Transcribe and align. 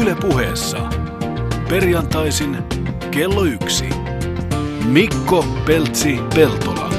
Yle 0.00 0.14
puheessa. 0.14 0.78
Perjantaisin 1.68 2.58
kello 3.10 3.44
yksi. 3.44 3.88
Mikko 4.84 5.44
Peltsi 5.66 6.18
Peltola. 6.34 6.90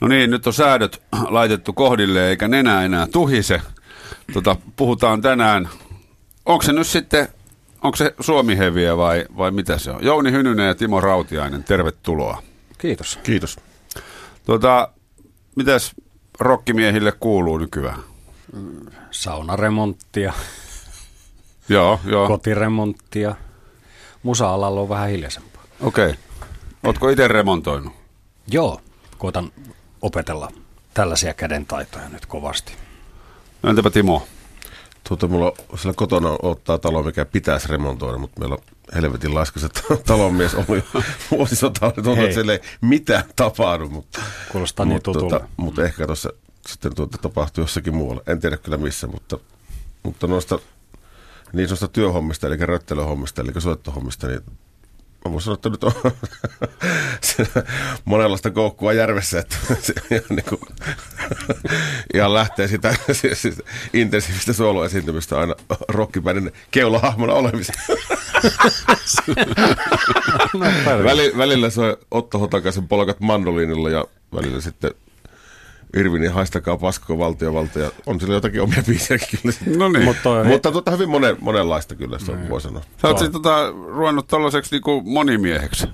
No 0.00 0.08
niin, 0.08 0.30
nyt 0.30 0.46
on 0.46 0.52
säädöt 0.52 1.02
laitettu 1.28 1.72
kohdille 1.72 2.28
eikä 2.28 2.48
nenä 2.48 2.82
enää 2.82 3.06
tuhise. 3.06 3.62
Tota, 4.32 4.56
puhutaan 4.76 5.22
tänään, 5.22 5.68
onko 6.46 6.62
se 6.62 6.72
nyt 6.72 6.86
sitten, 6.86 7.28
onko 7.82 7.96
se 7.96 8.14
Suomi-heviä 8.20 8.96
vai, 8.96 9.26
vai 9.36 9.50
mitä 9.50 9.78
se 9.78 9.90
on? 9.90 10.04
Jouni 10.04 10.32
Hynynen 10.32 10.66
ja 10.66 10.74
Timo 10.74 11.00
Rautiainen, 11.00 11.64
tervetuloa. 11.64 12.42
Kiitos. 12.78 13.18
Kiitos. 13.22 13.58
Tota, 14.44 14.88
mitäs 15.56 15.92
rokkimiehille 16.40 17.12
kuuluu 17.12 17.58
nykyään? 17.58 17.98
Saunaremonttia, 19.10 20.32
Joo, 21.68 22.00
joo. 22.04 22.26
kotiremonttia. 22.28 23.34
Musa-alalla 24.22 24.80
on 24.80 24.88
vähän 24.88 25.08
hiljaisempaa. 25.08 25.62
Okei. 25.80 26.10
Okay. 26.10 26.16
Ootko 26.84 27.08
itse 27.08 27.28
remontoinut? 27.28 27.92
Joo, 28.52 28.80
koitan 29.18 29.52
opetella 30.02 30.52
tällaisia 30.94 31.34
kädentaitoja 31.34 32.08
nyt 32.08 32.26
kovasti. 32.26 32.72
No 33.62 33.70
Entäpä 33.70 33.90
Timo? 33.90 34.26
Tuota, 35.08 35.28
mulla 35.28 35.52
siellä 35.76 35.94
kotona 35.96 36.36
ottaa 36.42 36.78
talo, 36.78 37.02
mikä 37.02 37.24
pitäisi 37.24 37.68
remontoida, 37.68 38.18
mutta 38.18 38.40
meillä 38.40 38.54
on 38.54 38.62
helvetin 38.94 39.34
laskaiset 39.34 39.82
talonmies 40.06 40.54
ollut 40.54 40.68
jo 40.94 41.02
vuosisotaan. 41.30 41.92
Tuntuu, 41.92 42.14
että 42.14 42.34
siellä 42.34 42.52
ei 42.52 42.60
mitään 42.80 43.24
tapahdu, 43.36 43.88
mutta, 43.88 44.20
Kuulostaa 44.52 44.86
niin 44.86 44.94
mutta, 44.94 45.12
tutulta. 45.12 45.40
mutta 45.56 45.84
ehkä 45.84 46.06
tuossa 46.06 46.32
sitten 46.68 46.94
tuota, 46.94 47.18
tapahtuu 47.18 47.64
jossakin 47.64 47.94
muualla. 47.94 48.22
En 48.26 48.40
tiedä 48.40 48.56
kyllä 48.56 48.76
missä, 48.76 49.06
mutta, 49.06 49.38
mutta 50.02 50.26
noista 50.26 50.58
niin 51.52 51.68
sanoista 51.68 51.88
työhommista, 51.88 52.46
eli 52.46 52.56
röttelöhommista, 52.56 53.42
eli 53.42 53.60
soittohommista, 53.60 54.26
niin 54.26 54.40
mä 55.24 55.30
voin 55.32 55.40
sanoa, 55.42 55.54
että 55.54 55.68
nyt 55.68 55.84
on 55.84 55.92
se- 57.20 57.46
monenlaista 58.04 58.50
koukkua 58.50 58.92
järvessä, 58.92 59.38
että 59.38 59.56
se 59.80 59.94
ihan, 60.10 60.24
niin 60.30 60.44
kuin, 60.48 60.60
ihan 62.14 62.34
lähtee 62.34 62.68
sitä, 62.68 62.94
sitä 63.12 63.62
intensiivistä 63.92 64.52
soloesiintymistä 64.52 65.38
aina 65.38 65.54
rockibändin 65.88 66.52
keulahahmona 66.70 67.32
olemiseen. 67.32 67.78
Väli, 71.04 71.32
välillä 71.36 71.70
soi 71.70 71.96
Otto 72.10 72.38
Hotakaisen 72.38 72.88
polkat 72.88 73.20
mandoliinilla 73.20 73.90
ja 73.90 74.04
välillä 74.34 74.60
sitten 74.60 74.90
Irvini 75.96 76.26
haistakaa 76.26 76.76
pasko 76.76 77.18
valtiovalta 77.18 77.78
ja 77.78 77.90
on 78.06 78.20
sillä 78.20 78.34
jotakin 78.34 78.62
omia 78.62 78.82
biisejäkin 78.86 79.38
kyllä. 79.42 79.78
No 79.78 79.88
niin. 79.88 80.04
Mutta 80.04 80.22
toi, 80.22 80.44
Mutta 80.44 80.72
tota, 80.72 80.90
hyvin 80.90 81.08
monen, 81.08 81.36
monenlaista 81.40 81.94
kyllä, 81.94 82.18
se 82.18 82.32
on, 82.32 82.48
voi 82.48 82.60
sanoa. 82.60 82.82
Sä 83.02 83.08
oot 83.08 83.18
siis 83.18 83.30
tota, 83.30 83.70
ruvennut 83.70 84.26
tällaiseksi 84.26 84.74
niinku 84.74 85.02
monimieheksi. 85.04 85.86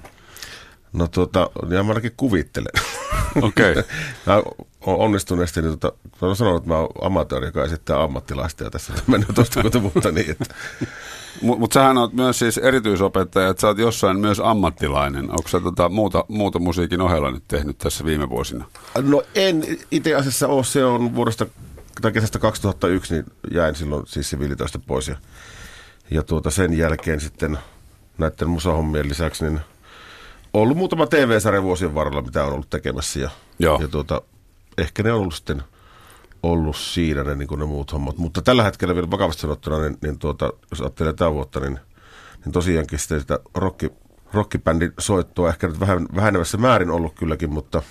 No 0.92 1.08
tuota, 1.08 1.50
ja 1.70 1.82
mä 1.82 1.90
ainakin 1.90 2.12
kuvittelen. 2.16 2.72
Okei. 3.42 3.70
Okay. 3.70 3.82
Mä 4.26 4.42
oon 4.86 4.98
onnistuneesti, 4.98 5.62
niin 5.62 5.78
tota, 5.78 5.96
mä 6.06 6.26
oon 6.26 6.36
sanonut, 6.36 6.62
että 6.62 6.68
mä 6.68 6.78
oon 6.78 6.88
amatööri, 7.02 7.46
joka 7.46 7.64
esittää 7.64 8.02
ammattilaista 8.02 8.64
ja 8.64 8.70
tässä 8.70 8.92
on 8.92 8.98
mennyt 9.06 9.28
toista 9.34 9.82
vuotta 9.82 10.10
niin, 10.10 10.30
että 10.30 10.54
Mutta 11.42 11.60
mut 11.60 11.72
sähän 11.72 11.98
oot 11.98 12.12
myös 12.12 12.38
siis 12.38 12.58
erityisopettaja, 12.58 13.48
että 13.48 13.60
sä 13.60 13.66
oot 13.66 13.78
jossain 13.78 14.18
myös 14.18 14.40
ammattilainen. 14.44 15.30
Onko 15.30 15.48
sä 15.48 15.60
tota 15.60 15.88
muuta, 15.88 16.24
muuta 16.28 16.58
musiikin 16.58 17.00
ohella 17.00 17.30
nyt 17.30 17.44
tehnyt 17.48 17.78
tässä 17.78 18.04
viime 18.04 18.30
vuosina? 18.30 18.64
No 19.02 19.22
en 19.34 19.78
itse 19.90 20.14
asiassa 20.14 20.48
ole, 20.48 20.64
se 20.64 20.84
on 20.84 21.14
vuodesta 21.14 21.46
tai 22.00 22.12
kesästä 22.12 22.38
2001, 22.38 23.14
niin 23.14 23.24
jäin 23.50 23.74
silloin 23.74 24.06
siis 24.06 24.30
siviilitöistä 24.30 24.78
pois. 24.78 25.08
Ja, 25.08 25.16
ja 26.10 26.22
tuota 26.22 26.50
sen 26.50 26.78
jälkeen 26.78 27.20
sitten 27.20 27.58
näiden 28.18 28.48
musahommien 28.48 29.08
lisäksi, 29.08 29.44
niin 29.44 29.60
ollut 30.52 30.76
muutama 30.76 31.06
TV-sarja 31.06 31.62
vuosien 31.62 31.94
varrella, 31.94 32.22
mitä 32.22 32.44
on 32.44 32.52
ollut 32.52 32.70
tekemässä. 32.70 33.20
Ja, 33.20 33.30
Joo. 33.58 33.78
ja 33.80 33.88
tuota, 33.88 34.22
ehkä 34.78 35.02
ne 35.02 35.12
on 35.12 35.20
ollut 35.20 35.34
sitten 35.34 35.62
ollut 36.52 36.76
siinä 36.76 37.24
ne, 37.24 37.34
niin 37.34 37.48
kuin 37.48 37.58
ne 37.58 37.66
muut 37.66 37.92
hommat. 37.92 38.18
Mutta 38.18 38.42
tällä 38.42 38.62
hetkellä 38.62 38.94
vielä 38.94 39.10
vakavasti 39.10 39.42
sanottuna, 39.42 39.78
niin, 39.78 39.98
niin 40.02 40.18
tuota, 40.18 40.52
jos 40.70 40.80
ajattelee 40.80 41.12
tätä 41.12 41.32
vuotta, 41.32 41.60
niin, 41.60 41.78
niin 42.44 42.52
tosiaankin 42.52 42.98
sitten 42.98 43.20
sitä 43.20 43.38
rocki, 43.54 43.92
rockibändin 44.32 44.92
soittoa 44.98 45.48
ehkä 45.48 45.66
nyt 45.68 45.80
vähän, 45.80 46.06
vähenevässä 46.16 46.58
määrin 46.58 46.90
ollut 46.90 47.14
kylläkin, 47.14 47.50
mutta 47.52 47.82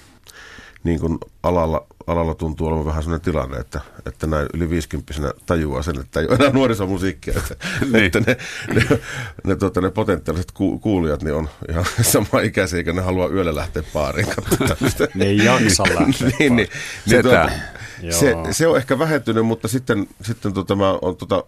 niin 0.83 0.99
kuin 0.99 1.17
alalla, 1.43 1.85
alalla 2.07 2.35
tuntuu 2.35 2.67
olevan 2.67 2.85
vähän 2.85 3.03
sellainen 3.03 3.25
tilanne, 3.25 3.57
että, 3.57 3.81
että 4.05 4.27
näin 4.27 4.47
yli 4.53 4.69
50 4.69 5.33
tajuaa 5.45 5.81
sen, 5.81 5.99
että 5.99 6.19
ei 6.19 6.27
ole 6.27 6.35
enää 6.35 6.49
nuorisomusiikkia, 6.49 7.33
että, 7.37 7.55
Niin. 7.91 8.05
että 8.05 8.19
ne, 8.19 8.37
ne, 8.73 8.99
ne, 9.43 9.55
tuota, 9.55 9.81
ne 9.81 9.89
potentiaaliset 9.91 10.51
ku, 10.51 10.79
kuulijat 10.79 11.23
niin 11.23 11.35
on 11.35 11.49
ihan 11.69 11.85
sama 12.01 12.41
ikäisiä, 12.43 12.77
eikä 12.77 12.93
ne 12.93 13.01
halua 13.01 13.29
yöllä 13.29 13.55
lähteä 13.55 13.83
baariin. 13.93 14.27
Ne 15.15 15.25
ei 15.25 15.37
jaksa 15.45 15.83
lähteä 15.99 16.31
niin, 16.39 16.55
niin, 16.55 16.67
Setä. 17.07 17.51
Se, 18.09 18.35
se, 18.51 18.67
on 18.67 18.77
ehkä 18.77 18.99
vähentynyt, 18.99 19.45
mutta 19.45 19.67
sitten, 19.67 20.07
sitten 20.21 20.53
tota, 20.53 20.75
mä 20.75 20.91
oon 20.91 21.15
tota, 21.15 21.43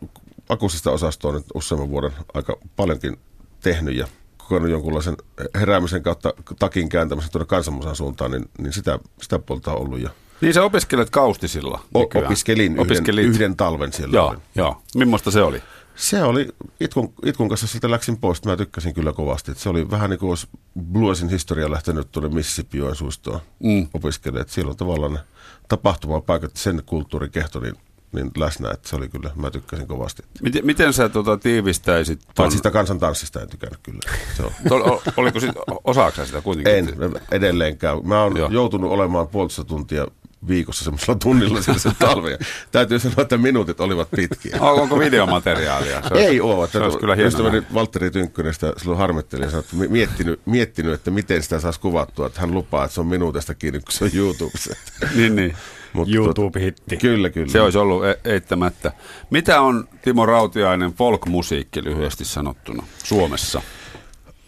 akustista 0.49 0.91
osastoa 0.91 1.33
nyt 1.33 1.45
useamman 1.53 1.89
vuoden 1.89 2.11
aika 2.33 2.57
paljonkin 2.75 3.17
tehnyt 3.61 3.95
ja 3.95 4.07
kokenut 4.37 4.69
jonkunlaisen 4.69 5.17
heräämisen 5.55 6.03
kautta 6.03 6.33
takin 6.59 6.89
kääntämisen 6.89 7.31
tuonne 7.31 7.45
kansanmusan 7.45 7.95
suuntaan, 7.95 8.31
niin, 8.31 8.49
niin 8.57 8.73
sitä, 8.73 8.99
sitä 9.21 9.39
puolta 9.39 9.73
on 9.73 9.81
ollut. 9.81 9.99
Ja 9.99 10.09
Niin 10.41 10.53
sä 10.53 10.63
opiskelet 10.63 11.09
kaustisilla 11.09 11.79
o- 11.93 11.99
opiskelin 12.25 12.71
yhden, 12.71 12.81
Opiskelit. 12.81 13.25
yhden 13.25 13.55
talven 13.55 13.93
siellä. 13.93 14.15
Joo, 14.15 14.27
olin. 14.27 14.39
joo. 14.55 14.81
Millaista 14.95 15.31
se 15.31 15.41
oli? 15.41 15.61
Se 15.95 16.23
oli, 16.23 16.47
itkun, 16.79 17.13
itkun 17.25 17.49
kanssa 17.49 17.67
siltä 17.67 17.91
läksin 17.91 18.17
pois, 18.17 18.45
mä 18.45 18.57
tykkäsin 18.57 18.93
kyllä 18.93 19.13
kovasti. 19.13 19.51
Et 19.51 19.57
se 19.57 19.69
oli 19.69 19.91
vähän 19.91 20.09
niin 20.09 20.19
kuin 20.19 20.29
olisi 20.29 20.47
bluesin 20.91 21.29
historia 21.29 21.71
lähtenyt 21.71 22.11
tuonne 22.11 22.29
Mississippi 22.29 22.77
suistoon 22.93 23.39
mm. 23.63 23.87
opiskelemaan. 23.93 24.49
Siellä 24.49 24.69
on 24.69 24.77
tavallaan 24.77 25.13
ne 25.13 25.19
tapahtumapaikat, 25.67 26.51
sen 26.53 26.83
kulttuurikehto 26.85 27.59
niin, 27.59 27.75
niin 28.11 28.31
läsnä, 28.37 28.71
että 28.71 28.89
se 28.89 28.95
oli 28.95 29.09
kyllä, 29.09 29.31
mä 29.35 29.51
tykkäsin 29.51 29.87
kovasti. 29.87 30.23
Miten, 30.41 30.65
miten 30.65 30.93
sä 30.93 31.09
tota, 31.09 31.37
tiivistäisit 31.37 32.19
ton? 32.19 32.33
Paitsi 32.35 32.57
sitä 32.57 32.71
kansantanssista 32.71 33.41
en 33.41 33.49
tykännyt 33.49 33.79
kyllä. 33.83 33.99
Se 34.37 34.43
on. 34.43 34.51
Tol, 34.69 34.99
oliko 35.17 35.39
sit, 35.39 35.51
osaako 35.83 36.25
sitä 36.25 36.41
kuitenkin? 36.41 36.73
En 36.73 37.11
edelleenkään. 37.31 38.07
Mä 38.07 38.23
oon 38.23 38.37
Joo. 38.37 38.49
joutunut 38.51 38.91
olemaan 38.91 39.27
puolitoista 39.27 39.63
tuntia 39.63 40.07
viikossa 40.47 40.83
semmoisella 40.83 41.19
tunnilla 41.23 41.61
sen 41.61 41.91
talven. 41.99 42.31
Ja 42.31 42.37
täytyy 42.71 42.99
sanoa, 42.99 43.21
että 43.21 43.37
minuutit 43.37 43.79
olivat 43.79 44.11
pitkiä. 44.11 44.57
On- 44.59 44.81
Onko 44.81 44.99
videomateriaalia? 44.99 46.01
Se 46.01 46.13
Ei 46.15 46.41
ole. 46.41 46.67
Se 46.67 46.77
olisi 46.79 46.97
kyllä 46.97 47.15
Ystäväni. 47.15 47.63
Valtteri 47.73 48.11
Tynkkönen 48.11 48.53
sitä 48.53 48.73
silloin 48.77 48.97
harmitteli 48.99 49.43
ja 49.43 49.49
sanoi, 49.49 49.63
että 49.63 49.75
mi- 49.75 49.87
miettinyt, 49.87 50.39
miettinyt, 50.45 50.93
että 50.93 51.11
miten 51.11 51.43
sitä 51.43 51.59
saisi 51.59 51.79
kuvattua. 51.79 52.27
Että 52.27 52.41
hän 52.41 52.51
lupaa, 52.53 52.83
että 52.85 52.95
se 52.95 53.01
on 53.01 53.07
minuutista 53.07 53.55
kiinni, 53.55 53.79
kun 53.79 53.91
se 53.91 54.03
on 54.03 54.11
YouTubessa. 54.13 54.75
Niin, 55.15 55.35
niin. 55.35 55.55
Mut 55.93 56.09
YouTube-hitti. 56.09 56.81
tuota- 56.89 57.01
Kyllä, 57.01 57.29
kyllä. 57.29 57.51
Se 57.51 57.61
olisi 57.61 57.77
ollut 57.77 58.05
e- 58.05 58.19
eittämättä. 58.25 58.91
Mitä 59.29 59.61
on 59.61 59.87
Timo 60.01 60.25
Rautiainen 60.25 60.93
folkmusiikki 60.93 61.83
lyhyesti 61.83 62.25
sanottuna 62.25 62.83
Suomessa? 63.03 63.61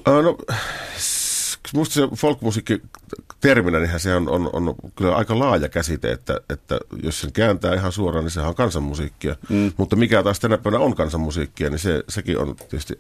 Äh, 0.08 0.14
No, 0.24 0.38
musta 1.74 1.94
se 1.94 2.02
folkmusiikki 2.16 2.82
terminä, 3.42 3.80
niin 3.80 4.00
se 4.00 4.16
on, 4.16 4.30
on, 4.30 4.50
on 4.54 4.76
kyllä 4.96 5.16
aika 5.16 5.40
laaja 5.40 5.70
käsite, 5.70 6.12
että, 6.12 6.42
että 6.50 6.80
jos 7.04 7.22
sen 7.22 7.32
kääntää 7.32 7.74
ihan 7.74 7.92
suoraan, 7.92 8.26
niin 8.26 8.32
sehän 8.32 8.50
on 8.50 8.56
kansanmusiikkia. 8.56 9.36
Mm. 9.50 9.72
Mutta 9.78 9.96
mikä 9.96 10.24
taas 10.24 10.40
tänä 10.40 10.58
päivänä 10.58 10.84
on 10.84 10.96
kansanmusiikkia, 10.96 11.70
niin 11.70 11.80
se, 11.80 12.04
sekin 12.10 12.38
on 12.40 12.56
tietysti 12.56 13.00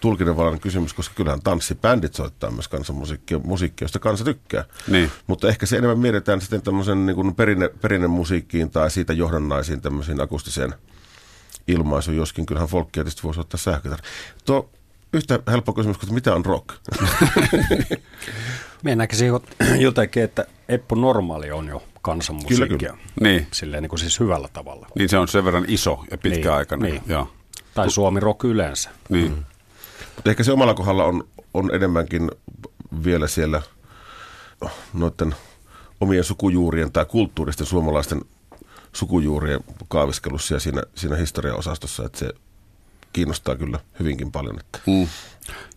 tulkinnanvalainen 0.00 0.60
kysymys, 0.60 0.94
koska 0.94 1.14
kyllähän 1.14 1.42
tanssibändit 1.42 2.14
soittaa 2.14 2.50
myös 2.50 2.68
kansanmusiikkia, 2.68 3.38
musiikkia, 3.38 3.84
josta 3.84 3.98
kansa 3.98 4.24
tykkää. 4.24 4.64
Niin. 4.88 5.10
Mutta 5.26 5.48
ehkä 5.48 5.66
se 5.66 5.76
enemmän 5.76 5.98
mietitään 5.98 6.40
sitten 6.40 6.62
tämmöisen 6.62 7.06
niin 7.06 7.16
kuin 7.16 7.34
perinne, 7.34 7.70
perinnemusiikkiin 7.80 8.70
tai 8.70 8.90
siitä 8.90 9.12
johdannaisiin 9.12 9.80
tämmöisiin 9.80 10.20
akustiseen 10.20 10.74
ilmaisuun, 11.68 12.16
joskin 12.16 12.46
kyllähän 12.46 12.68
folkkia 12.68 13.04
tietysti 13.04 13.22
voisi 13.22 13.40
ottaa 13.40 13.58
sähkötär. 13.58 13.98
Tuo 14.44 14.70
yhtä 15.14 15.38
helppo 15.48 15.72
kysymys 15.72 15.98
kuin, 15.98 16.14
mitä 16.14 16.34
on 16.34 16.44
rock? 16.44 16.66
Minä 18.82 18.96
näkisin 18.96 19.28
jo- 19.28 19.42
jotenkin, 19.78 20.22
että 20.22 20.46
Eppu 20.68 20.94
Normaali 20.94 21.50
on 21.50 21.68
jo 21.68 21.82
kansanmusiikkia. 22.02 22.66
Kyllä, 22.66 22.78
kyllä. 22.78 22.98
Niin. 23.20 23.46
Silleen 23.52 23.82
niin 23.82 23.90
kuin 23.90 24.00
siis 24.00 24.20
hyvällä 24.20 24.48
tavalla. 24.52 24.86
Niin 24.98 25.08
se 25.08 25.18
on 25.18 25.28
sen 25.28 25.44
verran 25.44 25.64
iso 25.68 26.04
ja 26.10 26.18
pitkäaikainen. 26.18 26.90
Niin, 26.90 27.02
Joo. 27.06 27.32
Tai 27.74 27.90
Suomi 27.90 28.20
Rock 28.20 28.44
yleensä. 28.44 28.90
Niin. 29.08 29.46
Mutta 30.16 30.30
ehkä 30.30 30.42
se 30.42 30.52
omalla 30.52 30.74
kohdalla 30.74 31.04
on, 31.04 31.28
on 31.54 31.74
enemmänkin 31.74 32.30
vielä 33.04 33.26
siellä 33.26 33.62
noiden 34.92 35.34
omien 36.00 36.24
sukujuurien 36.24 36.92
tai 36.92 37.04
kulttuuristen 37.04 37.66
suomalaisten 37.66 38.20
sukujuurien 38.92 39.60
kaaviskelussa 39.88 40.54
ja 40.54 40.60
siinä, 40.60 40.82
siinä 40.94 41.16
historiaosastossa, 41.16 42.04
että 42.04 42.18
se 42.18 42.32
kiinnostaa 43.14 43.56
kyllä 43.56 43.80
hyvinkin 43.98 44.32
paljon. 44.32 44.60
Että. 44.60 44.78
Mm. 44.86 45.06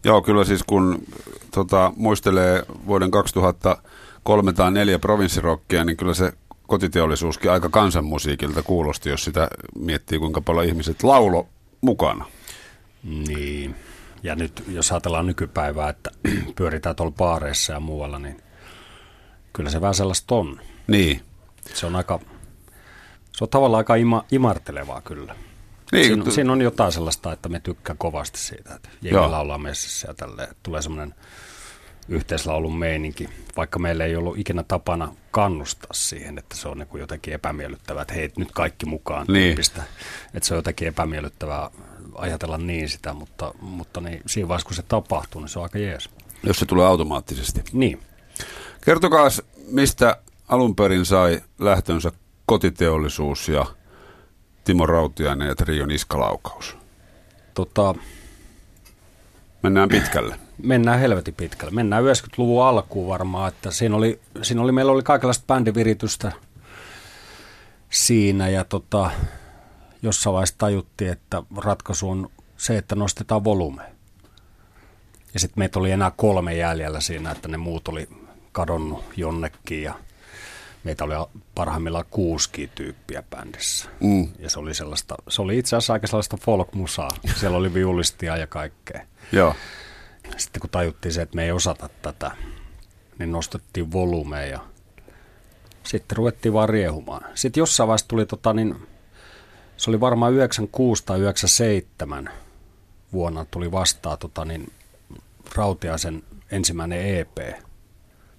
Joo, 0.04 0.22
kyllä 0.22 0.46
siis 0.46 0.64
kun 0.64 1.04
tota, 1.52 1.94
muistelee 1.96 2.64
vuoden 2.86 3.12
2003 3.12 4.54
tai 4.54 4.72
4 4.72 5.00
provinssirokkia, 5.00 5.84
niin 5.84 5.98
kyllä 5.98 6.14
se 6.14 6.34
kotiteollisuuskin 6.68 7.52
aika 7.52 7.70
kansanmusiikilta 7.70 8.64
kuulosti, 8.64 9.10
jos 9.10 9.24
sitä 9.24 9.48
miettii, 9.80 10.20
kuinka 10.20 10.42
paljon 10.42 10.66
ihmiset 10.66 11.04
laulo 11.04 11.48
mukana. 11.82 12.26
Niin. 13.04 13.76
Ja 14.24 14.36
nyt 14.36 14.64
jos 14.68 14.92
ajatellaan 14.92 15.26
nykypäivää, 15.26 15.90
että 15.90 16.12
pyöritään 16.58 16.96
tuolla 16.96 17.14
baareissa 17.18 17.74
ja 17.74 17.80
muualla, 17.80 18.20
niin 18.20 18.42
kyllä 19.54 19.70
se 19.70 19.82
vähän 19.82 19.96
sellaista 19.96 20.36
on. 20.36 20.62
Niin. 20.88 21.22
Se 21.74 21.86
on 21.86 21.96
aika, 21.96 22.20
se 23.32 23.44
on 23.44 23.50
tavallaan 23.50 23.80
aika 23.80 23.96
ima, 23.96 24.26
imartelevaa 24.32 25.02
kyllä. 25.02 25.36
Niin, 25.92 26.06
siinä, 26.06 26.24
tu- 26.24 26.32
siinä 26.32 26.52
on 26.54 26.62
jotain 26.62 26.92
sellaista, 26.92 27.32
että 27.34 27.50
me 27.50 27.60
tykkään 27.60 27.98
kovasti 27.98 28.40
siitä, 28.40 28.76
että 28.76 28.90
jengi 29.02 29.20
laulaa 29.20 29.58
messissä 29.58 30.08
ja 30.08 30.14
tälleen. 30.14 30.56
Tulee 30.64 30.82
semmoinen 30.82 31.16
yhteislaulun 32.10 32.78
meininki, 32.78 33.30
vaikka 33.58 33.80
meillä 33.80 34.06
ei 34.06 34.16
ollut 34.16 34.38
ikinä 34.38 34.64
tapana 34.64 35.16
kannustaa 35.32 35.94
siihen, 35.94 36.38
että 36.38 36.56
se 36.58 36.68
on 36.68 36.78
niin 36.78 36.88
jotenkin 37.00 37.34
epämiellyttävää, 37.34 38.02
että 38.02 38.14
hei, 38.14 38.32
nyt 38.38 38.52
kaikki 38.52 38.86
mukaan 38.86 39.26
Niin. 39.28 39.44
tyyppistä. 39.48 39.84
Että 40.34 40.48
se 40.48 40.54
on 40.54 40.58
jotenkin 40.58 40.88
epämiellyttävää 40.88 41.70
ajatella 42.16 42.58
niin 42.58 42.90
sitä, 42.90 43.14
mutta, 43.14 43.54
mutta 43.62 44.02
niin, 44.02 44.22
siinä 44.26 44.48
vaiheessa 44.48 44.68
kun 44.68 44.76
se 44.76 44.84
tapahtuu, 44.84 45.42
niin 45.42 45.50
se 45.50 45.60
on 45.60 45.64
aika 45.64 45.80
jees. 45.80 46.10
Jos 46.44 46.60
se 46.60 46.66
tulee 46.66 46.86
automaattisesti. 46.86 47.64
Niin. 47.74 48.00
Kertokaa, 48.86 49.28
mistä 49.72 50.18
alun 50.48 50.76
perin 50.76 51.06
sai 51.06 51.42
lähtönsä 51.60 52.12
kotiteollisuus 52.46 53.50
ja 53.50 53.66
Timo 54.68 54.86
Rautiainen 54.86 55.48
ja 55.48 55.56
Trio 55.56 55.86
Niskalaukaus. 55.86 56.78
Tota, 57.54 57.96
Mennään 59.64 59.90
pitkälle. 59.90 60.40
mennään 60.64 61.00
helvetin 61.00 61.34
pitkälle. 61.34 61.74
Mennään 61.74 62.04
90-luvun 62.04 62.66
alkuun 62.66 63.08
varmaan, 63.08 63.48
että 63.48 63.72
siinä 63.72 63.96
oli, 63.96 64.20
siinä 64.42 64.62
oli, 64.62 64.72
meillä 64.72 64.92
oli 64.92 65.04
kaikenlaista 65.04 65.46
bändiviritystä 65.48 66.32
siinä 67.90 68.50
ja 68.50 68.64
tota, 68.64 69.12
jossain 70.02 70.34
vaiheessa 70.34 70.56
tajuttiin, 70.58 71.12
että 71.12 71.44
ratkaisu 71.58 72.10
on 72.10 72.30
se, 72.58 72.78
että 72.78 72.96
nostetaan 72.96 73.44
volume. 73.44 73.84
Ja 75.34 75.40
sitten 75.40 75.60
meitä 75.62 75.80
oli 75.80 75.92
enää 75.92 76.12
kolme 76.16 76.56
jäljellä 76.56 77.00
siinä, 77.02 77.32
että 77.32 77.48
ne 77.48 77.58
muut 77.58 77.88
oli 77.88 78.10
kadonnut 78.52 79.04
jonnekin 79.18 79.84
ja 79.84 79.94
meitä 80.88 81.04
oli 81.04 81.14
parhaimmillaan 81.56 82.06
kuusi 82.12 82.70
tyyppiä 82.76 83.24
bändissä. 83.30 83.90
Mm. 84.00 84.28
Ja 84.40 84.50
se 84.50 84.60
oli, 84.60 84.74
sellaista, 84.74 85.16
se 85.30 85.42
oli 85.42 85.58
itse 85.58 85.76
asiassa 85.76 85.94
aika 85.94 86.08
sellaista 86.08 86.38
folk-musaa. 86.38 87.10
Siellä 87.40 87.58
oli 87.58 87.74
viulistia 87.74 88.38
ja 88.38 88.48
kaikkea. 88.48 89.06
Joo. 89.32 89.56
Sitten 90.38 90.60
kun 90.60 90.70
tajuttiin 90.70 91.14
se, 91.14 91.22
että 91.22 91.36
me 91.36 91.44
ei 91.44 91.52
osata 91.52 91.90
tätä, 92.02 92.32
niin 93.20 93.32
nostettiin 93.32 93.92
volumea 93.92 94.46
ja 94.46 94.60
sitten 95.84 96.18
ruvettiin 96.18 96.54
vaan 96.54 96.70
riehumaan. 96.70 97.26
Sitten 97.36 97.62
jossain 97.62 97.88
vaiheessa 97.88 98.08
tuli, 98.08 98.26
tota, 98.26 98.54
niin, 98.54 98.88
se 99.78 99.90
oli 99.90 100.00
varmaan 100.00 100.34
96 100.34 101.06
tai 101.06 101.20
97 101.20 102.30
vuonna 103.14 103.46
tuli 103.52 103.72
vastaan 103.72 104.18
tota, 104.18 104.46
niin, 104.46 104.72
Rautiaisen 105.56 106.24
ensimmäinen 106.52 107.20
EP. 107.20 107.38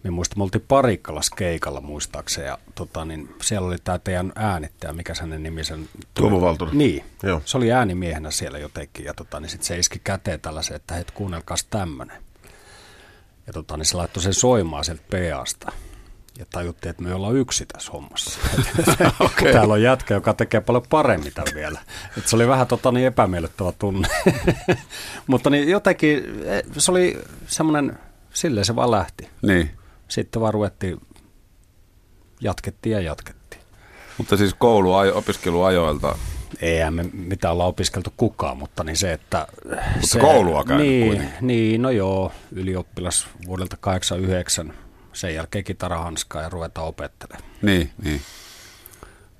Me 0.02 0.10
muistan, 0.10 0.38
me 0.38 0.42
oltiin 0.42 0.64
Parikkalas 0.68 1.30
keikalla 1.30 1.80
muistaakseni 1.80 2.46
ja 2.46 2.58
tota, 2.74 3.04
niin, 3.04 3.34
siellä 3.42 3.68
oli 3.68 3.76
tämä 3.84 3.98
teidän 3.98 4.32
äänittäjä, 4.34 4.92
mikä 4.92 5.12
hänen 5.20 5.42
nimisen 5.42 5.88
Tuomo 6.14 6.40
Valtonen. 6.40 6.78
Niin, 6.78 7.04
Joo. 7.22 7.42
se 7.44 7.56
oli 7.56 7.72
äänimiehenä 7.72 8.30
siellä 8.30 8.58
jotenkin 8.58 9.04
ja 9.04 9.14
tota, 9.14 9.40
niin 9.40 9.50
sit 9.50 9.62
se 9.62 9.78
iski 9.78 10.00
käteen 10.04 10.40
tällaisen, 10.40 10.76
että 10.76 10.94
hei, 10.94 11.04
kuunnelkaas 11.14 11.64
tämmönen. 11.64 12.22
Ja 13.46 13.52
tota, 13.52 13.76
niin 13.76 13.86
se 13.86 13.96
laittoi 13.96 14.22
sen 14.22 14.34
soimaan 14.34 14.84
sieltä 14.84 15.02
PAsta. 15.10 15.72
Ja 16.38 16.46
tajuttiin, 16.50 16.90
että 16.90 17.02
me 17.02 17.14
ollaan 17.14 17.36
yksi 17.36 17.66
tässä 17.66 17.92
hommassa. 17.92 18.40
okay. 19.20 19.52
Täällä 19.52 19.74
on 19.74 19.82
jätkä, 19.82 20.14
joka 20.14 20.34
tekee 20.34 20.60
paljon 20.60 20.82
paremmin 20.90 21.32
tämän 21.34 21.54
vielä. 21.54 21.80
Et 22.18 22.28
se 22.28 22.36
oli 22.36 22.48
vähän 22.48 22.66
tota, 22.66 22.92
niin 22.92 23.06
epämiellyttävä 23.06 23.72
tunne. 23.72 24.08
Mutta 25.26 25.50
niin 25.50 25.68
jotenkin 25.68 26.24
eh, 26.44 26.62
se 26.76 26.90
oli 26.90 27.18
semmoinen, 27.46 27.98
silleen 28.34 28.64
se 28.64 28.76
vaan 28.76 28.90
lähti. 28.90 29.28
Niin. 29.42 29.77
Sitten 30.08 30.42
vaan 30.42 30.54
ruvettiin, 30.54 31.00
jatkettiin 32.40 32.92
ja 32.92 33.00
jatkettiin. 33.00 33.62
Mutta 34.18 34.36
siis 34.36 34.54
koulu, 34.54 34.94
opiskeluajoilta. 34.94 36.18
Eihän 36.60 36.94
me 36.94 37.04
mitään 37.12 37.54
olla 37.54 37.64
opiskeltu 37.64 38.12
kukaan, 38.16 38.56
mutta 38.56 38.84
niin 38.84 38.96
se, 38.96 39.12
että... 39.12 39.46
Mutta 40.00 40.18
koulua 40.18 40.64
käynyt 40.64 40.86
niin, 40.86 41.06
kuitenkin. 41.06 41.46
niin, 41.46 41.82
no 41.82 41.90
joo, 41.90 42.32
ylioppilas 42.52 43.26
vuodelta 43.46 43.76
89, 43.80 44.74
sen 45.12 45.34
jälkeen 45.34 45.64
kitarahanskaa 45.64 46.42
ja 46.42 46.48
ruvetaan 46.48 46.86
opettelemaan. 46.86 47.50
Niin, 47.62 47.90
niin. 48.02 48.20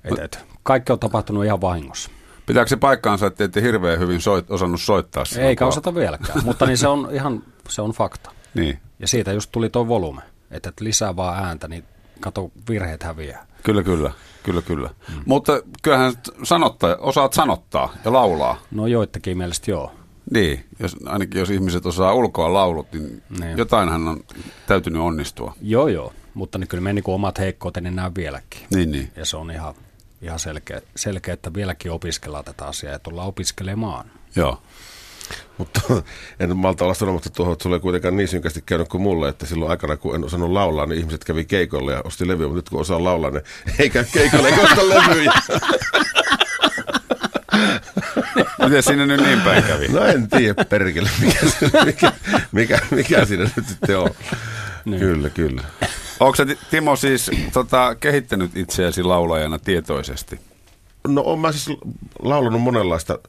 Et, 0.03 0.19
et, 0.19 0.45
kaikki 0.63 0.91
on 0.93 0.99
tapahtunut 0.99 1.45
ihan 1.45 1.61
vahingossa. 1.61 2.09
Pitääkö 2.45 2.69
se 2.69 2.77
paikkaansa, 2.77 3.27
että 3.27 3.43
ette 3.43 3.61
hirveän 3.61 3.99
hyvin 3.99 4.21
soit, 4.21 4.51
osannut 4.51 4.81
soittaa 4.81 5.25
silloin, 5.25 5.47
Eikä 5.47 5.65
osata 5.65 5.95
vieläkään, 5.95 6.45
mutta 6.45 6.65
niin 6.65 6.77
se 6.77 6.87
on 6.87 7.09
ihan 7.11 7.43
se 7.69 7.81
on 7.81 7.91
fakta. 7.91 8.31
Niin, 8.53 8.79
Ja 8.99 9.07
siitä 9.07 9.33
just 9.33 9.51
tuli 9.51 9.69
tuo 9.69 9.87
volume, 9.87 10.21
että 10.51 10.69
et 10.69 10.79
lisää 10.81 11.15
vaan 11.15 11.43
ääntä, 11.45 11.67
niin 11.67 11.83
kato, 12.19 12.51
virheet 12.69 13.03
häviää. 13.03 13.47
kyllä, 13.63 13.83
kyllä. 13.83 14.11
Kyllä, 14.43 14.61
kyllä. 14.61 14.89
Mm. 15.09 15.21
Mutta 15.25 15.61
kyllähän 15.81 16.13
sanottaa, 16.43 16.95
osaat 16.95 17.33
sanottaa 17.33 17.93
ja 18.05 18.13
laulaa. 18.13 18.57
No 18.71 18.87
joittakin 18.87 19.37
mielestä 19.37 19.71
joo. 19.71 19.91
Niin, 20.33 20.65
jos, 20.79 20.95
ainakin 21.05 21.39
jos 21.39 21.49
ihmiset 21.49 21.85
osaa 21.85 22.13
ulkoa 22.13 22.53
laulut, 22.53 22.91
niin 22.93 23.23
Niin. 23.39 23.57
jotainhan 23.57 24.07
on 24.07 24.23
täytynyt 24.67 25.01
onnistua. 25.01 25.53
Joo, 25.61 25.87
joo, 25.87 26.13
mutta 26.33 26.57
niin 26.57 26.67
kyllä 26.67 26.81
me 26.81 26.93
niin 26.93 27.03
omat 27.07 27.39
heikkouteni 27.39 27.91
näen 27.91 28.15
vieläkin. 28.15 28.61
Niin, 28.73 28.91
niin. 28.91 29.11
Ja 29.15 29.25
se 29.25 29.37
on 29.37 29.51
ihan, 29.51 29.73
ihan 30.21 30.39
selkeä, 30.39 30.81
selkeä, 30.95 31.33
että 31.33 31.53
vieläkin 31.53 31.91
opiskellaan 31.91 32.45
tätä 32.45 32.65
asiaa 32.65 32.93
ja 32.93 32.99
tullaan 32.99 33.27
opiskelemaan. 33.27 34.11
Joo. 34.35 34.61
Mutta 35.57 35.81
en 36.39 36.57
malta 36.57 36.83
olla 36.83 36.93
sanomatta 36.93 37.29
tuohon, 37.29 37.53
että 37.53 37.63
sulle 37.63 37.75
ei 37.75 37.79
kuitenkaan 37.79 38.17
niin 38.17 38.27
synkästi 38.27 38.63
käynyt 38.65 38.87
kuin 38.87 39.01
mulle, 39.01 39.29
että 39.29 39.45
silloin 39.45 39.71
aikana, 39.71 39.97
kun 39.97 40.15
en 40.15 40.25
osannut 40.25 40.51
laulaa, 40.51 40.85
niin 40.85 40.99
ihmiset 40.99 41.23
kävi 41.23 41.45
keikolle 41.45 41.93
ja 41.93 42.01
osti 42.03 42.27
levyjä, 42.27 42.47
mutta 42.47 42.57
nyt 42.57 42.69
kun 42.69 42.81
osaa 42.81 43.03
laulaa, 43.03 43.31
niin 43.31 43.43
ei 43.79 43.89
käy 43.89 44.05
keikolle 44.13 44.49
eikä 44.49 44.61
osta 44.61 44.89
levyjä. 44.89 45.31
Miten 48.63 48.83
siinä 48.83 49.05
nyt 49.05 49.21
niin 49.21 49.41
päin 49.41 49.63
kävi? 49.63 49.87
No 49.87 50.05
en 50.05 50.29
tiedä 50.29 50.65
perkele, 50.65 51.09
mikä, 51.21 51.45
mikä, 51.85 52.11
mikä, 52.51 52.79
mikä 52.91 53.25
siinä 53.25 53.43
nyt 53.55 53.67
sitten 53.67 53.99
on. 53.99 54.09
Niin. 54.85 54.99
Kyllä, 54.99 55.29
kyllä. 55.29 55.63
Onko 56.19 56.37
Timo, 56.69 56.95
siis 56.95 57.31
tota, 57.53 57.95
kehittänyt 57.99 58.57
itseäsi 58.57 59.03
laulajana 59.03 59.59
tietoisesti? 59.59 60.39
No 61.07 61.21
on 61.21 61.39
mä 61.39 61.51
siis 61.51 61.77
laulanut 62.19 62.61
monenlaista 62.61 63.19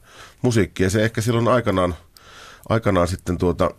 musiikkia. 0.41 0.89
Se 0.89 1.03
ehkä 1.03 1.21
silloin 1.21 1.47
aikanaan, 1.47 1.95
aikanaan 2.69 3.07
sitten 3.07 3.37
tuota, 3.37 3.71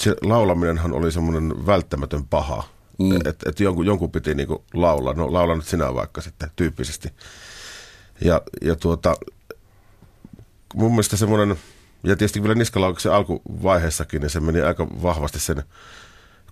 se 0.00 0.16
laulaminenhan 0.22 0.92
oli 0.92 1.12
semmoinen 1.12 1.66
välttämätön 1.66 2.24
paha. 2.24 2.64
Mm. 2.98 3.16
Että 3.16 3.50
et 3.50 3.60
jonkun, 3.60 3.86
jonkun 3.86 4.10
piti 4.10 4.34
niinku 4.34 4.64
laulaa. 4.74 5.14
No 5.14 5.32
laula 5.32 5.56
nyt 5.56 5.66
sinä 5.66 5.94
vaikka 5.94 6.20
sitten 6.20 6.50
tyyppisesti. 6.56 7.08
Ja, 8.20 8.42
ja 8.62 8.76
tuota, 8.76 9.16
mun 10.74 10.90
mielestä 10.90 11.16
semmoinen, 11.16 11.58
ja 12.02 12.16
tietysti 12.16 12.42
vielä 12.42 12.54
niskalauksen 12.54 13.12
alkuvaiheessakin, 13.12 14.20
niin 14.20 14.30
se 14.30 14.40
meni 14.40 14.60
aika 14.60 14.86
vahvasti 15.02 15.40
sen, 15.40 15.62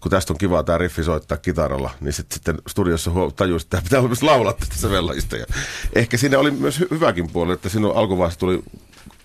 kun 0.07 0.11
tästä 0.11 0.33
on 0.33 0.39
kiva 0.39 0.63
tämä 0.63 0.79
riffi 0.79 1.05
soittaa 1.05 1.39
kitaralla, 1.39 1.91
niin 2.01 2.13
sit, 2.13 2.33
sitten 2.33 2.59
studiossa 2.67 3.11
tajusi, 3.37 3.67
että 3.67 3.81
pitää 3.83 4.03
myös 4.03 4.23
laulaa 4.23 4.53
tästä 4.53 4.77
sävellajista. 4.77 5.37
Ja 5.37 5.47
ehkä 5.95 6.17
siinä 6.17 6.39
oli 6.39 6.51
myös 6.51 6.81
hy- 6.81 6.91
hyväkin 6.91 7.31
puoli, 7.31 7.53
että 7.53 7.69
silloin 7.69 7.97
alkuvaiheessa 7.97 8.41
tuli 8.41 8.63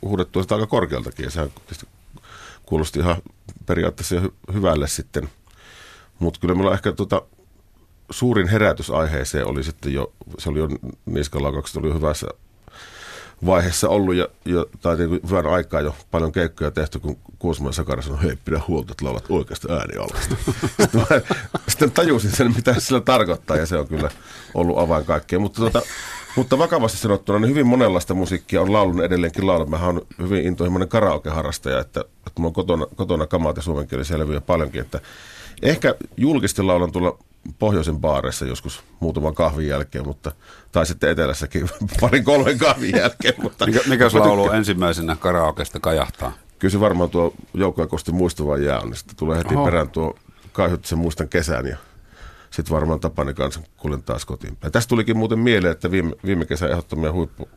huudettua 0.01 0.41
sitä 0.41 0.55
aika 0.55 0.67
korkealtakin, 0.67 1.23
ja 1.23 1.31
sehän 1.31 1.51
kuulosti 2.65 2.99
ihan 2.99 3.15
periaatteessa 3.65 4.15
hy- 4.15 4.53
hyvälle 4.53 4.87
sitten. 4.87 5.29
Mutta 6.19 6.39
kyllä 6.39 6.55
mulla 6.55 6.73
ehkä 6.73 6.91
tota, 6.91 7.21
suurin 8.09 8.47
herätys 8.47 8.89
aiheeseen 8.89 9.47
oli 9.47 9.63
sitten 9.63 9.93
jo, 9.93 10.13
se 10.37 10.49
oli 10.49 10.59
jo 10.59 10.67
niskalaukaukset 11.05 11.77
oli 11.77 11.93
hyvässä 11.93 12.27
vaiheessa 13.45 13.89
ollut 13.89 14.15
ja, 14.15 14.27
ja 14.45 14.65
tai 14.81 14.97
niin 14.97 15.09
kuin 15.09 15.21
hyvän 15.29 15.47
aikaa 15.47 15.81
jo 15.81 15.95
paljon 16.11 16.31
keikkoja 16.31 16.71
tehty, 16.71 16.99
kun 16.99 17.17
Kuusman 17.39 17.73
Sakara 17.73 18.01
sanoi, 18.01 18.23
hei 18.23 18.37
pidä 18.45 18.61
huolta, 18.67 18.91
että 18.91 19.05
laulat 19.05 19.25
oikeasta 19.29 19.73
äänialasta. 19.73 20.35
sitten, 21.69 21.91
tajusin 21.91 22.31
sen, 22.31 22.55
mitä 22.55 22.79
sillä 22.79 23.01
tarkoittaa 23.01 23.57
ja 23.57 23.65
se 23.65 23.77
on 23.77 23.87
kyllä 23.87 24.09
ollut 24.53 24.79
avain 24.79 25.05
kaikkeen. 25.05 25.41
Mutta, 25.41 25.61
tota, 25.61 25.81
mutta 26.35 26.57
vakavasti 26.57 26.97
sanottuna, 26.97 27.39
niin 27.39 27.49
hyvin 27.49 27.67
monenlaista 27.67 28.13
musiikkia 28.13 28.61
on 28.61 28.73
laulun 28.73 29.03
edelleenkin 29.03 29.47
laulun. 29.47 29.69
Mä 29.69 29.85
oon 29.85 30.01
hyvin 30.19 30.45
intohimoinen 30.45 30.89
karaoke-harrastaja, 30.89 31.79
että, 31.79 31.99
että 31.99 32.31
mulla 32.37 32.47
on 32.47 32.53
kotona, 32.53 32.85
kotona 32.95 33.27
kamat 33.27 33.55
ja 33.55 33.61
suomenkielisiä 33.61 34.19
levyjä 34.19 34.41
paljonkin, 34.41 34.81
että 34.81 34.99
ehkä 35.61 35.95
julkisesti 36.17 36.61
laulan 36.61 36.91
tuolla 36.91 37.17
pohjoisen 37.59 37.99
baareissa 37.99 38.45
joskus 38.45 38.83
muutaman 38.99 39.35
kahvin 39.35 39.67
jälkeen, 39.67 40.07
mutta, 40.07 40.31
tai 40.71 40.85
sitten 40.85 41.09
etelässäkin 41.09 41.69
parin 42.01 42.23
kolmen 42.23 42.57
kahvin 42.57 42.95
jälkeen. 42.97 43.33
Mutta, 43.41 43.65
Mikä, 43.65 43.79
mikäs 43.87 44.13
laulu 44.13 44.51
ensimmäisenä 44.51 45.15
karaokesta 45.15 45.79
kajahtaa? 45.79 46.33
Kyllä 46.59 46.71
se 46.71 46.79
varmaan 46.79 47.09
tuo 47.09 47.33
Joukkoja 47.53 47.87
Kosti 47.87 48.11
muistuva 48.11 48.57
jää 48.57 48.79
on, 48.79 48.87
niin 48.87 48.97
sitten 48.97 49.15
tulee 49.15 49.37
heti 49.37 49.55
Oho. 49.55 49.65
perään 49.65 49.89
tuo 49.89 50.15
Kaihuttisen 50.51 50.97
muistan 50.97 51.29
kesän 51.29 51.67
ja 51.67 51.77
sitten 52.49 52.75
varmaan 52.75 52.99
Tapani 52.99 53.33
kanssa 53.33 53.61
kuljen 53.77 54.03
taas 54.03 54.25
kotiin. 54.25 54.57
Ja 54.63 54.71
tästä 54.71 54.89
tulikin 54.89 55.17
muuten 55.17 55.39
mieleen, 55.39 55.71
että 55.71 55.91
viime, 55.91 56.11
viime 56.25 56.45
kesän 56.45 56.71
ehdottomia 56.71 57.11
huippu, 57.11 57.49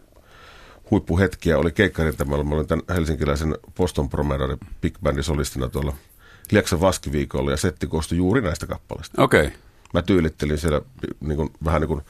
huippuhetkiä 0.90 1.58
oli 1.58 1.72
keikkarintamalla. 1.72 2.44
Mä 2.44 2.54
olin 2.54 2.66
tämän 2.66 2.84
helsinkiläisen 2.88 3.54
Boston 3.76 4.08
Promenade 4.08 4.56
Big 4.80 4.94
Bandin 5.02 5.24
solistina 5.24 5.68
tuolla 5.68 5.92
Lieksan 6.50 6.80
Vaskiviikolla 6.80 7.50
ja 7.50 7.56
setti 7.56 7.86
koostui 7.86 8.18
juuri 8.18 8.40
näistä 8.40 8.66
kappaleista. 8.66 9.22
Okei. 9.22 9.46
Okay. 9.46 9.58
Mä 9.94 10.02
tyylittelin 10.02 10.58
siellä 10.58 10.80
niin 11.20 11.36
kuin, 11.36 11.50
vähän 11.64 11.80
niin 11.80 11.88
kuin 11.88 12.00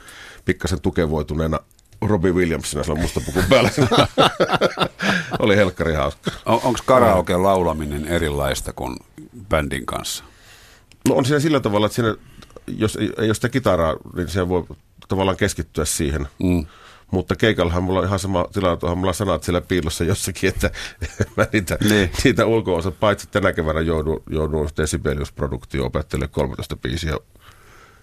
pikkasen 0.44 0.80
tukevoituneena 0.80 1.58
Robbie 2.02 2.32
Williamsina 2.32 2.82
sillä 2.82 3.00
mustapukun 3.00 3.44
päällä. 3.48 3.70
oli 5.38 5.56
helkkari 5.56 5.94
hauska. 5.94 6.30
On, 6.46 6.60
Onko 6.64 6.78
karaoke 6.86 7.36
laulaminen 7.36 8.04
erilaista 8.06 8.72
kuin 8.72 8.96
bändin 9.48 9.86
kanssa? 9.86 10.24
No 11.08 11.14
on 11.14 11.24
siinä 11.24 11.40
sillä 11.40 11.60
tavalla, 11.60 11.86
että 11.86 11.96
siinä, 11.96 12.16
jos 12.66 12.98
ole 13.18 13.34
sitä 13.34 13.48
kitaraa, 13.48 13.96
niin 14.16 14.28
siinä 14.28 14.48
voi 14.48 14.66
tavallaan 15.08 15.36
keskittyä 15.36 15.84
siihen. 15.84 16.26
Mm. 16.42 16.66
Mutta 17.10 17.36
keikallahan 17.36 17.82
mulla 17.82 17.98
on 18.00 18.06
ihan 18.06 18.18
sama 18.18 18.46
tilanne, 18.52 18.76
tuohon 18.76 18.98
mulla 18.98 19.12
sanat 19.12 19.42
siellä 19.42 19.60
piilossa 19.60 20.04
jossakin, 20.04 20.48
että 20.48 20.70
mä 21.36 21.46
niitä, 21.52 21.78
Niin. 21.88 22.10
niitä 22.24 22.46
ulko 22.46 22.92
paitsi 23.00 23.28
tänä 23.30 23.52
keväänä 23.52 23.80
joudun, 23.80 24.22
joudun 24.30 24.68
Desibelius-produktioon 24.76 25.86
opettelemaan 25.86 26.30
13 26.30 26.76
biisiä 26.76 27.16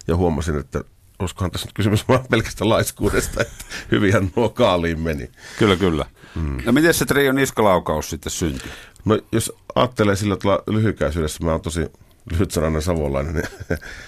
ja 0.08 0.16
huomasin, 0.16 0.58
että 0.58 0.84
olisikohan 1.20 1.52
tässä 1.52 1.68
nyt 1.68 1.74
kysymys 1.74 2.08
vaan 2.08 2.26
pelkästä 2.30 2.70
laiskuudesta, 2.70 3.42
että 3.42 3.66
hyvinhän 3.92 4.32
nuo 4.36 4.50
kaaliin 4.50 5.00
meni. 5.00 5.32
Kyllä, 5.60 5.76
kyllä. 5.76 6.06
Mm. 6.36 6.58
No 6.66 6.72
miten 6.72 6.94
se 6.94 7.06
Trio 7.06 7.32
niskalaukaus 7.32 8.10
sitten 8.10 8.32
syntyi? 8.32 8.72
No 9.06 9.20
jos 9.32 9.54
ajattelee 9.76 10.16
sillä 10.16 10.38
tavalla 10.38 10.64
lyhykäisyydessä, 10.68 11.44
mä 11.44 11.52
oon 11.52 11.62
tosi 11.62 11.92
lyhytsanainen 12.32 12.82
savolainen, 12.82 13.34
niin 13.34 13.48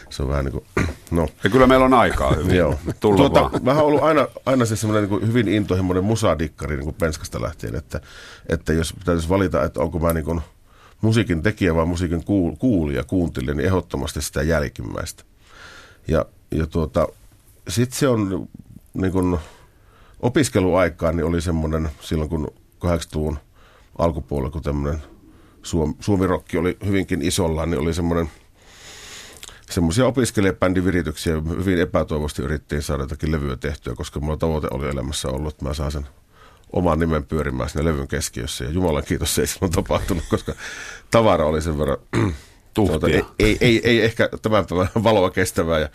se 0.09 0.23
on 0.23 0.29
vähän 0.29 0.45
niin 0.45 0.51
kuin, 0.51 0.87
no 1.11 1.27
Ja 1.43 1.49
kyllä 1.49 1.67
meillä 1.67 1.85
on 1.85 1.93
aikaa 1.93 2.33
hyvin. 2.33 2.55
Joo. 2.55 2.79
Tulla 2.99 3.17
tuota, 3.17 3.41
vaan. 3.41 3.63
Mä 3.63 3.71
oon 3.71 3.81
ollut 3.83 4.03
aina, 4.03 4.27
aina 4.45 4.65
se 4.65 4.75
semmoinen 4.75 5.09
niin 5.09 5.27
hyvin 5.27 5.47
intohimoinen 5.47 6.03
musadikkari 6.03 6.75
niin 6.75 6.83
kuin 6.83 6.95
penskasta 6.95 7.41
lähtien, 7.41 7.75
että, 7.75 8.01
että 8.49 8.73
jos 8.73 8.93
täytyisi 9.05 9.29
valita, 9.29 9.63
että 9.63 9.79
onko 9.79 9.99
mä 9.99 10.13
niin 10.13 10.25
kuin 10.25 10.41
musiikin 11.01 11.43
tekijä 11.43 11.75
vai 11.75 11.85
musiikin 11.85 12.19
kuul- 12.19 12.55
kuulija, 12.59 13.03
kuuntelija, 13.03 13.55
niin 13.55 13.67
ehdottomasti 13.67 14.21
sitä 14.21 14.41
jälkimmäistä. 14.41 15.23
Ja, 16.07 16.25
ja 16.51 16.67
tuota, 16.67 17.07
sitten 17.67 17.99
se 17.99 18.07
on 18.07 18.47
niin 18.93 19.11
kuin 19.11 19.37
opiskeluaikaan, 20.19 21.15
niin 21.17 21.25
oli 21.25 21.41
semmoinen 21.41 21.89
silloin 22.01 22.29
kun 22.29 22.47
80-luvun 22.85 23.39
alkupuolella, 23.97 24.51
kun 24.51 24.61
tämmöinen 24.61 25.03
Suom- 25.63 25.95
Suomirokki 25.99 26.57
oli 26.57 26.77
hyvinkin 26.85 27.21
isolla, 27.21 27.65
niin 27.65 27.79
oli 27.79 27.93
semmoinen 27.93 28.29
semmoisia 29.69 30.05
opiskelijabändivirityksiä 30.05 31.33
hyvin 31.33 31.79
epätoivosti 31.79 32.41
yrittiin 32.41 32.81
saada 32.81 33.03
jotakin 33.03 33.31
levyä 33.31 33.57
tehtyä, 33.57 33.95
koska 33.95 34.19
mulla 34.19 34.37
tavoite 34.37 34.67
oli 34.71 34.89
elämässä 34.89 35.29
ollut, 35.29 35.53
että 35.53 35.65
mä 35.65 35.73
saan 35.73 35.91
sen 35.91 36.07
oman 36.73 36.99
nimen 36.99 37.25
pyörimään 37.25 37.69
siinä 37.69 37.85
levyn 37.85 38.07
keskiössä. 38.07 38.63
Ja 38.63 38.69
Jumalan 38.69 39.03
kiitos 39.03 39.35
se 39.35 39.41
ei 39.41 39.47
silloin 39.47 39.71
tapahtunut, 39.71 40.23
koska 40.29 40.53
tavara 41.11 41.45
oli 41.45 41.61
sen 41.61 41.79
verran 41.79 41.97
Tuota, 42.73 43.07
ei, 43.07 43.23
ei, 43.39 43.57
ei, 43.61 43.81
ei, 43.83 44.01
ehkä 44.01 44.29
tämän 44.41 44.65
päivän 44.65 44.87
valoa 45.03 45.29
kestävää. 45.29 45.79
Ja, 45.79 45.89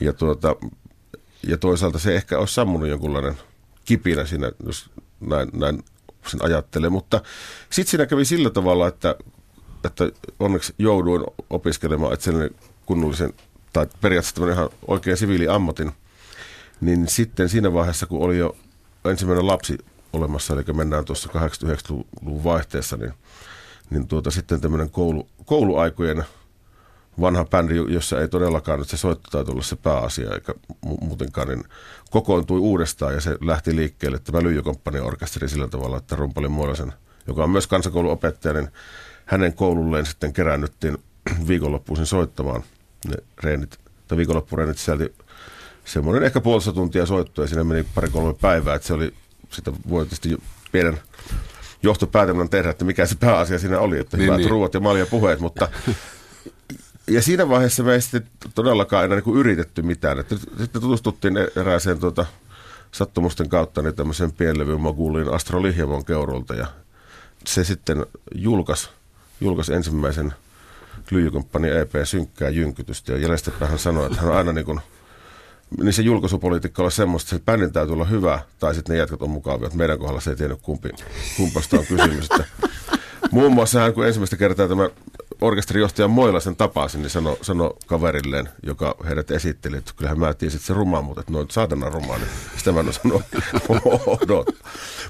ja, 0.00 0.12
tuota, 0.12 0.56
ja 1.46 1.58
toisaalta 1.58 1.98
se 1.98 2.16
ehkä 2.16 2.38
olisi 2.38 2.54
sammunut 2.54 2.88
jonkunlainen 2.88 3.34
kipinä 3.84 4.24
siinä, 4.24 4.52
jos 4.66 4.90
näin, 5.20 5.48
näin 5.52 5.82
sen 6.26 6.44
ajattelee. 6.44 6.90
Mutta 6.90 7.22
sitten 7.70 7.90
siinä 7.90 8.06
kävi 8.06 8.24
sillä 8.24 8.50
tavalla, 8.50 8.88
että, 8.88 9.16
että 9.84 10.10
onneksi 10.40 10.74
jouduin 10.78 11.24
opiskelemaan 11.50 12.14
itselleni 12.14 12.50
kunnollisen, 12.86 13.32
tai 13.72 13.86
periaatteessa 14.00 14.34
tämmöinen 14.34 14.56
ihan 14.56 14.70
oikein 14.86 15.16
siviiliammatin, 15.16 15.92
niin 16.80 17.08
sitten 17.08 17.48
siinä 17.48 17.72
vaiheessa, 17.72 18.06
kun 18.06 18.22
oli 18.22 18.38
jo 18.38 18.56
ensimmäinen 19.04 19.46
lapsi 19.46 19.78
olemassa, 20.12 20.54
eli 20.54 20.62
mennään 20.72 21.04
tuossa 21.04 21.30
89-luvun 21.32 22.44
vaihteessa, 22.44 22.96
niin, 22.96 23.12
niin 23.90 24.08
tuota, 24.08 24.30
sitten 24.30 24.60
tämmöinen 24.60 24.90
koulu, 24.90 25.28
kouluaikojen 25.44 26.24
vanha 27.20 27.44
bändi, 27.44 27.74
jossa 27.74 28.20
ei 28.20 28.28
todellakaan 28.28 28.78
nyt 28.78 28.88
se 28.88 28.96
soittotaito 28.96 29.52
ollut 29.52 29.66
se 29.66 29.76
pääasia, 29.76 30.34
eikä 30.34 30.54
mu- 30.86 31.04
muutenkaan, 31.04 31.48
niin 31.48 31.64
kokoontui 32.10 32.58
uudestaan 32.58 33.14
ja 33.14 33.20
se 33.20 33.36
lähti 33.40 33.76
liikkeelle 33.76 34.18
tämä 34.18 34.42
Lyijykomppanian 34.42 35.06
orkesteri 35.06 35.48
sillä 35.48 35.68
tavalla, 35.68 35.96
että 35.96 36.16
Rumpalin 36.16 36.52
Muolasen, 36.52 36.92
joka 37.26 37.44
on 37.44 37.50
myös 37.50 37.66
kansakouluopettaja, 37.66 38.54
niin 38.54 38.68
hänen 39.24 39.52
koululleen 39.52 40.06
sitten 40.06 40.32
kerännyttiin 40.32 40.98
viikonloppuisin 41.48 42.06
soittamaan 42.06 42.64
ne 43.08 43.14
reenit, 43.42 43.78
tai 44.08 44.18
viikonloppureenit 44.18 44.78
sisälti 44.78 45.14
semmoinen 45.84 46.22
ehkä 46.22 46.40
puolesta 46.40 46.72
tuntia 46.72 47.06
soittoa 47.06 47.44
ja 47.44 47.48
siinä 47.48 47.64
meni 47.64 47.86
pari-kolme 47.94 48.34
päivää, 48.40 48.74
että 48.74 48.88
se 48.88 48.94
oli, 48.94 49.14
sitä 49.50 49.72
voi 49.88 50.04
tietysti 50.04 50.36
pienen 50.72 51.00
johtopäätelmän 51.84 52.48
tehdä, 52.48 52.70
että 52.70 52.84
mikä 52.84 53.06
se 53.06 53.14
pääasia 53.20 53.58
siinä 53.58 53.80
oli, 53.80 53.98
että 53.98 54.16
Niin, 54.16 54.26
hyvät 54.26 54.38
niin. 54.38 54.50
ruuat 54.50 54.74
ja 54.74 54.80
malja 54.80 55.06
puheet, 55.06 55.40
mutta 55.40 55.68
ja 57.06 57.22
siinä 57.22 57.48
vaiheessa 57.48 57.82
me 57.82 57.94
ei 57.94 58.00
sitten 58.00 58.26
todellakaan 58.54 59.04
enää 59.04 59.20
niin 59.20 59.36
yritetty 59.36 59.82
mitään. 59.82 60.18
Että 60.18 60.36
sitten 60.58 60.82
tutustuttiin 60.82 61.34
erääseen 61.56 61.98
tuota, 61.98 62.26
sattumusten 62.92 63.48
kautta 63.48 63.82
niin 63.82 63.94
tämmöisen 63.94 64.32
pienlevyn 64.32 64.80
moguliin 64.80 65.32
Astro 65.32 65.62
Lihjavon 65.62 66.04
keurolta 66.04 66.54
ja 66.54 66.66
se 67.46 67.64
sitten 67.64 68.06
julkaisi 68.34 68.88
julkaisi 69.40 69.74
ensimmäisen 69.74 70.32
lyijykomppani 71.10 71.68
EP 71.68 71.92
synkkää 72.04 72.48
jynkytystä 72.48 73.12
ja 73.12 73.18
jäljestäpäin 73.18 73.70
hän 73.70 73.78
sanoi, 73.78 74.06
että 74.06 74.20
hän 74.20 74.30
on 74.30 74.36
aina 74.36 74.52
niin 74.52 74.64
kuin, 74.64 74.80
niin 75.82 75.92
se 75.92 76.02
julkaisupolitiikka 76.02 76.82
on 76.82 76.92
semmoista, 76.92 77.36
että 77.36 77.52
bändin 77.52 77.72
täytyy 77.72 77.92
olla 77.92 78.04
hyvä 78.04 78.40
tai 78.58 78.74
sitten 78.74 78.94
ne 78.94 78.98
jätkät 78.98 79.22
on 79.22 79.30
mukavia. 79.30 79.66
Että 79.66 79.78
meidän 79.78 79.98
kohdalla 79.98 80.20
se 80.20 80.30
ei 80.30 80.36
tiennyt 80.36 80.60
kumpi, 80.62 80.90
kumpasta 81.36 81.78
on 81.78 81.86
kysymys. 81.86 82.24
Että 82.30 82.44
muun 83.30 83.52
muassa 83.52 83.80
hän, 83.80 83.94
kun 83.94 84.06
ensimmäistä 84.06 84.36
kertaa 84.36 84.68
tämä 84.68 84.88
orkesterijohtaja 85.40 86.08
Moilasen 86.08 86.56
tapasi, 86.56 86.98
niin 86.98 87.10
sanoi 87.10 87.38
sano 87.42 87.76
kaverilleen, 87.86 88.48
joka 88.62 88.94
heidät 89.06 89.30
esitteli, 89.30 89.76
että 89.76 89.92
kyllähän 89.96 90.18
mä 90.18 90.34
tiesin, 90.34 90.56
että 90.56 90.66
se 90.66 90.74
rumaa, 90.74 91.02
mutta 91.02 91.20
että 91.20 91.32
noin 91.32 91.50
saatana 91.50 91.90
rumaa, 91.90 92.18
niin 92.18 92.28
sitä 92.56 92.72
mä 92.72 92.80
en. 92.80 92.86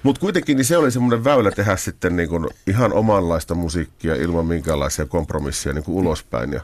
Mutta 0.02 0.20
kuitenkin 0.20 0.56
niin 0.56 0.64
se 0.64 0.76
oli 0.76 0.90
semmoinen 0.90 1.24
väylä 1.24 1.50
tehdä 1.50 1.76
sitten 1.76 2.16
niin 2.16 2.28
kuin 2.28 2.48
ihan 2.66 2.92
omanlaista 2.92 3.54
musiikkia 3.54 4.14
ilman 4.14 4.46
minkäänlaisia 4.46 5.06
kompromisseja 5.06 5.74
niin 5.74 5.84
kuin 5.84 5.96
ulospäin. 5.96 6.52
Ja, 6.52 6.60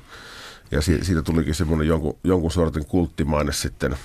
ja 0.71 0.81
si- 0.81 1.05
siitä 1.05 1.23
tulikin 1.23 1.55
semmoinen 1.55 1.89
jonkun, 1.89 2.19
jonkun 2.25 2.51
sortin 2.51 2.87
kulttimaine 2.87 3.53
sitten. 3.53 3.97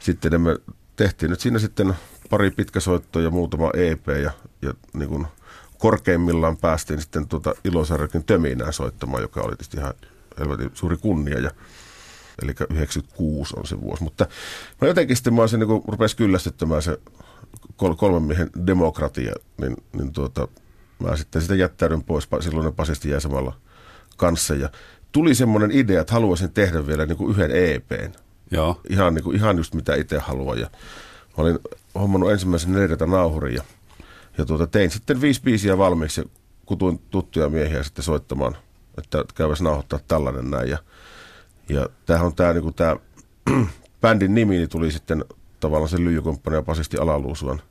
Sitten 0.00 0.40
me 0.40 0.56
tehtiin 0.96 1.30
nyt 1.30 1.40
siinä 1.40 1.58
sitten 1.58 1.94
pari 2.30 2.50
pitkäsoittoa 2.50 3.22
ja 3.22 3.30
muutama 3.30 3.70
EP 3.74 4.08
ja, 4.08 4.30
ja 4.62 4.74
niin 4.92 5.08
kuin 5.08 5.26
korkeimmillaan 5.78 6.56
päästiin 6.56 7.00
sitten 7.00 7.28
tuota 7.28 7.54
Ilosarjakin 7.64 8.24
Töminään 8.24 8.72
soittamaan, 8.72 9.22
joka 9.22 9.40
oli 9.40 9.50
tietysti 9.50 9.76
ihan 9.76 9.94
helvetin 10.38 10.70
suuri 10.74 10.96
kunnia. 10.96 11.38
Ja, 11.38 11.50
eli 12.42 12.52
96 12.70 13.54
on 13.56 13.66
se 13.66 13.80
vuosi. 13.80 14.02
Mutta 14.02 14.26
mä 14.80 14.88
jotenkin 14.88 15.16
sitten 15.16 15.34
mä 15.34 15.40
olisin, 15.40 15.60
niin 15.60 15.68
kun 15.68 15.84
rupesi 15.88 16.16
kyllästyttämään 16.16 16.82
se 16.82 16.98
kol- 17.76 17.94
kolmen 17.94 18.22
miehen 18.22 18.50
demokratia, 18.66 19.34
niin, 19.60 19.76
niin 19.92 20.12
tuota, 20.12 20.48
mä 20.98 21.16
sitten 21.16 21.42
sitä 21.42 21.54
jättäydyn 21.54 22.04
pois, 22.04 22.28
silloin 22.40 22.74
pasisti 22.74 23.10
jäi 23.10 23.20
samalla 23.20 23.56
kanssa. 24.16 24.54
Ja 24.54 24.70
tuli 25.12 25.34
semmoinen 25.34 25.70
idea, 25.70 26.00
että 26.00 26.12
haluaisin 26.12 26.52
tehdä 26.52 26.86
vielä 26.86 27.06
niin 27.06 27.16
kuin 27.16 27.30
yhden 27.30 27.50
EPn. 27.50 28.12
Joo. 28.50 28.80
Ihan, 28.88 29.14
niin 29.14 29.24
kuin, 29.24 29.36
ihan 29.36 29.56
just 29.56 29.74
mitä 29.74 29.94
itse 29.94 30.18
haluan. 30.18 30.58
Ja 30.58 30.70
mä 31.36 31.44
olin 31.44 31.58
hommannut 31.94 32.32
ensimmäisen 32.32 32.72
neljätä 32.72 33.06
nauhurin 33.06 33.54
ja, 33.54 33.62
ja 34.38 34.44
tuota, 34.44 34.66
tein 34.66 34.90
sitten 34.90 35.20
viisi 35.20 35.42
biisiä 35.42 35.78
valmiiksi 35.78 36.20
ja 36.20 36.26
kutuin 36.66 36.98
tuttuja 37.10 37.48
miehiä 37.48 37.82
sitten 37.82 38.04
soittamaan, 38.04 38.56
että 38.98 39.24
käyväs 39.34 39.62
nauhoittaa 39.62 40.00
tällainen 40.08 40.50
näin. 40.50 40.70
Ja, 40.70 40.78
ja 41.68 41.88
tämähän 42.06 42.26
on 42.26 42.34
tämä, 42.34 42.52
niin 42.52 42.74
tämä 42.74 42.96
bändin 44.02 44.34
nimi 44.34 44.56
niin 44.56 44.68
tuli 44.68 44.92
sitten 44.92 45.24
tavallaan 45.60 45.88
sen 45.88 46.04
lyijykomppani 46.04 46.56
ja 46.56 46.62
pasisti 46.62 46.98
Alaluusuan 46.98 47.62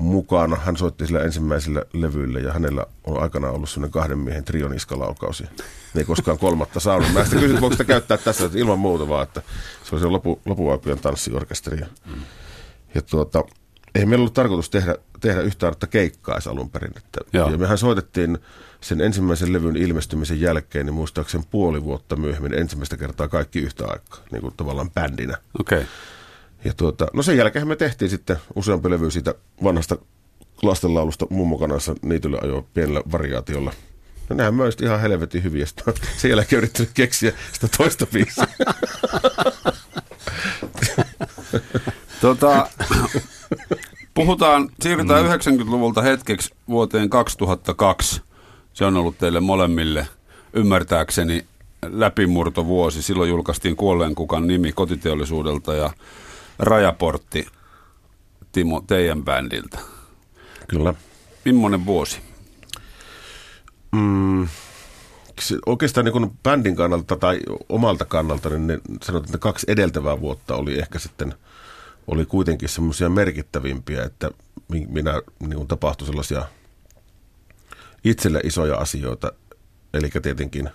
mukana. 0.00 0.56
Hän 0.56 0.76
soitti 0.76 1.06
sillä 1.06 1.20
ensimmäisellä 1.20 1.82
levyillä 1.92 2.40
ja 2.40 2.52
hänellä 2.52 2.86
on 3.04 3.22
aikanaan 3.22 3.54
ollut 3.54 3.70
sellainen 3.70 3.92
kahden 3.92 4.18
miehen 4.18 4.44
trioniskalaukaus. 4.44 5.42
Ne 5.42 5.50
ei 5.96 6.04
koskaan 6.04 6.38
kolmatta 6.46 6.80
saanut. 6.80 7.12
Mä 7.12 7.22
sitten 7.22 7.40
kysyin, 7.40 7.60
voiko 7.60 7.74
sitä 7.74 7.84
käyttää 7.84 8.18
tässä 8.18 8.46
että 8.46 8.58
ilman 8.58 8.78
muuta 8.78 9.08
vaan, 9.08 9.22
että 9.22 9.42
se 9.84 9.94
oli 9.94 10.00
se 10.00 10.06
lopu, 10.06 10.40
lopuaikojen 10.44 10.98
tanssiorkesteri. 10.98 11.80
Ja, 11.80 11.86
ja 12.94 13.02
tuota, 13.02 13.44
ei 13.94 14.06
meillä 14.06 14.22
ollut 14.22 14.34
tarkoitus 14.34 14.70
tehdä, 14.70 14.96
tehdä 15.20 15.40
yhtä 15.40 15.66
ainutta 15.66 15.86
keikkaa 15.86 16.38
alun 16.50 16.70
perin. 16.70 16.92
Että, 16.96 17.20
Joo. 17.32 17.50
ja 17.50 17.58
mehän 17.58 17.78
soitettiin 17.78 18.38
sen 18.80 19.00
ensimmäisen 19.00 19.52
levyn 19.52 19.76
ilmestymisen 19.76 20.40
jälkeen, 20.40 20.86
niin 20.86 20.94
muistaakseni 20.94 21.44
puoli 21.50 21.84
vuotta 21.84 22.16
myöhemmin 22.16 22.54
ensimmäistä 22.54 22.96
kertaa 22.96 23.28
kaikki 23.28 23.58
yhtä 23.58 23.84
aikaa, 23.86 24.20
niin 24.32 24.42
kuin 24.42 24.54
tavallaan 24.56 24.90
bändinä. 24.90 25.36
Okei. 25.60 25.78
Okay. 25.78 25.90
Ja 26.64 26.74
tuota, 26.76 27.06
no 27.12 27.22
sen 27.22 27.36
jälkeen 27.36 27.68
me 27.68 27.76
tehtiin 27.76 28.10
sitten 28.10 28.36
useampi 28.54 28.90
levy 28.90 29.10
siitä 29.10 29.34
vanhasta 29.64 29.96
lastenlaulusta 30.62 31.26
mummokanassa 31.30 31.94
niityllä 32.02 32.38
ajoa 32.42 32.64
pienellä 32.74 33.02
variaatiolla. 33.12 33.72
No 34.28 34.36
nehän 34.36 34.54
myös 34.54 34.76
ihan 34.82 35.00
helvetin 35.00 35.44
hyviä. 35.44 35.66
Sitten 35.66 35.94
sen 36.16 36.30
jälkeen 36.30 36.58
yrittänyt 36.58 36.90
keksiä 36.94 37.32
sitä 37.52 37.68
toista 37.76 38.06
biisiä. 38.06 38.46
Tota, 42.20 42.68
puhutaan, 44.14 44.70
siirrytään 44.80 45.24
mm. 45.24 45.30
90-luvulta 45.30 46.02
hetkeksi 46.02 46.54
vuoteen 46.68 47.10
2002. 47.10 48.20
Se 48.72 48.84
on 48.84 48.96
ollut 48.96 49.18
teille 49.18 49.40
molemmille 49.40 50.06
ymmärtääkseni 50.52 51.44
läpimurtovuosi. 51.86 53.02
Silloin 53.02 53.30
julkaistiin 53.30 53.76
Kuolleen 53.76 54.14
kukan 54.14 54.46
nimi 54.46 54.72
kotiteollisuudelta 54.72 55.74
ja 55.74 55.90
Rajaportti 56.60 57.46
Timo 58.52 58.80
teidän 58.86 59.24
bändiltä. 59.24 59.78
Kyllä. 60.68 60.94
Mimmonen 61.44 61.86
vuosi? 61.86 62.20
Mm, 63.92 64.48
oikeastaan 65.66 66.04
niin 66.04 66.38
bändin 66.42 66.76
kannalta 66.76 67.16
tai 67.16 67.40
omalta 67.68 68.04
kannalta, 68.04 68.48
niin 68.48 68.66
ne, 68.66 68.80
sanotaan, 69.02 69.28
että 69.28 69.38
kaksi 69.38 69.66
edeltävää 69.68 70.20
vuotta 70.20 70.56
oli 70.56 70.78
ehkä 70.78 70.98
sitten, 70.98 71.34
oli 72.06 72.26
kuitenkin 72.26 72.68
semmoisia 72.68 73.08
merkittävimpiä, 73.08 74.04
että 74.04 74.30
mi- 74.68 74.86
minä 74.88 75.22
niin 75.48 75.68
tapahtui 75.68 76.06
sellaisia 76.06 76.44
itselle 78.04 78.40
isoja 78.44 78.76
asioita. 78.76 79.32
Eli 79.94 80.10
tietenkin 80.22 80.70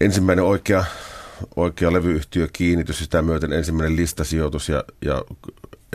ensimmäinen 0.00 0.44
oikea, 0.44 0.84
oikea 1.56 1.92
levyyhtiö 1.92 2.48
kiinnitys, 2.52 2.98
sitä 2.98 3.22
myöten 3.22 3.52
ensimmäinen 3.52 3.96
listasijoitus 3.96 4.68
ja, 4.68 4.84
ja 5.04 5.24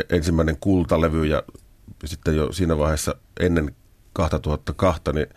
ensimmäinen 0.10 0.58
kultalevy 0.60 1.26
ja 1.26 1.44
sitten 2.06 2.36
jo 2.36 2.52
siinä 2.52 2.78
vaiheessa 2.78 3.16
ennen 3.40 3.76
2002, 4.14 5.02
niin, 5.14 5.28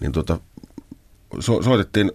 niin 0.00 0.12
tuota, 0.12 0.40
so, 1.40 1.62
soitettiin 1.62 2.12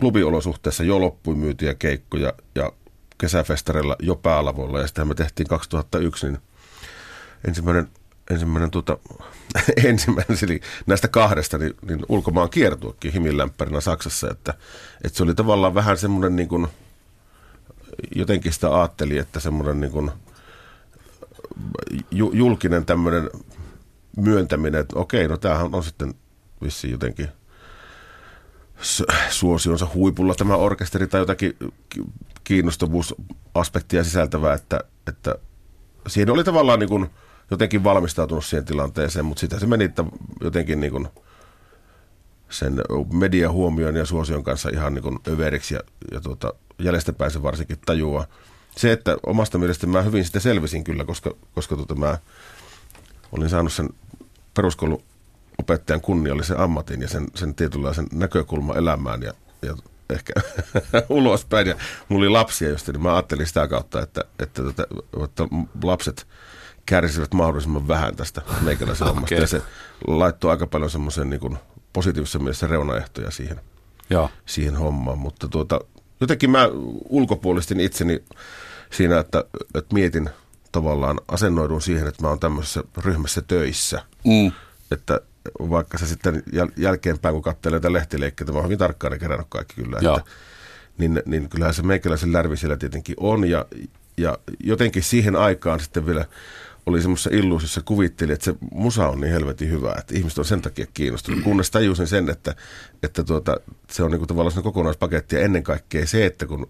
klubiolosuhteessa 0.00 0.84
jo 0.84 1.00
loppuun 1.00 1.38
myytyjä 1.38 1.74
keikkoja 1.74 2.32
ja 2.54 2.72
kesäfestareilla 3.18 3.96
jo 3.98 4.16
päälavoilla 4.16 4.80
ja 4.80 4.86
sitten 4.86 5.08
me 5.08 5.14
tehtiin 5.14 5.48
2001 5.48 6.26
niin 6.26 6.38
ensimmäinen, 7.48 7.88
ensimmäinen, 8.30 8.70
tuota, 8.70 8.98
ensimmäinen 9.84 10.38
eli 10.42 10.60
näistä 10.86 11.08
kahdesta 11.08 11.58
niin, 11.58 11.74
niin 11.88 12.06
ulkomaan 12.08 12.50
kiertuekin 12.50 13.12
himillämpärinä 13.12 13.80
Saksassa, 13.80 14.30
että, 14.30 14.54
että 15.04 15.16
se 15.16 15.22
oli 15.22 15.34
tavallaan 15.34 15.74
vähän 15.74 15.98
semmoinen 15.98 16.36
niin 16.36 16.48
kuin, 16.48 16.68
jotenkin 18.16 18.52
sitä 18.52 18.80
ajatteli, 18.80 19.18
että 19.18 19.40
semmoinen 19.40 19.80
niin 19.80 19.92
kuin, 19.92 20.10
ju, 22.10 22.30
julkinen 22.34 22.84
tämmöinen 22.84 23.30
myöntäminen, 24.16 24.80
että 24.80 24.98
okei, 24.98 25.28
no 25.28 25.36
tämähän 25.36 25.74
on 25.74 25.84
sitten 25.84 26.14
vissiin 26.62 26.92
jotenkin 26.92 27.28
suosionsa 29.30 29.86
huipulla 29.94 30.34
tämä 30.34 30.56
orkesteri 30.56 31.06
tai 31.06 31.20
jotakin 31.20 31.56
ki- 31.88 32.04
kiinnostavuusaspektia 32.44 34.04
sisältävää, 34.04 34.54
että, 34.54 34.80
että 35.06 35.34
siinä 36.06 36.32
oli 36.32 36.44
tavallaan 36.44 36.78
niin 36.78 36.88
kuin 36.88 37.10
jotenkin 37.50 37.84
valmistautunut 37.84 38.44
siihen 38.44 38.64
tilanteeseen, 38.64 39.24
mutta 39.24 39.40
sitä 39.40 39.58
se 39.58 39.66
meni 39.66 39.84
että 39.84 40.04
jotenkin 40.40 40.80
niin 40.80 40.92
kuin 40.92 41.08
sen 42.50 42.82
mediahuomion 43.12 43.96
ja 43.96 44.06
suosion 44.06 44.44
kanssa 44.44 44.68
ihan 44.68 44.94
niin 44.94 45.02
kuin 45.02 45.18
överiksi 45.28 45.74
ja, 45.74 45.80
ja 46.12 46.20
tuota, 46.20 46.54
jäljestäpäin 46.78 47.30
se 47.30 47.42
varsinkin 47.42 47.78
tajuaa. 47.86 48.26
Se, 48.76 48.92
että 48.92 49.16
omasta 49.26 49.58
mielestä 49.58 49.86
mä 49.86 50.02
hyvin 50.02 50.24
sitä 50.24 50.40
selvisin 50.40 50.84
kyllä, 50.84 51.04
koska, 51.04 51.34
koska 51.54 51.76
tuota 51.76 51.94
mä 51.94 52.18
olin 53.32 53.48
saanut 53.48 53.72
sen 53.72 53.88
peruskoulun 54.54 55.02
opettajan 55.58 56.00
kunniallisen 56.00 56.58
ammatin 56.58 57.02
ja 57.02 57.08
sen, 57.08 57.26
sen 57.34 57.54
tietynlaisen 57.54 58.06
näkökulman 58.12 58.76
elämään 58.76 59.22
ja, 59.22 59.32
ja 59.62 59.76
ehkä 60.10 60.32
ulospäin. 61.08 61.66
Ja 61.66 61.76
mulla 62.08 62.22
oli 62.22 62.28
lapsia 62.28 62.68
just, 62.68 62.88
niin 62.88 63.02
mä 63.02 63.14
ajattelin 63.14 63.46
sitä 63.46 63.68
kautta, 63.68 64.02
että, 64.02 64.24
että, 64.38 64.62
että, 64.70 64.86
että 65.24 65.44
lapset 65.82 66.26
kärsivät 66.88 67.34
mahdollisimman 67.34 67.88
vähän 67.88 68.16
tästä 68.16 68.42
meikäläisen 68.62 69.04
Okei. 69.08 69.14
hommasta. 69.14 69.34
Ja 69.34 69.46
se 69.46 69.62
laittoi 70.06 70.50
aika 70.50 70.66
paljon 70.66 70.90
semmoisen 70.90 71.30
niin 71.30 71.58
positiivisessa 71.92 72.38
mielessä 72.38 72.66
reunaehtoja 72.66 73.30
siihen, 73.30 73.60
Joo. 74.10 74.30
siihen 74.46 74.76
hommaan. 74.76 75.18
Mutta 75.18 75.48
tuota, 75.48 75.80
jotenkin 76.20 76.50
mä 76.50 76.68
ulkopuolistin 77.08 77.80
itseni 77.80 78.24
siinä, 78.90 79.18
että, 79.18 79.44
että 79.74 79.94
mietin 79.94 80.30
tavallaan, 80.72 81.20
asennoidun 81.28 81.82
siihen, 81.82 82.08
että 82.08 82.22
mä 82.22 82.28
oon 82.28 82.40
tämmöisessä 82.40 82.82
ryhmässä 83.04 83.42
töissä. 83.42 84.02
Mm. 84.24 84.52
Että 84.90 85.20
vaikka 85.58 85.98
se 85.98 86.06
sitten 86.06 86.42
jäl- 86.52 86.72
jälkeenpäin, 86.76 87.34
kun 87.34 87.42
katselee 87.42 87.76
näitä 87.76 87.92
lehtileikkeitä, 87.92 88.52
mä 88.52 88.58
oon 88.58 88.64
hyvin 88.64 88.78
tarkkaan 88.78 89.12
ne 89.12 89.18
kerännyt 89.18 89.46
kaikki 89.50 89.74
kyllä. 89.82 89.98
Joo. 90.00 90.18
Että, 90.18 90.30
niin, 90.98 91.22
niin 91.26 91.48
kyllähän 91.48 91.74
se 91.74 91.82
meikäläisen 91.82 92.32
lärvi 92.32 92.56
siellä 92.56 92.76
tietenkin 92.76 93.16
on. 93.20 93.50
Ja, 93.50 93.66
ja 94.16 94.38
jotenkin 94.60 95.02
siihen 95.02 95.36
aikaan 95.36 95.80
sitten 95.80 96.06
vielä 96.06 96.24
oli 96.88 97.00
semmoisessa 97.00 97.30
illuusiossa 97.32 97.80
kuvitteli, 97.84 98.32
että 98.32 98.44
se 98.44 98.54
musa 98.72 99.08
on 99.08 99.20
niin 99.20 99.32
helvetin 99.32 99.70
hyvä, 99.70 99.94
että 99.98 100.14
ihmiset 100.14 100.38
on 100.38 100.44
sen 100.44 100.62
takia 100.62 100.86
kiinnostunut. 100.94 101.44
Kunnes 101.44 101.70
tajusin 101.70 102.06
sen, 102.06 102.30
että, 102.30 102.54
että 103.02 103.24
tuota, 103.24 103.56
se 103.90 104.02
on 104.02 104.10
niin 104.10 104.18
kuin 104.18 104.28
tavallaan 104.28 104.52
semmoinen 104.52 104.72
kokonaispaketti 104.72 105.36
ja 105.36 105.42
ennen 105.42 105.62
kaikkea 105.62 106.06
se, 106.06 106.26
että 106.26 106.46
kun 106.46 106.66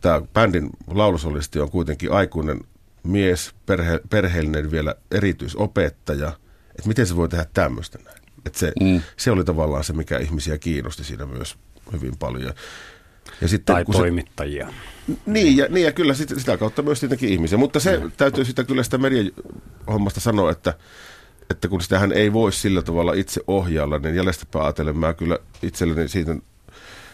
tämä 0.00 0.22
bändin 0.34 0.70
laulusolisti 0.86 1.60
on 1.60 1.70
kuitenkin 1.70 2.12
aikuinen 2.12 2.60
mies, 3.02 3.54
perhe, 3.66 4.00
perheellinen 4.10 4.70
vielä 4.70 4.94
erityisopettaja, 5.10 6.32
että 6.70 6.88
miten 6.88 7.06
se 7.06 7.16
voi 7.16 7.28
tehdä 7.28 7.46
tämmöistä 7.54 7.98
näin. 8.04 8.22
Että 8.46 8.58
se, 8.58 8.72
mm. 8.80 9.00
se 9.16 9.30
oli 9.30 9.44
tavallaan 9.44 9.84
se, 9.84 9.92
mikä 9.92 10.18
ihmisiä 10.18 10.58
kiinnosti 10.58 11.04
siinä 11.04 11.26
myös 11.26 11.56
hyvin 11.92 12.16
paljon. 12.18 12.54
Ja 13.40 13.48
sitten, 13.48 13.74
Tai 13.74 13.84
kun 13.84 13.94
se- 13.94 13.98
toimittajia. 13.98 14.68
niin 15.26 15.56
ja, 15.56 15.66
niin 15.68 15.84
ja 15.84 15.92
kyllä 15.92 16.14
sitä, 16.14 16.40
sitä 16.40 16.56
kautta 16.56 16.82
myös 16.82 17.00
tietenkin 17.00 17.28
ihmisiä. 17.28 17.58
Mutta 17.58 17.80
se 17.80 18.00
täytyy 18.16 18.44
sitä 18.44 18.64
kyllä 18.64 18.82
sitä 18.82 18.98
mediahommasta 18.98 20.20
sanoa, 20.20 20.50
että, 20.50 20.74
että 21.50 21.68
kun 21.68 21.80
sitähän 21.80 22.12
ei 22.12 22.32
voi 22.32 22.52
sillä 22.52 22.82
tavalla 22.82 23.12
itse 23.12 23.40
ohjailla, 23.46 23.98
niin 23.98 24.14
jäljestäpäin 24.14 24.64
ajatellen 24.64 24.96
mä 24.98 25.14
kyllä 25.14 25.38
itselleni 25.62 26.08
siitä, 26.08 26.36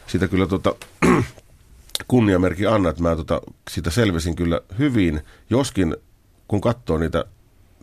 siitä 0.07 0.29
kyllä 0.29 0.47
tota, 0.47 0.75
kunniamerki 2.09 2.67
anna, 2.67 2.91
että 2.91 3.03
mä 3.03 3.17
tota, 3.17 3.41
siitä 3.71 3.91
selvisin 3.91 4.37
kyllä 4.37 4.61
hyvin, 4.79 5.21
joskin 5.51 5.97
kun 6.49 6.61
katsoo 6.61 6.99
niitä 6.99 7.25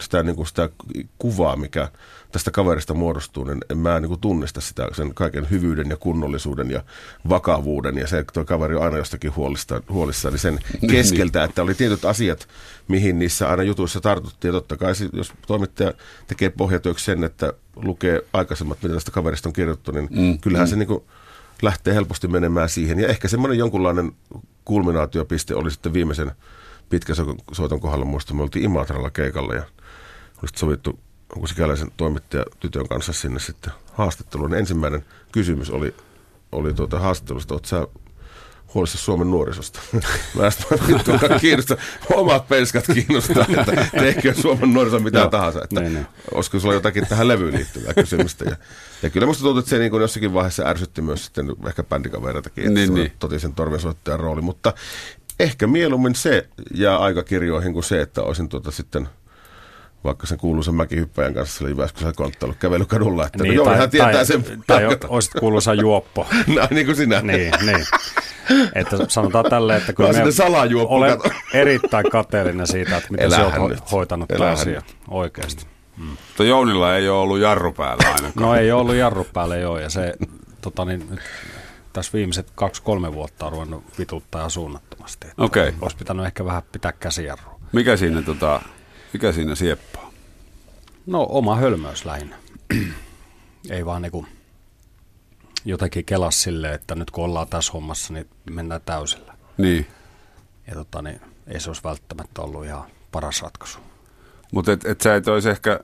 sitä, 0.01 0.23
niin 0.23 0.35
kuin 0.35 0.47
sitä 0.47 0.69
kuvaa, 1.17 1.55
mikä 1.55 1.91
tästä 2.31 2.51
kaverista 2.51 2.93
muodostuu, 2.93 3.43
niin 3.43 3.57
en 3.69 3.77
mä 3.77 3.99
niin 3.99 4.09
kuin 4.09 4.19
tunnista 4.19 4.61
sitä 4.61 4.87
sen 4.91 5.13
kaiken 5.13 5.49
hyvyyden 5.49 5.89
ja 5.89 5.97
kunnollisuuden 5.97 6.71
ja 6.71 6.83
vakavuuden. 7.29 7.97
Ja 7.97 8.07
se, 8.07 8.19
että 8.19 8.33
tuo 8.33 8.45
kaveri 8.45 8.75
on 8.75 8.83
aina 8.83 8.97
jostakin 8.97 9.35
huolista, 9.35 9.81
huolissaan, 9.89 10.33
niin 10.33 10.39
sen 10.39 10.59
keskeltä, 10.91 11.43
että 11.43 11.61
oli 11.61 11.73
tietyt 11.73 12.05
asiat, 12.05 12.47
mihin 12.87 13.19
niissä 13.19 13.49
aina 13.49 13.63
jutuissa 13.63 14.01
tartuttiin. 14.01 14.49
Ja 14.49 14.53
totta 14.53 14.77
kai 14.77 14.93
jos 15.13 15.33
toimittaja 15.47 15.93
tekee 16.27 16.49
pohjatyöksi 16.49 17.05
sen, 17.05 17.23
että 17.23 17.53
lukee 17.75 18.21
aikaisemmat, 18.33 18.83
mitä 18.83 18.93
tästä 18.93 19.11
kaverista 19.11 19.49
on 19.49 19.53
kirjoittu, 19.53 19.91
niin 19.91 20.07
Mm, 20.11 20.39
kyllähän 20.39 20.67
mm. 20.67 20.69
se 20.69 20.75
niin 20.75 20.87
kuin 20.87 21.03
lähtee 21.61 21.93
helposti 21.93 22.27
menemään 22.27 22.69
siihen. 22.69 22.99
Ja 22.99 23.07
ehkä 23.07 23.27
semmoinen 23.27 23.57
jonkunlainen 23.57 24.11
kulminaatiopiste 24.65 25.55
oli 25.55 25.71
sitten 25.71 25.93
viimeisen 25.93 26.31
pitkäsoiton 26.89 27.79
kohdalla. 27.79 28.05
Muista 28.05 28.33
me 28.33 28.41
oltiin 28.41 28.65
Imatralla 28.65 29.09
keikalla 29.09 29.53
ja 29.53 29.63
oli 30.37 30.49
sovittu 30.55 30.99
onko 31.35 31.47
sikäläisen 31.47 31.91
toimittaja 31.97 32.45
tytön 32.59 32.87
kanssa 32.87 33.13
sinne 33.13 33.39
sitten 33.39 33.73
haastatteluun. 33.93 34.49
Niin 34.49 34.59
ensimmäinen 34.59 35.05
kysymys 35.31 35.69
oli, 35.69 35.95
oli 36.51 36.73
tuota 36.73 36.99
haastattelusta, 36.99 37.55
että 37.55 37.69
sä 37.69 37.87
huolissa 38.73 38.97
Suomen 38.97 39.31
nuorisosta. 39.31 39.79
Mä 40.39 40.49
sitten 40.49 40.79
vittu 40.87 41.11
kiinnostaa. 41.41 41.77
Omat 42.13 42.47
penskat 42.47 42.85
kiinnostaa, 42.93 43.45
että 43.49 43.87
tehkö 43.91 44.33
Suomen 44.33 44.73
nuoriso 44.73 44.99
mitä 44.99 45.19
Joo, 45.19 45.29
tahansa. 45.29 45.63
Että 45.63 45.81
niin, 45.81 45.93
niin. 45.93 46.07
olisiko 46.33 46.59
sulla 46.59 46.73
jotakin 46.73 47.07
tähän 47.07 47.27
levyyn 47.27 47.53
liittyvää 47.53 47.93
kysymystä. 47.93 48.45
Ja, 48.45 48.55
ja 49.01 49.09
kyllä 49.09 49.27
musta 49.27 49.43
tuntuu, 49.43 49.59
että 49.59 49.69
se 49.69 49.79
niin 49.79 49.91
kuin 49.91 50.01
jossakin 50.01 50.33
vaiheessa 50.33 50.63
ärsytti 50.63 51.01
myös 51.01 51.25
sitten 51.25 51.55
ehkä 51.67 51.83
bändikavereitakin, 51.83 52.63
että 52.63 52.73
Niin, 52.79 52.93
niin, 52.93 53.03
niin. 53.03 53.13
totisen 53.19 53.53
torvensoittajan 53.53 54.19
rooli. 54.19 54.41
Mutta 54.41 54.73
ehkä 55.39 55.67
mieluummin 55.67 56.15
se 56.15 56.47
jää 56.73 56.97
aikakirjoihin 56.97 57.73
kuin 57.73 57.83
se, 57.83 58.01
että 58.01 58.21
olisin 58.21 58.49
tuota 58.49 58.71
sitten 58.71 59.09
vaikka 60.03 60.27
sen 60.27 60.37
kuuluisen 60.37 60.75
mäkihyppäjän 60.75 61.33
kanssa 61.33 61.57
siellä 61.57 61.71
Jyväskylässä 61.71 62.17
konttailu 62.17 62.55
kävelykadulla, 62.59 63.25
että 63.25 63.43
niin, 63.43 63.55
no, 63.55 63.63
joo, 63.63 63.75
hän 63.75 63.89
tietää 63.89 64.11
tai, 64.11 64.25
sen. 64.25 64.43
tai 64.67 64.83
olisit 65.07 65.33
kuuluisa 65.39 65.73
juoppo. 65.73 66.27
Näin 66.55 66.67
niin 66.71 66.85
kuin 66.85 66.95
sinä. 66.95 67.21
niin, 67.21 67.53
niin. 67.65 67.85
että 68.75 68.97
sanotaan 69.07 69.45
tälle, 69.49 69.75
että 69.75 69.93
kyllä 69.93 70.31
salajuoppu 70.31 70.93
olen 70.95 71.17
kato. 71.17 71.35
erittäin 71.53 72.09
kateellinen 72.11 72.67
siitä, 72.67 72.97
että 72.97 73.11
miten 73.11 73.25
Elähän 73.25 73.51
sä 73.51 73.59
oot 73.61 73.69
nyt. 73.69 73.79
ho- 73.79 73.91
hoitanut 73.91 74.27
tämän 74.27 74.41
Elähän 74.41 74.59
asian 74.59 74.83
oikeasti. 75.07 75.65
Mutta 75.97 76.43
Jounilla 76.43 76.95
ei 76.95 77.09
ole 77.09 77.19
ollut 77.19 77.39
jarru 77.39 77.73
päällä 77.73 78.07
ainakaan. 78.07 78.31
No 78.35 78.55
ei 78.55 78.71
ollut 78.71 78.95
jarru 78.95 79.27
päällä 79.33 79.55
joo, 79.55 79.79
ja 79.79 79.89
se 79.89 80.13
tota, 80.61 80.85
niin, 80.85 81.07
nyt, 81.09 81.19
tässä 81.93 82.11
viimeiset 82.13 82.51
kaksi-kolme 82.55 83.13
vuotta 83.13 83.45
on 83.45 83.51
ruvennut 83.51 83.83
vituttaa 83.97 84.49
suunnattomasti. 84.49 85.27
Okei. 85.37 85.73
Olisi 85.81 85.97
pitänyt 85.97 86.25
ehkä 86.25 86.45
vähän 86.45 86.63
pitää 86.71 86.91
käsijarrua. 86.91 87.59
Mikä 87.71 87.97
siinä, 87.97 88.21
tota, 88.21 88.61
mikä 89.13 89.31
siinä 89.31 89.55
sieppaa? 89.55 89.88
No 91.09 91.27
oma 91.29 91.55
hölmöys 91.55 92.05
lähinnä. 92.05 92.35
ei 93.69 93.85
vaan 93.85 94.01
niinku 94.01 94.25
jotenkin 95.65 96.05
kelas 96.05 96.43
silleen, 96.43 96.73
että 96.73 96.95
nyt 96.95 97.11
kun 97.11 97.23
ollaan 97.23 97.47
tässä 97.47 97.73
hommassa, 97.73 98.13
niin 98.13 98.27
mennään 98.49 98.81
täysillä. 98.85 99.33
Niin. 99.57 99.87
Ja 100.67 100.75
tota, 100.75 101.01
niin, 101.01 101.21
ei 101.47 101.59
se 101.59 101.69
olisi 101.69 101.83
välttämättä 101.83 102.41
ollut 102.41 102.65
ihan 102.65 102.83
paras 103.11 103.41
ratkaisu. 103.41 103.79
Mutta 104.53 104.71
et, 104.71 104.85
et 104.85 105.01
sä 105.01 105.15
et 105.15 105.27
olisi 105.27 105.49
ehkä 105.49 105.79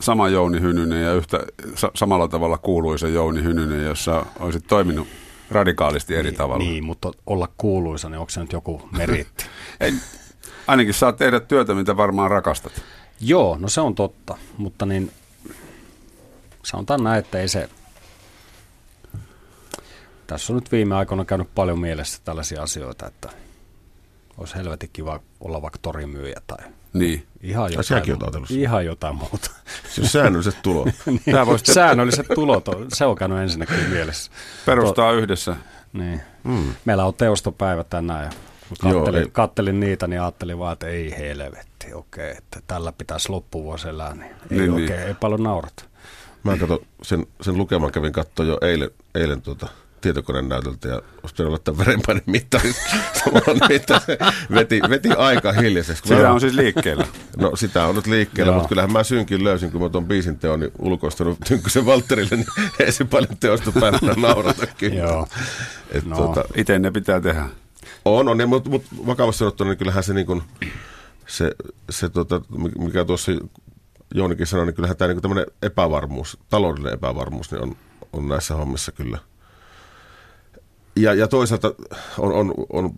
sama 0.00 0.28
Jouni 0.28 0.60
Hynynen 0.60 1.02
ja 1.02 1.14
yhtä 1.14 1.40
sa- 1.74 1.90
samalla 1.94 2.28
tavalla 2.28 2.58
kuuluisa 2.58 3.08
Jouni 3.08 3.42
Hynynen, 3.42 3.84
jossa 3.84 4.26
olisit 4.40 4.66
toiminut 4.66 5.08
radikaalisti 5.50 6.14
eri 6.14 6.32
tavalla. 6.32 6.64
Niin, 6.64 6.84
mutta 6.84 7.10
olla 7.26 7.48
kuuluisa, 7.58 8.08
niin 8.08 8.18
onko 8.18 8.30
se 8.30 8.40
nyt 8.40 8.52
joku 8.52 8.88
meritti? 8.92 9.44
Ei, 9.80 9.94
ainakin 10.66 10.94
saat 10.94 11.16
tehdä 11.16 11.40
työtä, 11.40 11.74
mitä 11.74 11.96
varmaan 11.96 12.30
rakastat. 12.30 12.72
Joo, 13.20 13.56
no 13.60 13.68
se 13.68 13.80
on 13.80 13.94
totta, 13.94 14.36
mutta 14.56 14.86
niin 14.86 15.12
sanotaan 16.62 17.04
näin, 17.04 17.18
että 17.18 17.38
ei 17.38 17.48
se... 17.48 17.68
Tässä 20.26 20.52
on 20.52 20.54
nyt 20.54 20.72
viime 20.72 20.94
aikoina 20.96 21.24
käynyt 21.24 21.48
paljon 21.54 21.78
mielessä 21.78 22.20
tällaisia 22.24 22.62
asioita, 22.62 23.06
että 23.06 23.28
olisi 24.38 24.54
helvetin 24.54 24.90
kiva 24.92 25.20
olla 25.40 25.62
vaikka 25.62 25.78
torimyyjä 25.82 26.40
tai 26.46 26.58
Niin. 26.92 27.26
ihan 27.42 27.70
jotain, 27.72 27.84
säkin 27.84 28.24
oot 28.24 28.50
ihan 28.50 28.84
jotain 28.86 29.16
muuta. 29.16 29.50
Se 29.90 30.00
on 30.00 30.06
säännölliset 30.08 30.56
tulot. 30.62 30.88
Tää 31.32 31.46
voisi 31.46 31.72
Säännölliset 31.72 32.26
tulot, 32.34 32.68
on, 32.68 32.86
se 32.92 33.04
on 33.04 33.16
käynyt 33.16 33.38
ensinnäkin 33.38 33.88
mielessä. 33.90 34.30
perustaa 34.66 35.12
yhdessä. 35.12 35.56
Niin. 35.92 36.20
Mm. 36.44 36.74
Meillä 36.84 37.04
on 37.04 37.14
teostopäivä 37.14 37.84
tänään 37.84 38.24
ja 38.24 38.30
kun 38.80 38.90
Joo, 38.90 39.00
kattelin, 39.00 39.22
ei- 39.22 39.30
kattelin 39.32 39.80
niitä, 39.80 40.06
niin 40.06 40.20
ajattelin 40.22 40.58
vaan, 40.58 40.72
että 40.72 40.86
ei 40.86 41.10
helvetti, 41.84 41.94
okei, 41.94 42.30
että 42.38 42.60
tällä 42.66 42.92
pitäisi 42.92 43.28
loppuvuosi 43.28 43.88
elää, 43.88 44.14
niin 44.14 44.30
ei 44.50 44.58
Niin, 44.58 44.70
oikein, 44.72 44.90
niin. 44.98 45.08
ei 45.08 45.14
paljon 45.14 45.42
naurata. 45.42 45.84
Mä 46.44 46.56
kato, 46.56 46.82
sen, 47.02 47.26
sen 47.40 47.56
lukeman 47.56 47.92
kävin 47.92 48.12
katsoa 48.12 48.46
jo 48.46 48.58
eilen, 48.62 48.90
eilen 49.14 49.42
tuota, 49.42 49.68
tietokoneen 50.00 50.48
näytöltä 50.48 50.88
ja 50.88 50.94
olisi 50.94 51.34
pitänyt 51.34 51.50
laittaa 51.50 51.78
verenpaine 51.78 52.22
mittari 52.26 52.72
samalla, 53.24 53.66
että 53.70 54.00
se 54.06 54.18
veti, 54.54 54.80
veti 54.90 55.08
aika 55.12 55.52
hiljaiseksi. 55.52 56.02
Kun 56.02 56.08
Sitä 56.08 56.22
mä- 56.22 56.32
on 56.32 56.40
siis 56.40 56.54
liikkeellä. 56.54 57.06
No 57.36 57.56
sitä 57.56 57.84
on 57.86 57.94
nyt 57.94 58.06
liikkeellä, 58.06 58.50
Joo. 58.50 58.54
mutta 58.54 58.68
kyllähän 58.68 58.92
mä 58.92 59.04
synkin 59.04 59.44
löysin, 59.44 59.72
kun 59.72 59.82
mä 59.82 59.88
tuon 59.88 60.06
biisin 60.06 60.38
teon 60.38 60.60
niin 60.60 60.72
ulkoistanut 60.78 61.38
Tynkkysen 61.48 61.86
Valtterille, 61.86 62.36
niin 62.36 62.46
ei 62.80 62.92
se 62.92 63.04
paljon 63.04 63.36
teosta 63.40 63.72
päällä 63.72 64.14
naurata 64.16 64.66
kyllä. 64.66 64.96
Joo. 65.00 65.26
Et, 65.90 66.04
No. 66.04 66.16
tuota, 66.16 66.44
Itse 66.56 66.78
ne 66.78 66.90
pitää 66.90 67.20
tehdä. 67.20 67.46
on, 68.04 68.28
on, 68.28 68.48
mutta 68.48 68.70
mut 68.70 68.84
vakavasti 69.06 69.38
sanottuna, 69.38 69.70
niin 69.70 69.78
kyllähän 69.78 70.02
se, 70.04 70.14
niin 70.14 70.26
kuin, 70.26 70.42
se, 71.26 71.50
se 71.90 72.08
tota, 72.08 72.40
mikä 72.78 73.04
tuossa 73.04 73.32
Joonikin 74.14 74.46
sanoi, 74.46 74.66
niin 74.66 74.74
kyllähän 74.74 74.96
tämä 74.96 75.12
niin 75.12 75.22
tämmöinen 75.22 75.46
epävarmuus, 75.62 76.38
taloudellinen 76.50 76.94
epävarmuus, 76.94 77.52
niin 77.52 77.62
on, 77.62 77.76
on 78.12 78.28
näissä 78.28 78.54
hommissa 78.54 78.92
kyllä. 78.92 79.18
Ja, 80.96 81.14
ja 81.14 81.28
toisaalta 81.28 81.74
on, 82.18 82.32
on, 82.32 82.54
on 82.72 82.94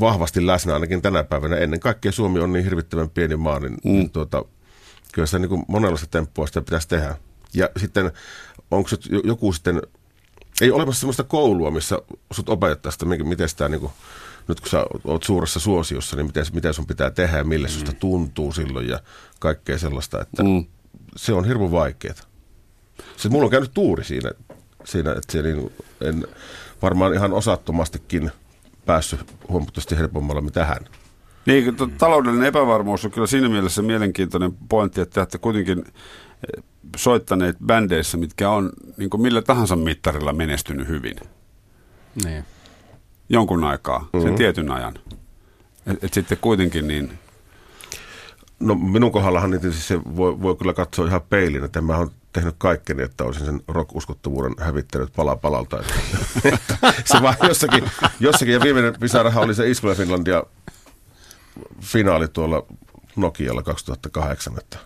vahvasti 0.00 0.46
läsnä 0.46 0.74
ainakin 0.74 1.02
tänä 1.02 1.24
päivänä. 1.24 1.56
Ennen 1.56 1.80
kaikkea 1.80 2.12
Suomi 2.12 2.40
on 2.40 2.52
niin 2.52 2.64
hirvittävän 2.64 3.10
pieni 3.10 3.36
maa, 3.36 3.60
niin, 3.60 3.72
mm. 3.72 3.78
niin 3.84 4.10
tuota, 4.10 4.44
kyllä 5.12 5.26
sitä 5.26 5.38
niin 5.38 5.48
kuin 5.48 5.64
monenlaista 5.68 6.06
temppua 6.06 6.46
sitä 6.46 6.60
pitäisi 6.60 6.88
tehdä. 6.88 7.16
Ja 7.54 7.68
sitten 7.76 8.12
onko 8.70 8.88
se 8.88 8.96
joku 9.24 9.52
sitten, 9.52 9.82
ei 10.60 10.70
ole 10.70 10.76
olemassa 10.76 11.00
sellaista 11.00 11.24
koulua, 11.24 11.70
missä 11.70 11.98
sut 12.32 12.48
opetettaisiin, 12.48 13.28
miten 13.28 13.48
sitä 13.48 13.68
niin 13.68 13.80
kuin, 13.80 13.92
nyt 14.48 14.60
kun 14.60 14.68
sä 14.68 14.84
oot 15.04 15.22
suuressa 15.22 15.60
suosiossa, 15.60 16.16
niin 16.16 16.26
miten, 16.26 16.44
miten 16.52 16.74
sun 16.74 16.86
pitää 16.86 17.10
tehdä 17.10 17.38
ja 17.38 17.44
millä 17.44 17.68
mm. 17.68 17.72
susta 17.72 17.92
tuntuu 17.92 18.52
silloin 18.52 18.88
ja 18.88 19.00
kaikkea 19.38 19.78
sellaista, 19.78 20.20
että 20.20 20.42
mm. 20.42 20.64
se 21.16 21.32
on 21.32 21.44
hirveän 21.44 21.72
vaikeaa. 21.72 22.14
Se 23.16 23.28
mulla 23.28 23.44
on 23.44 23.50
käynyt 23.50 23.74
tuuri 23.74 24.04
siinä, 24.04 24.30
siinä 24.84 25.10
että 25.10 25.32
se 25.32 25.42
niin, 25.42 25.72
en 26.00 26.26
varmaan 26.82 27.14
ihan 27.14 27.32
osattomastikin 27.32 28.30
päässyt 28.86 29.20
huomattavasti 29.48 29.96
helpommalla 29.98 30.40
mitä 30.40 30.64
hän. 30.64 30.84
Niin, 31.46 31.76
to, 31.76 31.88
taloudellinen 31.98 32.48
epävarmuus 32.48 33.04
on 33.04 33.10
kyllä 33.10 33.26
siinä 33.26 33.48
mielessä 33.48 33.82
mielenkiintoinen 33.82 34.52
pointti, 34.68 35.00
että 35.00 35.14
te 35.14 35.20
olette 35.20 35.38
kuitenkin 35.38 35.78
eh, 35.78 36.64
soittaneet 36.96 37.56
bändeissä, 37.66 38.16
mitkä 38.16 38.50
on 38.50 38.70
niin 38.96 39.10
kuin 39.10 39.20
millä 39.20 39.42
tahansa 39.42 39.76
mittarilla 39.76 40.32
menestynyt 40.32 40.88
hyvin. 40.88 41.16
Niin. 42.24 42.44
Jonkun 43.30 43.64
aikaa, 43.64 44.08
sen 44.12 44.24
Mhm. 44.24 44.34
tietyn 44.34 44.70
ajan. 44.72 44.94
Et, 45.86 46.04
et 46.04 46.14
sitten 46.14 46.38
kuitenkin 46.40 46.88
niin, 46.88 47.18
No 48.60 48.74
minun 48.74 49.12
kohdallahan 49.12 49.50
niin 49.50 49.60
tietysti 49.60 49.82
se 49.82 50.00
voi, 50.16 50.42
voi 50.42 50.56
kyllä 50.56 50.72
katsoa 50.72 51.06
ihan 51.06 51.20
peilin, 51.30 51.64
että 51.64 51.80
mä 51.80 51.96
oon 51.96 52.10
tehnyt 52.32 52.54
kaikkeni, 52.58 53.02
että 53.02 53.24
olisin 53.24 53.46
sen 53.46 53.60
rock-uskottavuuden 53.68 54.54
hävittänyt 54.60 55.12
pala 55.16 55.36
palalta. 55.36 55.80
Että, 55.80 55.94
että 56.54 56.76
se 57.04 57.22
vaan 57.22 57.34
jossakin, 57.48 57.90
jossakin, 58.20 58.54
ja 58.54 58.60
viimeinen 58.60 58.94
pisarahan 59.00 59.44
oli 59.44 59.54
se 59.54 59.70
Iskula 59.70 59.94
Finlandia 59.94 60.42
finaali 61.80 62.28
tuolla 62.28 62.66
Nokialla 63.16 63.62
2008, 63.62 64.52
että, 64.58 64.78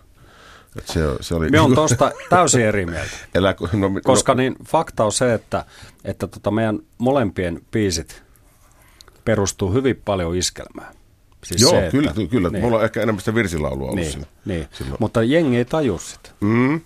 että 0.77 0.93
se, 0.93 1.01
se 1.21 1.35
oli... 1.35 1.51
Me 1.51 1.61
on 1.61 1.75
tuosta 1.75 2.13
täysin 2.31 2.65
eri 2.65 2.87
mieltä. 2.87 3.11
Elä, 3.35 3.55
no, 3.73 3.91
Koska 4.05 4.35
no, 4.35 4.37
niin 4.37 4.57
fakta 4.67 5.05
on 5.05 5.13
se, 5.13 5.35
että, 5.35 5.65
että 6.05 6.27
tota 6.27 6.51
meidän 6.51 6.79
molempien 6.99 7.61
biisit 7.71 8.24
perustuu 9.25 9.73
hyvin 9.73 10.03
paljon 10.05 10.37
iskelmään. 10.37 10.95
Siis 11.45 11.63
Joo, 11.63 11.71
se, 11.71 11.89
kyllä, 11.91 12.11
että, 12.11 12.27
kyllä. 12.31 12.51
Niin, 12.51 12.63
Mulla 12.65 12.79
on 12.79 12.85
ehkä 12.85 13.03
enemmän 13.03 13.21
sitä 13.21 13.35
virsilaulua 13.35 13.85
ollut 13.85 13.97
niin, 13.97 14.13
siinä. 14.13 14.27
niin. 14.45 14.69
silloin. 14.73 14.97
mutta 15.01 15.23
jengi 15.23 15.57
ei 15.57 15.65
taju 15.65 15.99
sitä. 15.99 16.31
Mm. 16.41 16.81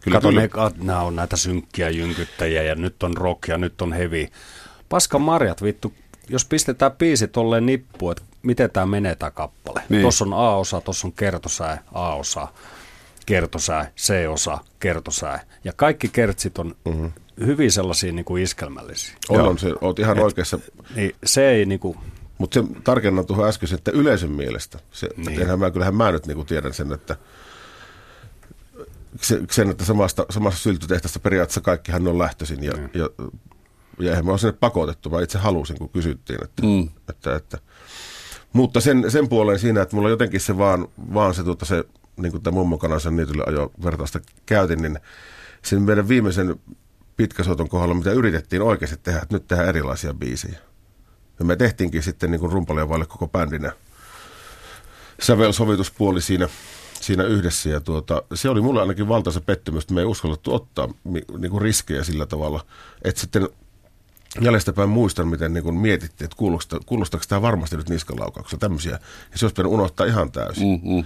Kyllä, 0.00 0.16
Kato, 0.16 0.28
kyllä. 0.28 0.40
ne, 0.40 0.44
että 0.44 0.70
nämä 0.78 1.00
on 1.00 1.16
näitä 1.16 1.36
synkkiä 1.36 1.90
jynkyttäjiä 1.90 2.62
ja 2.62 2.74
nyt 2.74 3.02
on 3.02 3.16
rock 3.16 3.48
ja 3.48 3.58
nyt 3.58 3.82
on 3.82 3.92
heavy. 3.92 4.28
Paskan 4.88 5.20
marjat, 5.20 5.62
vittu. 5.62 5.92
Jos 6.28 6.44
pistetään 6.44 6.92
biisi 6.92 7.28
tolleen 7.28 7.66
nippuun, 7.66 8.12
että 8.12 8.22
miten 8.42 8.70
tämä 8.70 8.86
menee 8.86 9.14
tämä 9.14 9.30
kappale. 9.30 9.82
Niin. 9.88 10.02
Tuossa 10.02 10.24
on 10.24 10.32
A-osa, 10.32 10.80
tuossa 10.80 11.06
on 11.06 11.12
kertosää, 11.12 11.82
A-osa, 11.92 12.48
kertosää, 13.26 13.90
C-osa, 13.96 14.58
kertosää. 14.80 15.40
Ja 15.64 15.72
kaikki 15.76 16.08
kertsit 16.08 16.58
on 16.58 16.74
mm-hmm. 16.84 17.12
hyvin 17.46 17.72
sellaisia 17.72 18.12
niin 18.12 18.24
kuin 18.24 18.42
iskelmällisiä. 18.42 19.14
On, 19.28 19.40
on 19.40 19.58
se, 19.58 19.72
oot 19.80 19.98
ihan 19.98 20.18
oikeassa. 20.18 20.58
Niin 20.94 21.16
se 21.24 21.48
ei 21.50 21.66
niin 21.66 21.80
kuin, 21.80 21.98
Mutta 22.38 22.60
se 22.60 22.66
tarkennan 22.84 23.26
tuohon 23.26 23.48
äsken, 23.48 23.74
että 23.74 23.90
yleisön 23.90 24.30
mielestä. 24.30 24.78
Se, 24.92 25.08
Niin. 25.16 25.38
niin. 25.38 25.58
mä, 25.58 25.70
kyllähän 25.70 25.94
mä 25.94 26.12
nyt 26.12 26.26
niinku 26.26 26.44
tiedän 26.44 26.74
sen, 26.74 26.92
että 26.92 27.16
se, 29.20 29.40
sen, 29.50 29.70
että 29.70 29.84
samasta, 29.84 30.26
samasta 30.30 30.60
syltytehtästä 30.60 31.18
periaatteessa 31.18 31.60
kaikkihan 31.60 32.08
on 32.08 32.18
lähtöisin. 32.18 32.64
Ja, 32.64 32.72
Niin. 32.72 32.90
ja, 32.94 33.08
ja 33.98 34.10
eihän 34.10 34.24
mä 34.24 34.30
ole 34.30 34.38
sinne 34.38 34.52
pakotettu, 34.60 35.10
mä 35.10 35.22
itse 35.22 35.38
halusin, 35.38 35.78
kun 35.78 35.88
kysyttiin. 35.88 36.44
Että, 36.44 36.62
Mm. 36.62 36.88
että, 37.08 37.36
että, 37.36 37.58
mutta 38.52 38.80
sen, 38.80 39.10
sen 39.10 39.28
puoleen 39.28 39.58
siinä, 39.58 39.82
että 39.82 39.96
mulla 39.96 40.10
jotenkin 40.10 40.40
se 40.40 40.58
vaan, 40.58 40.88
vaan 41.14 41.34
se, 41.34 41.44
tuota, 41.44 41.64
se 41.64 41.84
niin 42.16 42.32
kuin 42.32 42.42
tämä 42.42 42.54
mummokanansa 42.54 43.10
niitylle 43.10 43.44
ajo 43.46 43.72
vertausta 43.84 44.20
käytin, 44.46 44.82
niin 44.82 44.98
sen 45.62 45.82
meidän 45.82 46.08
viimeisen 46.08 46.60
pitkäsoiton 47.16 47.68
kohdalla, 47.68 47.94
mitä 47.94 48.12
yritettiin 48.12 48.62
oikeasti 48.62 48.96
tehdä, 48.96 49.20
että 49.22 49.34
nyt 49.34 49.48
tehdään 49.48 49.68
erilaisia 49.68 50.14
biisejä. 50.14 50.58
Ja 51.38 51.44
me 51.44 51.56
tehtiinkin 51.56 52.02
sitten 52.02 52.30
niin 52.30 52.52
Rumpalia 52.52 52.88
vaille 52.88 53.06
koko 53.06 53.28
bändinä 53.28 53.72
sävelsovituspuoli 55.20 56.20
siinä, 56.20 56.48
siinä 57.00 57.24
yhdessä. 57.24 57.68
Ja 57.68 57.80
tuota, 57.80 58.22
se 58.34 58.48
oli 58.48 58.60
mulle 58.60 58.80
ainakin 58.80 59.08
valtaisa 59.08 59.40
pettymys, 59.40 59.84
että 59.84 59.94
me 59.94 60.00
ei 60.00 60.06
uskallettu 60.06 60.54
ottaa 60.54 60.88
niin 61.38 61.50
kuin 61.50 61.62
riskejä 61.62 62.04
sillä 62.04 62.26
tavalla. 62.26 62.66
Että 63.04 63.20
sitten 63.20 63.48
jäljestäpäin 64.40 64.88
muistan, 64.88 65.28
miten 65.28 65.54
niin 65.54 65.64
kuin 65.64 65.76
mietittiin, 65.76 66.26
että 66.26 66.36
kuulosta, 66.36 66.80
kuulostaako 66.86 67.24
tämä 67.28 67.42
varmasti 67.42 67.76
nyt 67.76 67.88
niskalaukauksia, 67.88 68.58
tämmöisiä. 68.58 68.92
Ja 69.32 69.38
se 69.38 69.44
olisi 69.44 69.54
pitänyt 69.54 69.72
unohtaa 69.72 70.06
ihan 70.06 70.32
täysin. 70.32 70.68
mm-hmm. 70.68 71.04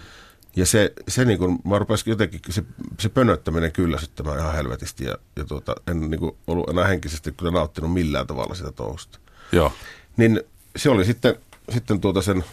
Ja 0.56 0.66
se, 0.66 0.92
se 1.08 1.24
niin 1.24 1.38
kuin, 1.38 1.58
mä 1.64 1.78
rupesin 1.78 2.10
jotenkin, 2.10 2.40
se, 2.50 2.64
se 2.98 3.08
pönöttäminen 3.08 3.72
kyllästyttämään 3.72 4.38
ihan 4.38 4.54
helvetisti. 4.54 5.04
Ja, 5.04 5.18
ja 5.36 5.44
tuota, 5.44 5.74
en 5.86 6.10
niin 6.10 6.20
kuin, 6.20 6.36
ollut 6.46 6.70
enää 6.70 6.86
henkisesti 6.86 7.32
kyllä 7.32 7.52
nauttinut 7.52 7.92
millään 7.92 8.26
tavalla 8.26 8.54
sitä 8.54 8.72
touhusta. 8.72 9.18
joo. 9.52 9.72
Niin 10.16 10.40
se 10.76 10.90
oli 10.90 11.04
sitten, 11.04 11.36
sitten 11.72 12.00
tuota 12.00 12.22
sen 12.22 12.44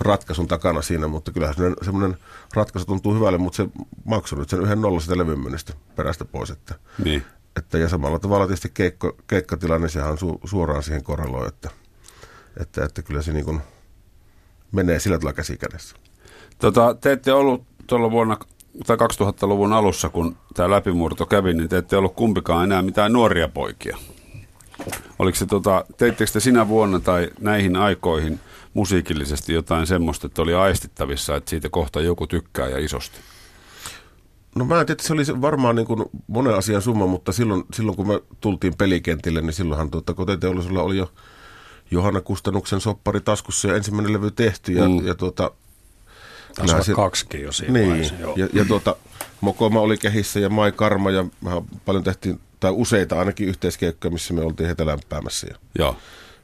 ratkaisun 0.00 0.48
takana 0.48 0.82
siinä, 0.82 1.06
mutta 1.08 1.32
kyllähän 1.32 1.54
semmoinen, 1.54 1.84
semmoinen 1.84 2.18
ratkaisu 2.54 2.86
tuntuu 2.86 3.14
hyvälle, 3.14 3.38
mutta 3.38 3.56
se 3.56 3.68
maksoi 4.04 4.38
nyt 4.38 4.48
sen 4.48 4.62
yhden 4.62 4.80
nolla 4.80 5.00
sitä 5.00 5.18
levyn 5.18 5.38
perästä 5.96 6.24
pois, 6.24 6.50
että 6.50 6.74
Niin. 7.04 7.22
että 7.56 7.78
ja 7.78 7.88
samalla 7.88 8.18
tavalla 8.18 8.46
tietysti 8.46 8.70
keikko, 8.74 9.16
keikkatilanne, 9.26 9.88
sehän 9.88 10.10
on 10.10 10.18
su, 10.18 10.40
suoraan 10.44 10.82
siihen 10.82 11.04
korreloin, 11.04 11.48
että, 11.48 11.70
että, 12.60 12.84
että 12.84 13.02
kyllä 13.02 13.22
se 13.22 13.32
niin 13.32 13.44
kuin 13.44 13.60
menee 14.72 15.00
sillä 15.00 15.18
tavalla 15.18 15.32
käsi 15.32 15.56
kädessä. 15.56 15.96
Tota, 16.60 16.94
te 17.00 17.12
ette 17.12 17.32
ollut 17.32 17.64
tuolla 17.86 18.10
vuonna 18.10 18.36
tai 18.86 18.96
2000-luvun 18.96 19.72
alussa, 19.72 20.08
kun 20.08 20.36
tämä 20.54 20.70
läpimurto 20.70 21.26
kävi, 21.26 21.54
niin 21.54 21.68
te 21.68 21.76
ette 21.76 21.96
ollut 21.96 22.14
kumpikaan 22.14 22.64
enää 22.64 22.82
mitään 22.82 23.12
nuoria 23.12 23.48
poikia. 23.48 23.96
Oliko 25.18 25.36
se, 25.36 25.46
tota, 25.46 25.84
teittekö 25.96 26.32
te 26.32 26.40
sinä 26.40 26.68
vuonna 26.68 27.00
tai 27.00 27.30
näihin 27.40 27.76
aikoihin 27.76 28.40
musiikillisesti 28.74 29.52
jotain 29.52 29.86
semmoista, 29.86 30.26
että 30.26 30.42
oli 30.42 30.54
aistittavissa, 30.54 31.36
että 31.36 31.50
siitä 31.50 31.68
kohta 31.68 32.00
joku 32.00 32.26
tykkää 32.26 32.68
ja 32.68 32.78
isosti? 32.78 33.18
No 34.54 34.64
mä 34.64 34.80
en 34.80 34.86
tiedä, 34.86 34.92
että 34.92 35.06
se 35.06 35.12
oli 35.12 35.40
varmaan 35.40 35.76
niin 35.76 35.86
kuin 35.86 36.04
monen 36.26 36.54
asian 36.54 36.82
summa, 36.82 37.06
mutta 37.06 37.32
silloin, 37.32 37.64
silloin 37.74 37.96
kun 37.96 38.08
me 38.08 38.20
tultiin 38.40 38.76
pelikentille, 38.78 39.40
niin 39.40 39.52
silloinhan 39.52 39.90
tuota, 39.90 40.14
kotiteollisuudella 40.14 40.82
oli 40.82 40.96
jo 40.96 41.12
Johanna 41.90 42.20
Kustannuksen 42.20 42.80
soppari 42.80 43.20
taskussa 43.20 43.68
ja 43.68 43.76
ensimmäinen 43.76 44.12
levy 44.12 44.30
tehty. 44.30 44.72
Ja, 44.72 44.88
mm. 44.88 45.06
ja 45.06 45.14
tuota, 45.14 45.50
Taisi 46.54 46.74
olla 46.74 46.84
se, 46.84 46.94
kaksikin 46.94 47.42
jo 47.42 47.52
siinä 47.52 47.72
niin, 47.72 47.88
vaiheessa, 47.88 48.14
ja, 48.36 48.48
ja 48.52 48.64
tuota, 48.64 48.96
Mokoma 49.40 49.80
oli 49.80 49.96
kehissä 49.96 50.40
ja 50.40 50.48
Mai 50.48 50.72
Karma 50.72 51.10
ja 51.10 51.24
paljon 51.84 52.04
tehtiin, 52.04 52.40
tai 52.60 52.70
useita 52.74 53.18
ainakin 53.18 53.48
yhteiskeikkoja, 53.48 54.12
missä 54.12 54.34
me 54.34 54.42
oltiin 54.42 54.66
heitä 54.66 54.86
lämpäämässä. 54.86 55.46
Ja, 55.46 55.56
Joo. 55.78 55.96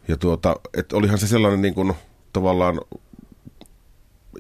ja 0.09 0.17
tuota, 0.17 0.57
että 0.75 0.97
olihan 0.97 1.19
se 1.19 1.27
sellainen 1.27 1.63
niin 1.63 1.75
kuin, 1.75 1.95
tavallaan 2.33 2.81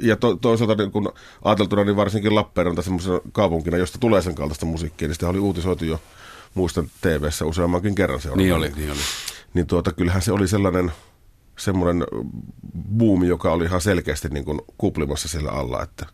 ja 0.00 0.16
to, 0.16 0.36
toisaalta 0.36 0.74
niin 0.74 0.92
kun 0.92 1.12
ajateltuna, 1.44 1.84
niin 1.84 1.96
varsinkin 1.96 2.34
Lappeenranta 2.34 2.82
semmoisena 2.82 3.20
kaupunkina, 3.32 3.76
josta 3.76 3.98
tulee 3.98 4.22
sen 4.22 4.34
kaltaista 4.34 4.66
musiikkia, 4.66 5.08
niin 5.08 5.14
sitä 5.14 5.28
oli 5.28 5.38
uutisoitu 5.38 5.84
jo, 5.84 6.00
muistan 6.54 6.90
TV-ssä 7.00 7.44
useammankin 7.44 7.94
kerran 7.94 8.20
se 8.20 8.30
Niin 8.36 8.54
oli, 8.54 8.72
niin 8.76 8.90
oli. 8.90 9.00
Niin 9.54 9.66
tuota, 9.66 9.92
kyllähän 9.92 10.22
se 10.22 10.32
oli 10.32 10.48
sellainen 10.48 10.92
semmoinen 11.56 12.04
buumi, 12.98 13.28
joka 13.28 13.52
oli 13.52 13.64
ihan 13.64 13.80
selkeästi 13.80 14.28
niin 14.28 14.44
kuin 14.44 14.60
kuplimassa 14.78 15.28
sillä 15.28 15.50
alla, 15.50 15.82
että, 15.82 16.06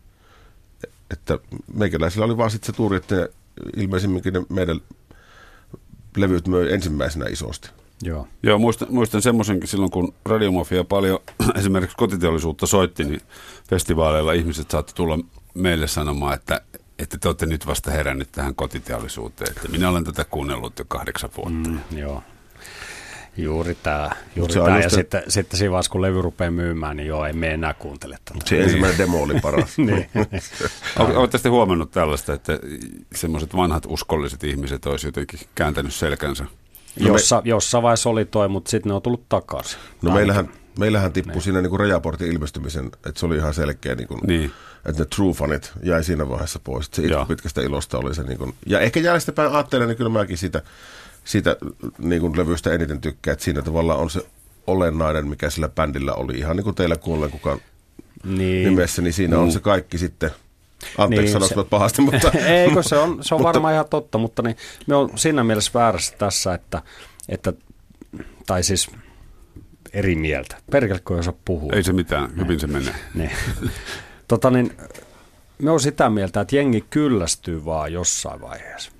että 1.11 1.39
meikäläisillä 1.73 2.25
oli 2.25 2.37
vaan 2.37 2.51
sitten 2.51 2.73
se 2.73 2.77
tuuri, 2.77 2.97
että 2.97 3.29
ilmeisimminkin 3.77 4.33
ne 4.33 4.41
meidän 4.49 4.81
levyt 6.17 6.47
möi 6.47 6.73
ensimmäisenä 6.73 7.25
isosti. 7.25 7.69
Joo. 8.01 8.27
Joo, 8.43 8.59
muistan, 8.59 8.87
muistan 8.91 9.21
semmoisenkin 9.21 9.67
silloin, 9.67 9.91
kun 9.91 10.13
Radiomafia 10.25 10.83
paljon 10.83 11.19
esimerkiksi 11.59 11.97
kotiteollisuutta 11.97 12.67
soitti, 12.67 13.03
niin 13.03 13.21
festivaaleilla 13.69 14.33
ihmiset 14.33 14.71
saattoi 14.71 14.95
tulla 14.95 15.19
meille 15.53 15.87
sanomaan, 15.87 16.33
että, 16.33 16.61
että 16.99 17.17
te 17.17 17.27
olette 17.27 17.45
nyt 17.45 17.67
vasta 17.67 17.91
herännyt 17.91 18.31
tähän 18.31 18.55
kotiteollisuuteen. 18.55 19.51
Että 19.51 19.69
minä 19.69 19.89
olen 19.89 20.03
tätä 20.03 20.25
kuunnellut 20.25 20.79
jo 20.79 20.85
kahdeksan 20.87 21.29
vuotta. 21.37 21.69
Mm, 21.69 21.79
joo. 21.91 22.23
Juuri 23.37 23.77
tämä. 23.83 24.09
Juuri 24.35 24.53
tämä. 24.53 24.79
Ja 24.79 24.89
sitten, 24.89 25.23
sitten 25.27 25.57
siinä 25.57 25.71
vaiheessa, 25.71 25.91
kun 25.91 26.01
levy 26.01 26.21
rupeaa 26.21 26.51
myymään, 26.51 26.97
niin 26.97 27.07
joo, 27.07 27.25
ei 27.25 27.33
me 27.33 27.53
enää 27.53 27.73
kuuntele 27.73 28.17
tätä. 28.25 28.39
Se 28.45 28.63
ensimmäinen 28.63 28.97
demo 28.97 29.23
oli 29.23 29.39
paras. 29.41 29.77
niin. 29.77 30.09
Olette 30.99 31.37
sitten 31.37 31.51
huomannut 31.51 31.91
tällaista, 31.91 32.33
että 32.33 32.59
semmoiset 33.15 33.55
vanhat 33.55 33.85
uskolliset 33.87 34.43
ihmiset 34.43 34.85
olisi 34.85 35.07
jotenkin 35.07 35.39
kääntänyt 35.55 35.93
selkänsä? 35.93 36.43
No 36.99 37.07
jossa, 37.07 37.35
me... 37.35 37.49
jossain 37.49 37.81
vaiheessa 37.83 38.09
oli 38.09 38.25
toi, 38.25 38.47
mutta 38.49 38.71
sitten 38.71 38.89
ne 38.89 38.93
on 38.93 39.01
tullut 39.01 39.29
takaisin. 39.29 39.79
No 40.01 40.11
meillähän, 40.11 40.49
meillähän 40.79 41.13
tippui 41.13 41.33
niin. 41.33 41.41
siinä 41.41 41.61
niin 41.61 41.69
kuin 41.69 41.79
rajaportin 41.79 42.31
ilmestymisen, 42.31 42.85
että 42.85 43.19
se 43.19 43.25
oli 43.25 43.35
ihan 43.35 43.53
selkeä, 43.53 43.95
niin 43.95 44.07
kuin, 44.07 44.19
niin. 44.27 44.51
että 44.85 45.01
ne 45.01 45.07
true 45.15 45.33
fanit 45.33 45.71
jäi 45.83 46.03
siinä 46.03 46.29
vaiheessa 46.29 46.59
pois. 46.63 46.89
Se 46.93 47.03
itku 47.03 47.25
pitkästä 47.27 47.61
ilosta 47.61 47.97
oli 47.97 48.15
se, 48.15 48.23
niin 48.23 48.37
kuin, 48.37 48.55
ja 48.65 48.79
ehkä 48.79 48.99
jäljestäpäin 48.99 49.51
ajattelen, 49.51 49.87
niin 49.87 49.97
kyllä 49.97 50.09
mäkin 50.09 50.37
sitä, 50.37 50.61
siitä 51.23 51.55
niin 51.97 52.21
kuin 52.21 52.37
levystä 52.37 52.73
eniten 52.73 53.01
tykkää, 53.01 53.31
että 53.31 53.45
siinä 53.45 53.61
tavallaan 53.61 53.99
on 53.99 54.09
se 54.09 54.25
olennainen, 54.67 55.27
mikä 55.27 55.49
sillä 55.49 55.69
bändillä 55.69 56.13
oli. 56.13 56.37
Ihan 56.37 56.55
niin 56.55 56.63
kuin 56.63 56.75
teillä 56.75 56.95
kuolleen 56.95 57.31
kukaan 57.31 57.59
niin. 58.23 58.69
nimessä, 58.69 59.01
niin 59.01 59.13
siinä 59.13 59.37
mm. 59.37 59.43
on 59.43 59.51
se 59.51 59.59
kaikki 59.59 59.97
sitten– 59.97 60.31
Anteeksi, 60.97 61.39
niin, 61.39 61.49
se, 61.49 61.55
pahasti, 61.69 62.01
mutta... 62.11 62.31
Eikö, 62.31 62.83
se 62.83 62.97
on, 62.97 63.23
se 63.23 63.35
on 63.35 63.41
mutta, 63.41 63.53
varmaan 63.53 63.73
ihan 63.73 63.85
totta, 63.89 64.17
mutta 64.17 64.41
niin, 64.41 64.57
me 64.87 64.95
on 64.95 65.09
siinä 65.15 65.43
mielessä 65.43 65.71
väärässä 65.73 66.15
tässä, 66.17 66.53
että, 66.53 66.81
että 67.29 67.53
tai 68.47 68.63
siis 68.63 68.91
eri 69.93 70.15
mieltä. 70.15 70.57
Perkelkö 70.71 71.13
ei 71.13 71.19
osaa 71.19 71.33
puhua. 71.45 71.73
Ei 71.73 71.83
se 71.83 71.93
mitään, 71.93 72.37
hyvin 72.37 72.59
se 72.59 72.67
menee. 72.67 72.95
Niin. 73.13 73.31
tota 74.27 74.49
niin, 74.49 74.77
me 75.57 75.71
on 75.71 75.79
sitä 75.79 76.09
mieltä, 76.09 76.41
että 76.41 76.55
jengi 76.55 76.85
kyllästyy 76.89 77.65
vaan 77.65 77.93
jossain 77.93 78.41
vaiheessa. 78.41 78.91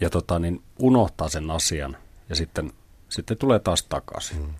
Ja 0.00 0.10
tota 0.10 0.38
niin, 0.38 0.62
unohtaa 0.82 1.28
sen 1.28 1.50
asian 1.50 1.96
ja 2.28 2.36
sitten, 2.36 2.72
sitten 3.08 3.36
tulee 3.36 3.58
taas 3.58 3.82
takaisin. 3.82 4.38
Mm. 4.38 4.54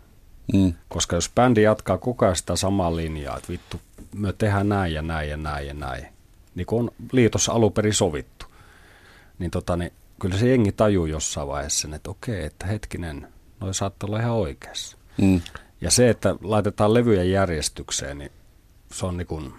Mm. 0.52 0.74
Koska 0.88 1.16
jos 1.16 1.30
bändi 1.34 1.62
jatkaa 1.62 1.98
koko 1.98 2.24
ajan 2.24 2.36
sitä 2.36 2.56
samaa 2.56 2.96
linjaa, 2.96 3.36
että 3.36 3.48
vittu, 3.48 3.80
me 4.14 4.32
tehdään 4.32 4.68
näin 4.68 4.94
ja 4.94 5.02
näin 5.02 5.30
ja 5.30 5.36
näin 5.36 5.66
ja 5.66 5.74
näin, 5.74 6.06
niin 6.54 6.66
kuin 6.66 6.80
on 6.80 6.90
liitossa 7.12 7.52
alun 7.52 7.72
perin 7.72 7.94
sovittu, 7.94 8.46
niin, 9.38 9.50
tota, 9.50 9.76
niin 9.76 9.92
kyllä 10.20 10.38
se 10.38 10.48
jengi 10.48 10.72
tajuu 10.72 11.06
jossain 11.06 11.48
vaiheessa 11.48 11.80
sen, 11.80 11.94
että 11.94 12.10
okei, 12.10 12.44
että 12.44 12.66
hetkinen, 12.66 13.28
noi 13.60 13.74
saattaa 13.74 14.06
olla 14.06 14.20
ihan 14.20 14.32
oikeassa. 14.32 14.96
Mm. 15.20 15.40
Ja 15.80 15.90
se, 15.90 16.10
että 16.10 16.36
laitetaan 16.42 16.94
levyjä 16.94 17.22
järjestykseen, 17.22 18.18
niin 18.18 18.32
se 18.92 19.06
on 19.06 19.16
niin 19.16 19.26
kuin, 19.26 19.52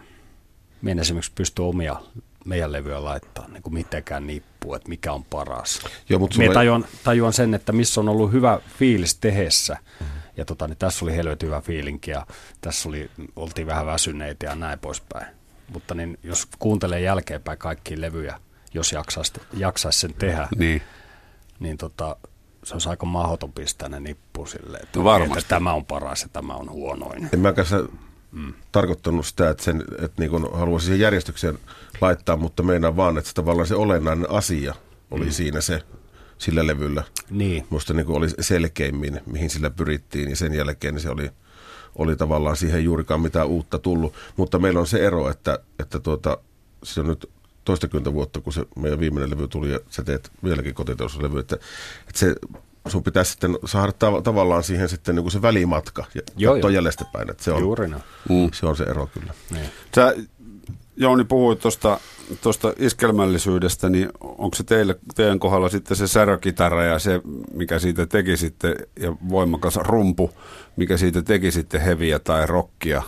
en 0.86 1.00
esimerkiksi 1.00 1.32
pysty 1.36 1.62
omia 1.62 1.96
meidän 2.46 2.72
levyä 2.72 3.04
laittaa 3.04 3.48
niin 3.48 3.64
kuin 3.64 3.74
mitenkään 3.74 4.28
nippuu, 4.28 4.74
että 4.76 4.90
mikä 4.90 5.14
on 5.14 5.24
paras. 5.24 5.82
Joo, 6.10 6.20
mutta 6.20 6.38
me 6.38 6.50
tajuan, 6.54 6.86
tajuan 7.04 7.34
sen, 7.34 7.54
että 7.54 7.72
missä 7.72 8.02
on 8.02 8.10
ollut 8.10 8.32
hyvä 8.32 8.60
fiilis 8.78 9.16
tehessä, 9.16 9.78
mm-hmm 10.00 10.24
ja 10.38 10.46
tota, 10.46 10.68
niin 10.68 10.78
tässä 10.78 11.06
oli 11.06 11.16
helvetin 11.16 11.48
hyvä 11.48 11.62
fiilinki 11.62 12.12
ja 12.12 12.28
tässä 12.62 12.90
oli, 12.90 13.12
oltiin 13.36 13.68
vähän 13.68 13.86
väsyneitä 13.86 14.46
ja 14.46 14.56
näin 14.56 14.80
poispäin. 14.80 15.26
Mutta 15.74 15.96
niin, 15.96 16.18
jos 16.24 16.48
kuuntelee 16.60 17.02
jälkeenpäin 17.02 17.58
kaikkia 17.58 18.02
levyjä, 18.02 18.40
jos 18.74 18.92
jaksaisi, 18.92 19.34
jaksaisi 19.54 20.00
sen 20.00 20.14
tehdä, 20.14 20.48
niin, 20.58 20.82
niin 21.60 21.78
tota, 21.78 22.16
se 22.64 22.74
olisi 22.74 22.90
aika 22.90 23.06
mahdoton 23.06 23.54
pistää 23.54 23.90
ne 23.90 24.00
nippu 24.00 24.46
sille, 24.46 24.78
että, 24.78 25.00
no 25.00 25.24
että 25.24 25.42
tämä 25.48 25.74
on 25.74 25.86
paras 25.86 26.22
ja 26.22 26.30
tämä 26.34 26.54
on 26.54 26.70
huonoin. 26.70 27.30
En 27.34 27.40
mäkään 27.40 27.68
mm. 28.34 28.54
tarkoittanut 28.72 29.26
sitä, 29.26 29.50
että, 29.50 29.64
sen, 29.64 29.84
että 30.02 30.22
niin 30.22 30.52
haluaisin 30.54 30.90
sen 30.90 31.00
järjestykseen 31.00 31.60
laittaa, 32.02 32.38
mutta 32.38 32.64
meinaan 32.64 32.96
vaan, 32.96 33.18
että 33.18 33.28
se 33.28 33.36
tavallaan 33.36 33.68
se 33.68 33.76
olennainen 33.76 34.30
asia 34.30 34.76
oli 35.12 35.26
mm. 35.26 35.32
siinä 35.32 35.62
se, 35.62 35.82
sillä 36.38 36.68
levyllä. 36.68 37.04
Niin. 37.30 37.66
Musta 37.70 37.94
niin 37.94 38.08
oli 38.08 38.28
selkeimmin, 38.40 39.22
mihin 39.26 39.50
sillä 39.50 39.70
pyrittiin, 39.70 40.30
ja 40.30 40.36
sen 40.36 40.54
jälkeen 40.54 41.00
se 41.00 41.10
oli, 41.10 41.30
oli 41.96 42.16
tavallaan 42.16 42.58
siihen 42.58 42.84
juurikaan 42.84 43.22
mitään 43.22 43.48
uutta 43.48 43.80
tullut. 43.80 44.14
Mutta 44.38 44.60
meillä 44.60 44.80
on 44.80 44.88
se 44.88 45.06
ero, 45.06 45.30
että, 45.30 45.60
että 45.80 46.00
tuota, 46.00 46.38
se 46.84 47.00
on 47.00 47.08
nyt 47.08 47.30
toistakymmentä 47.66 48.14
vuotta, 48.14 48.42
kun 48.42 48.54
se 48.54 48.66
meidän 48.76 49.00
viimeinen 49.00 49.32
levy 49.32 49.48
tuli, 49.48 49.72
ja 49.72 49.80
sä 49.90 50.04
teet 50.04 50.32
vieläkin 50.44 50.74
kotiteollisuuslevy, 50.74 51.40
että, 51.40 51.56
että 52.08 52.20
se 52.20 52.36
sun 52.88 53.04
pitäisi 53.04 53.32
sitten 53.32 53.58
saada 53.66 53.92
tav- 53.92 54.22
tavallaan 54.22 54.64
siihen 54.64 54.90
sitten 54.90 55.16
niin 55.16 55.24
kuin 55.24 55.32
se 55.32 55.42
välimatka 55.42 56.06
ja 56.16 56.52
katsoa 56.52 56.72
jäljestäpäin. 56.72 57.30
Että 57.30 57.44
se 57.44 57.52
on, 57.52 57.62
Juuri 57.62 57.88
no. 57.88 57.98
mm. 58.30 58.50
Se 58.54 58.66
on 58.66 58.78
se 58.78 58.84
ero 58.84 59.10
kyllä. 59.14 59.34
Niin. 59.52 59.70
Sä 59.96 60.16
Jouni 60.96 61.24
puhui 61.24 61.56
tuosta 61.56 62.00
tuosta 62.42 62.74
iskelmällisyydestä, 62.78 63.90
niin 63.90 64.10
onko 64.22 64.56
se 64.56 64.64
teille, 64.64 65.00
teidän 65.16 65.40
kohdalla 65.40 65.70
sitten 65.70 65.98
se 65.98 66.08
särökitara 66.08 66.84
ja 66.84 67.00
se, 67.00 67.22
mikä 67.54 67.80
siitä 67.80 68.06
teki 68.06 68.38
sitten, 68.38 68.76
ja 69.00 69.16
voimakas 69.30 69.76
rumpu, 69.76 70.32
mikä 70.76 70.98
siitä 70.98 71.22
teki 71.22 71.52
sitten 71.52 71.82
heviä 71.82 72.20
tai 72.20 72.48
rockia? 72.48 73.04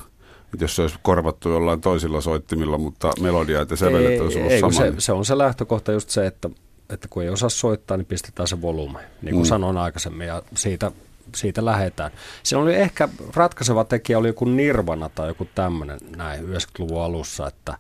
jos 0.60 0.76
se 0.76 0.82
olisi 0.82 0.96
korvattu 1.02 1.50
jollain 1.50 1.82
toisilla 1.82 2.22
soittimilla, 2.22 2.78
mutta 2.78 3.14
melodia 3.22 3.66
ja 3.70 3.76
sävelet 3.76 4.22
olisi 4.22 4.38
ollut 4.38 4.52
ei, 4.52 4.60
sama. 4.60 4.72
Se, 4.72 4.90
niin. 4.90 5.02
se 5.02 5.12
on 5.12 5.26
se 5.26 5.38
lähtökohta 5.38 5.92
just 5.92 6.10
se, 6.10 6.26
että, 6.26 6.50
että 6.90 7.08
kun 7.10 7.24
ei 7.24 7.30
osaa 7.30 7.50
soittaa, 7.50 7.98
niin 7.98 8.06
pistetään 8.06 8.48
se 8.48 8.62
volume, 8.62 9.00
niin 9.22 9.36
kuin 9.36 9.46
mm. 9.46 9.50
sanoin 9.50 9.78
aikaisemmin, 9.78 10.28
ja 10.28 10.44
siitä, 10.56 10.92
siitä 11.36 11.66
lähdetään. 11.66 12.12
Se 12.44 12.58
oli 12.58 12.76
ehkä 12.76 13.10
ratkaiseva 13.36 13.84
tekijä, 13.84 14.18
oli 14.18 14.28
joku 14.28 14.46
Nirvana 14.46 15.10
tai 15.10 15.28
joku 15.28 15.48
tämmöinen 15.56 16.00
näin 16.16 16.46
90-luvun 16.46 17.02
alussa, 17.02 17.48
että 17.48 17.78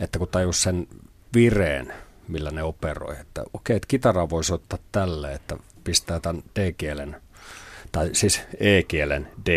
että 0.00 0.18
kun 0.18 0.28
tajus 0.28 0.62
sen 0.62 0.88
vireen, 1.34 1.92
millä 2.28 2.50
ne 2.50 2.62
operoi, 2.62 3.16
että 3.20 3.44
okei, 3.52 3.76
että 3.76 3.88
kitaraa 3.88 4.30
voisi 4.30 4.54
ottaa 4.54 4.78
tälle, 4.92 5.32
että 5.32 5.56
pistää 5.84 6.20
tämän 6.20 6.42
D-kielen, 6.58 7.22
tai 7.92 8.10
siis 8.12 8.40
E-kielen 8.60 9.28
d 9.46 9.48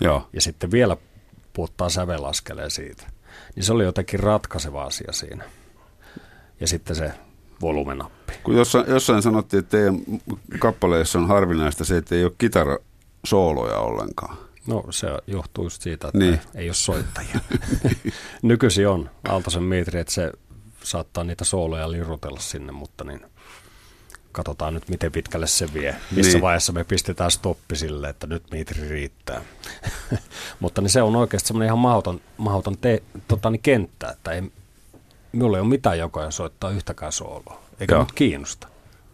Joo. 0.00 0.28
ja 0.32 0.40
sitten 0.40 0.70
vielä 0.70 0.96
puuttaa 1.52 1.88
sävelaskeleen 1.88 2.70
siitä. 2.70 3.06
Niin 3.56 3.64
se 3.64 3.72
oli 3.72 3.84
jotenkin 3.84 4.20
ratkaiseva 4.20 4.84
asia 4.84 5.12
siinä. 5.12 5.44
Ja 6.60 6.68
sitten 6.68 6.96
se 6.96 7.12
volumenappi. 7.62 8.32
Kun 8.44 8.56
jossain, 8.56 8.84
jossain 8.88 9.22
sanottiin, 9.22 9.58
että 9.58 9.70
teidän 9.70 10.00
kappaleissa 10.58 11.18
on 11.18 11.28
harvinaista 11.28 11.84
se, 11.84 11.96
että 11.96 12.14
ei 12.14 12.24
ole 12.24 12.32
kitarasooloja 12.38 13.78
ollenkaan. 13.78 14.36
No 14.66 14.84
se 14.90 15.06
johtuu 15.26 15.64
just 15.64 15.82
siitä, 15.82 16.08
että 16.08 16.18
niin. 16.18 16.40
ei 16.54 16.68
ole 16.68 16.74
soittajia. 16.74 17.40
Nykyisin 18.42 18.88
on 18.88 19.10
Aaltosen 19.28 19.62
Mitri, 19.62 20.00
että 20.00 20.12
se 20.12 20.32
saattaa 20.82 21.24
niitä 21.24 21.44
sooloja 21.44 21.90
lirutella 21.92 22.40
sinne, 22.40 22.72
mutta 22.72 23.04
niin 23.04 23.20
katsotaan 24.32 24.74
nyt 24.74 24.88
miten 24.88 25.12
pitkälle 25.12 25.46
se 25.46 25.74
vie. 25.74 25.96
Missä 26.10 26.32
Niin. 26.32 26.42
vaiheessa 26.42 26.72
me 26.72 26.84
pistetään 26.84 27.30
stoppi 27.30 27.76
sille, 27.76 28.08
että 28.08 28.26
nyt 28.26 28.42
mitri 28.50 28.88
riittää. 28.88 29.42
Mutta 30.60 30.80
niin 30.80 30.90
se 30.90 31.02
on 31.02 31.16
oikeasti 31.16 31.46
semmoinen 31.48 31.66
ihan 31.66 31.78
mahdoton, 31.78 32.20
mahdoton 32.36 32.78
te, 32.78 33.02
tota, 33.28 33.50
niin 33.50 33.62
kenttä, 33.62 34.10
että 34.10 34.30
ei, 34.30 34.42
minulla 35.32 35.56
ei 35.56 35.60
ole 35.60 35.68
mitään 35.68 35.98
jokoja 35.98 36.30
soittaa 36.30 36.70
yhtäkään 36.70 37.12
sooloa. 37.12 37.60
Eikä 37.80 37.94
Joo. 37.94 38.02
mut 38.02 38.12
kiinnosta. 38.12 38.68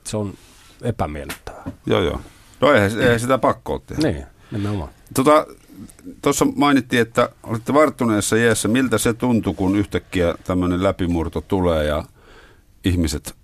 Se 0.04 0.16
on 0.16 0.34
epämiellyttävää. 0.82 1.64
Joo, 1.86 2.00
joo. 2.02 2.20
No 2.60 2.72
eihän, 2.72 3.00
eihän 3.00 3.20
sitä 3.20 3.38
pakko 3.38 3.72
ole 3.72 3.80
tehdä. 3.86 4.08
Niin, 4.08 4.26
nimenomaan. 4.50 4.90
Tota, 5.14 5.46
Tuossa 6.22 6.44
mainittiin, 6.56 7.02
että 7.02 7.28
olitte 7.42 7.74
varttuneessa 7.74 8.36
iässä. 8.36 8.68
Miltä 8.68 8.98
se 8.98 9.12
tuntui, 9.14 9.54
kun 9.54 9.76
yhtäkkiä 9.76 10.34
tämmöinen 10.44 10.82
läpimurto 10.82 11.40
tulee 11.40 11.84
ja 11.84 12.04
ihmiset 12.84 13.34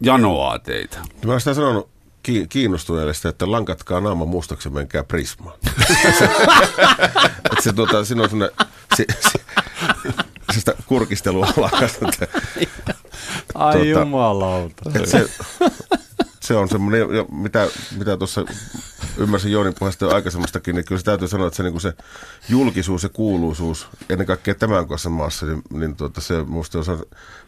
janoaa 0.00 0.58
teitä? 0.58 0.98
Mä 0.98 1.30
olen 1.32 1.40
sitä 1.40 1.54
sanonut 1.54 1.88
ki- 2.22 2.46
kiinnostuneelle 2.48 3.14
sitä, 3.14 3.28
että 3.28 3.50
lankatkaa 3.50 4.00
naama 4.00 4.24
mustaksi 4.24 4.68
ja 4.68 4.72
menkää 4.72 5.04
prismaan. 5.04 5.58
se, 7.62 7.72
tuota, 7.72 8.04
siinä 8.04 8.22
on 8.22 8.30
se, 8.96 9.04
se, 9.20 9.38
se 10.52 10.58
sitä 10.60 10.74
kurkistelua 10.86 11.48
lakasta. 11.56 12.08
että- 12.08 12.40
Ai 13.54 13.72
Tota, 13.72 13.86
jumalauta. 13.86 14.90
se, 15.04 15.30
se 16.40 16.54
on 16.56 16.68
semmoinen, 16.68 17.00
jo- 17.00 17.26
mitä, 17.32 17.68
mitä 17.98 18.16
tuossa 18.16 18.44
ymmärsin 19.16 19.52
Joonin 19.52 19.74
puheesta 19.78 20.04
jo 20.04 20.14
aikaisemmastakin, 20.14 20.74
niin 20.74 20.84
kyllä 20.84 20.98
se 20.98 21.04
täytyy 21.04 21.28
sanoa, 21.28 21.46
että 21.46 21.56
se, 21.56 21.62
niin 21.62 21.80
se 21.80 21.92
julkisuus 22.48 23.02
ja 23.02 23.08
kuuluisuus, 23.08 23.86
ennen 24.08 24.26
kaikkea 24.26 24.54
tämän 24.54 24.88
kanssa 24.88 25.10
maassa, 25.10 25.46
niin, 25.46 25.62
niin 25.72 25.96
tuota, 25.96 26.20
se 26.20 26.42
musta 26.42 26.78
on 26.78 26.84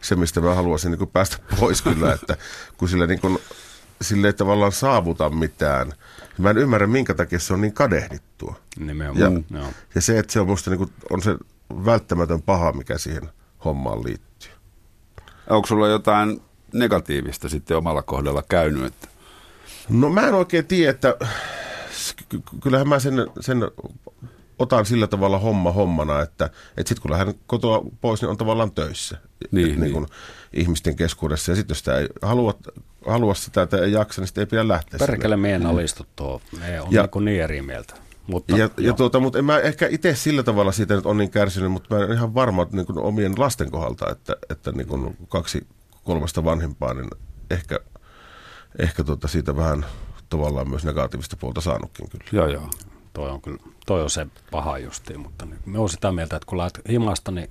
se- 0.01 0.15
mistä 0.15 0.41
mä 0.41 0.55
haluaisin 0.55 0.91
niin 0.91 1.07
päästä 1.09 1.37
pois 1.59 1.81
kyllä, 1.81 2.13
että 2.13 2.37
kun 2.77 2.89
sillä, 2.89 3.07
niin 3.07 3.19
kuin, 3.21 3.39
sillä 4.01 4.27
ei 4.27 4.33
tavallaan 4.33 4.71
saavuta 4.71 5.29
mitään. 5.29 5.93
Mä 6.37 6.49
en 6.49 6.57
ymmärrä, 6.57 6.87
minkä 6.87 7.13
takia 7.13 7.39
se 7.39 7.53
on 7.53 7.61
niin 7.61 7.73
kadehdittua. 7.73 8.55
Nimenomaan. 8.79 9.43
Ja, 9.49 9.57
Joo. 9.59 9.67
ja 9.95 10.01
se, 10.01 10.19
että 10.19 10.33
se 10.33 10.39
on 10.39 10.47
musta 10.47 10.69
niin 10.69 10.77
kuin, 10.77 10.91
on 11.09 11.21
se 11.21 11.35
välttämätön 11.85 12.41
paha, 12.41 12.71
mikä 12.71 12.97
siihen 12.97 13.29
hommaan 13.65 14.03
liittyy. 14.03 14.51
Onko 15.49 15.67
sulla 15.67 15.87
jotain 15.87 16.41
negatiivista 16.73 17.49
sitten 17.49 17.77
omalla 17.77 18.01
kohdalla 18.01 18.43
käynyt? 18.49 18.85
Että... 18.85 19.07
No 19.89 20.09
mä 20.09 20.27
en 20.27 20.33
oikein 20.33 20.65
tiedä, 20.67 20.89
että 20.91 21.15
ky- 22.15 22.25
ky- 22.29 22.57
kyllähän 22.63 22.87
mä 22.87 22.99
sen, 22.99 23.13
sen 23.39 23.57
otan 24.59 24.85
sillä 24.85 25.07
tavalla 25.07 25.39
homma 25.39 25.71
hommana, 25.71 26.21
että, 26.21 26.45
että 26.77 26.89
sitten 26.89 27.01
kun 27.01 27.11
lähden 27.11 27.33
kotoa 27.47 27.81
pois, 28.01 28.21
niin 28.21 28.29
on 28.29 28.37
tavallaan 28.37 28.71
töissä 28.71 29.17
Niin, 29.51 29.71
Et 29.73 29.79
niin. 29.79 29.93
kun 29.93 30.07
ihmisten 30.53 30.95
keskuudessa. 30.95 31.51
Ja 31.51 31.55
sitten 31.55 31.71
jos 31.71 31.79
sitä 31.79 31.97
ei 31.97 32.07
halua, 32.21 32.53
halua 33.07 33.33
sitä, 33.33 33.61
että 33.61 33.77
ei 33.77 33.91
jaksa, 33.91 34.21
niin 34.21 34.27
sitten 34.27 34.41
ei 34.41 34.45
pidä 34.45 34.67
lähteä 34.67 34.97
Perkele 34.99 35.35
meidän 35.37 35.65
alistu 35.65 36.05
tuo. 36.15 36.41
Me 36.59 36.81
on 36.81 36.87
Ja- 36.91 37.01
niin, 37.01 37.09
kuin 37.09 37.25
niin 37.25 37.41
eri 37.43 37.61
mieltä. 37.61 37.93
Mutta, 38.27 38.57
Ja, 38.57 38.69
ja 38.77 38.93
tuota, 38.93 39.19
mutta 39.19 39.39
en 39.39 39.45
mä 39.45 39.59
ehkä 39.59 39.87
itse 39.91 40.15
sillä 40.15 40.43
tavalla 40.43 40.71
siitä 40.71 40.95
nyt 40.95 41.05
on 41.05 41.17
niin 41.17 41.31
kärsinyt, 41.31 41.71
mutta 41.71 41.95
mä 41.95 42.03
en 42.03 42.11
ihan 42.11 42.33
varma 42.33 42.63
että 42.63 42.75
niin 42.75 42.85
kuin 42.85 42.99
omien 42.99 43.33
lasten 43.37 43.71
kohdalta, 43.71 44.11
että, 44.11 44.35
että 44.49 44.71
niin 44.71 44.87
kuin 44.87 45.17
kaksi 45.29 45.67
kolmesta 46.03 46.43
vanhempaa, 46.43 46.93
niin 46.93 47.09
ehkä, 47.51 47.79
ehkä 48.79 49.03
tuota 49.03 49.27
siitä 49.27 49.55
vähän 49.55 49.85
tavallaan 50.29 50.69
myös 50.69 50.85
negatiivista 50.85 51.37
puolta 51.37 51.61
saanutkin 51.61 52.09
kyllä. 52.09 52.25
Joo, 52.31 52.47
joo. 52.47 52.69
toi 53.13 53.29
on 53.29 53.41
kyllä, 53.41 53.57
toi 53.85 54.03
on 54.03 54.09
se 54.09 54.27
paha 54.51 54.77
justiin, 54.77 55.19
mutta 55.19 55.45
niin, 55.45 55.59
me 55.65 55.79
on 55.79 55.89
sitä 55.89 56.11
mieltä, 56.11 56.35
että 56.35 56.45
kun 56.45 56.57
lähdet 56.57 56.81
himasta, 56.89 57.31
niin 57.31 57.49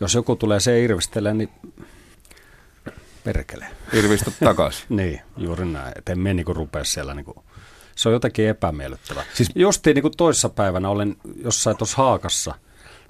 jos 0.00 0.14
joku 0.14 0.36
tulee 0.36 0.60
se 0.60 0.82
irvistelee, 0.82 1.34
niin 1.34 1.50
perkele. 3.24 3.66
Irvistä 3.92 4.30
takaisin. 4.44 4.86
Niin, 4.96 5.20
juuri 5.36 5.64
näin. 5.64 5.92
Että 5.96 6.12
en 6.12 6.18
me 6.18 6.34
niinku 6.34 6.54
rupea 6.54 6.84
siellä 6.84 7.14
niinku, 7.14 7.44
se 7.98 8.08
on 8.08 8.12
jotenkin 8.12 8.48
epämiellyttävää. 8.48 9.22
Siis- 9.22 9.36
Siis, 9.36 9.50
Justiin 9.54 9.94
niinku 9.94 10.10
toissapäivänä 10.10 10.88
olen 10.88 11.16
jossain 11.44 11.76
tuossa 11.76 11.96
Haakassa, 11.96 12.54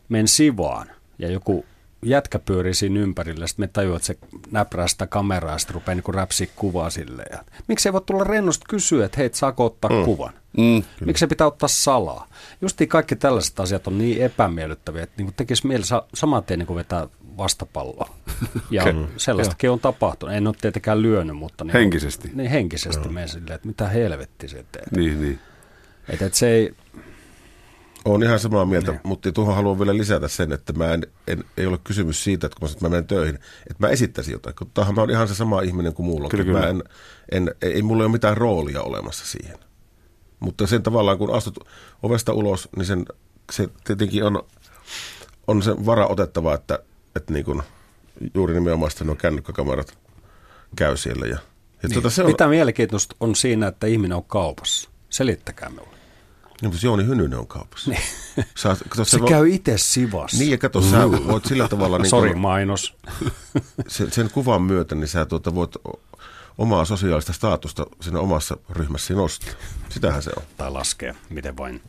men 0.09 0.29
sivaan 0.29 0.91
ja 1.19 1.31
joku 1.31 1.65
jätkä 2.03 2.39
pyörii 2.39 2.75
siinä 2.75 3.01
ympärillä, 3.01 3.47
sitten 3.47 3.63
me 3.63 3.69
tajuu, 3.73 3.97
että 3.97 4.07
se 4.07 4.19
näprää 4.51 4.89
sitä 4.89 5.07
kameraa 5.07 5.53
ja 5.53 5.59
sitten 5.59 5.75
rupeaa 5.75 5.95
niinku 5.95 6.13
räpsiä 6.13 6.47
kuvaa 6.57 6.91
silleen. 6.91 7.29
Ja, 7.33 7.45
miksi 7.69 7.89
ei 7.89 7.93
voi 7.93 8.01
tulla 8.07 8.25
rennosti 8.25 8.65
kysyä, 8.69 9.05
että 9.07 9.17
hei, 9.19 9.31
saako 9.33 9.65
ottaa 9.65 9.91
mm. 9.91 10.05
kuvan? 10.05 10.33
Mm. 10.57 10.83
Miksi 11.05 11.21
se 11.21 11.27
pitää 11.27 11.47
ottaa 11.47 11.69
salaa? 11.69 12.27
Justiin 12.61 12.89
kaikki 12.89 13.17
tällaiset 13.17 13.61
asiat 13.61 13.87
on 13.87 13.99
niin 13.99 14.23
epämiellyttäviä, 14.23 15.03
että 15.03 15.23
niin 15.23 15.35
tekisi 15.37 15.67
mieli 15.67 15.85
sa- 15.85 16.07
saman 16.15 16.45
tien 16.45 16.59
niin 16.59 16.75
vetää 16.75 17.09
vastapalloa. 17.39 18.09
Ja 18.71 18.83
okay. 18.83 19.07
sellaistakin 19.17 19.71
on 19.71 19.81
tapahtunut. 19.81 20.35
En 20.35 20.47
ole 20.47 20.55
tietenkään 20.61 21.03
lyönyt, 21.03 21.37
mutta... 21.37 21.65
Niin 21.65 21.73
Henkisesti. 21.73 22.31
Niin 22.35 22.51
henkisesti 22.51 23.09
menen 23.09 23.29
silleen, 23.29 23.53
että 23.53 23.69
mitä 23.69 23.89
helvetti 23.89 24.49
se 24.49 24.65
tekee. 24.73 24.89
Niin, 24.97 25.21
niin. 25.21 25.39
Että 26.09 26.27
et 26.27 26.35
se 26.35 26.49
ei... 26.51 26.75
Olen 28.05 28.23
ihan 28.23 28.39
samaa 28.39 28.65
mieltä, 28.65 28.91
niin. 28.91 29.01
mutta 29.05 29.33
tuohon 29.33 29.55
haluan 29.55 29.79
vielä 29.79 29.97
lisätä 29.97 30.29
sen, 30.29 30.53
että 30.53 30.73
mä 30.73 30.95
en, 30.95 31.07
en, 31.27 31.45
ei 31.57 31.67
ole 31.67 31.79
kysymys 31.85 32.25
siitä, 32.25 32.47
että 32.47 32.61
kun 32.61 32.69
mä, 32.69 32.69
sanon, 32.69 32.77
että 32.77 32.85
mä 32.85 32.91
menen 32.91 33.07
töihin, 33.07 33.35
että 33.71 33.87
mä 33.87 33.89
esittäisin 33.89 34.33
jotain. 34.33 34.57
Kun 34.57 34.71
tämähän 34.75 34.95
mä 34.95 35.01
olen 35.01 35.15
ihan 35.15 35.29
se 35.29 35.35
sama 35.35 35.61
ihminen 35.61 35.95
kuin 35.95 36.07
muulla. 36.07 36.29
Kyllä, 36.29 36.45
kyllä. 36.45 36.61
Mä 36.61 36.67
en, 36.67 36.83
en, 37.33 37.55
ei, 37.63 37.73
ei 37.73 37.83
mulla 37.83 38.03
ole 38.05 38.13
mitään 38.13 38.37
roolia 38.37 38.83
olemassa 38.83 39.27
siihen. 39.27 39.59
Mutta 40.41 40.67
sen 40.67 40.83
tavallaan, 40.83 41.19
kun 41.19 41.35
astut 41.35 41.69
ovesta 42.03 42.33
ulos, 42.33 42.69
niin 42.77 42.87
sen, 42.87 43.07
se 43.53 43.69
tietenkin 43.85 44.25
on, 44.25 44.43
on 45.47 45.63
se 45.63 45.87
vara 45.87 46.07
otettava, 46.07 46.55
että, 46.55 46.79
että 47.19 47.33
niin 47.33 47.45
kuin, 47.45 47.63
juuri 48.35 48.55
nimenomaan 48.55 48.91
sitten 48.91 49.07
nuo 49.07 49.17
kännykkäkamerat 49.17 49.99
käy 50.77 50.97
siellä. 50.97 51.27
Ja, 51.27 51.33
ja 51.33 51.39
niin. 51.83 51.93
tuota, 51.93 52.11
se 52.11 52.23
on, 52.23 52.31
Mitä 52.31 52.49
mielenkiintoista 52.49 53.17
on 53.21 53.37
siinä, 53.37 53.67
että 53.67 53.87
ihminen 53.87 54.17
on 54.17 54.25
kaupassa? 54.25 54.91
Selittäkää 55.11 55.69
minulle. 55.69 55.97
niin, 56.63 56.71
mutta 56.71 56.87
Jooni 56.87 57.07
Hynynen 57.07 57.39
on 57.39 57.47
kaupassa. 57.47 57.91
Niin. 57.91 58.03
Sä, 58.57 58.77
kato, 58.89 59.05
Se 59.05 59.17
vo- 59.17 59.29
käy 59.29 59.49
itse 59.49 59.79
sivassa. 59.79 60.39
Niin, 60.39 60.51
ja 60.51 60.59
kato, 60.59 60.83
sä 60.83 61.11
voit 61.11 61.45
sillä 61.45 61.69
tavalla... 61.69 61.99
Niin 61.99 62.11
Sori, 62.11 62.35
mainos. 62.35 62.97
sen, 63.89 64.13
sen 64.13 64.31
kuvan 64.31 64.63
myötä, 64.63 64.95
niin 64.95 65.09
sä 65.09 65.27
tuota, 65.27 65.55
voit 65.55 65.77
omaa 66.59 66.85
sosiaalista 66.85 67.33
statusta 67.33 67.87
siinä 68.01 68.21
omassa 68.21 68.57
ryhmässäsi 68.71 69.15
nostaa. 69.15 69.53
Sitähän 69.89 70.23
se 70.23 70.31
on. 70.37 70.43
Tai 70.57 70.71
laskea, 70.71 71.15
miten 71.29 71.57
vain. 71.57 71.83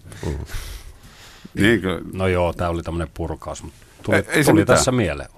niin 1.54 1.82
kyllä. 1.82 2.02
No 2.14 2.28
joo, 2.28 2.54
tämä 2.54 2.70
oli 2.70 2.84
tämmöinen 2.84 3.12
purkaus, 3.14 3.64
mutta 3.64 3.86
tuli, 4.04 4.18
Ei- 4.18 4.24
ei 4.28 4.44
se 4.44 4.52
tuli 4.52 4.62
mitään. 4.62 4.78
tässä 4.78 4.92
mieleen. 4.92 5.30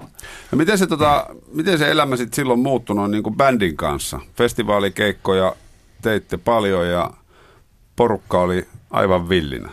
No 0.52 0.58
miten, 0.58 0.78
se, 0.78 0.88
tota, 0.88 1.26
miten 1.54 1.78
se 1.78 1.92
elämä 1.92 2.16
sitten 2.16 2.36
silloin 2.36 2.60
muuttunut 2.60 3.12
niin 3.12 3.24
kuin 3.24 3.36
bändin 3.36 3.78
kanssa? 3.78 4.20
Festivaalikeikkoja 4.36 5.56
teitte 6.02 6.38
paljon 6.38 6.90
ja 6.90 7.12
porukka 7.96 8.42
oli 8.42 8.68
aivan 8.90 9.30
villinä. 9.30 9.70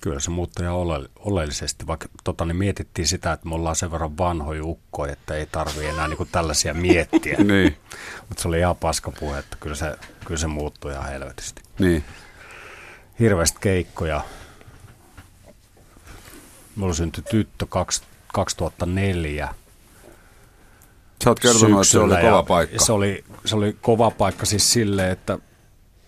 Kyllä 0.00 0.20
se 0.20 0.30
muuttui 0.30 0.64
ihan 0.64 0.76
ole, 0.76 1.08
oleellisesti, 1.18 1.86
vaikka 1.86 2.08
tota, 2.24 2.44
niin 2.44 2.56
mietittiin 2.56 3.08
sitä, 3.08 3.32
että 3.32 3.48
me 3.48 3.54
ollaan 3.54 3.76
sen 3.76 3.92
verran 3.92 4.18
vanhoja 4.18 4.64
ukkoja, 4.64 5.12
että 5.12 5.34
ei 5.34 5.46
tarvii 5.46 5.86
enää 5.86 6.08
niin 6.08 6.16
kuin 6.16 6.28
tällaisia 6.32 6.74
miettiä. 6.74 7.36
Niin, 7.44 7.76
Mutta 8.28 8.42
se 8.42 8.48
oli 8.48 8.58
ihan 8.58 8.76
paska 8.76 9.12
puhe, 9.20 9.38
että 9.38 9.56
kyllä 9.60 9.76
se, 9.76 9.96
kyllä 10.24 10.38
se 10.40 10.46
muuttui 10.46 10.92
ihan 10.92 11.08
helvetisti. 11.08 11.62
niin. 11.78 12.04
Hirveästi 13.20 13.58
keikkoja. 13.60 14.20
Mulla 16.76 16.94
syntyi 16.94 17.24
tyttö 17.30 17.66
kaksi, 17.66 18.02
2004 18.32 19.54
Sä 21.24 21.30
oot 21.30 21.40
kertonut, 21.40 21.78
että 21.78 21.84
se 21.84 21.98
oli 21.98 22.14
kova 22.20 22.42
paikka. 22.42 22.84
Se 22.84 22.92
oli, 22.92 23.24
se 23.44 23.56
oli 23.56 23.76
kova 23.80 24.10
paikka 24.10 24.46
siis 24.46 24.72
silleen, 24.72 25.10
että 25.10 25.38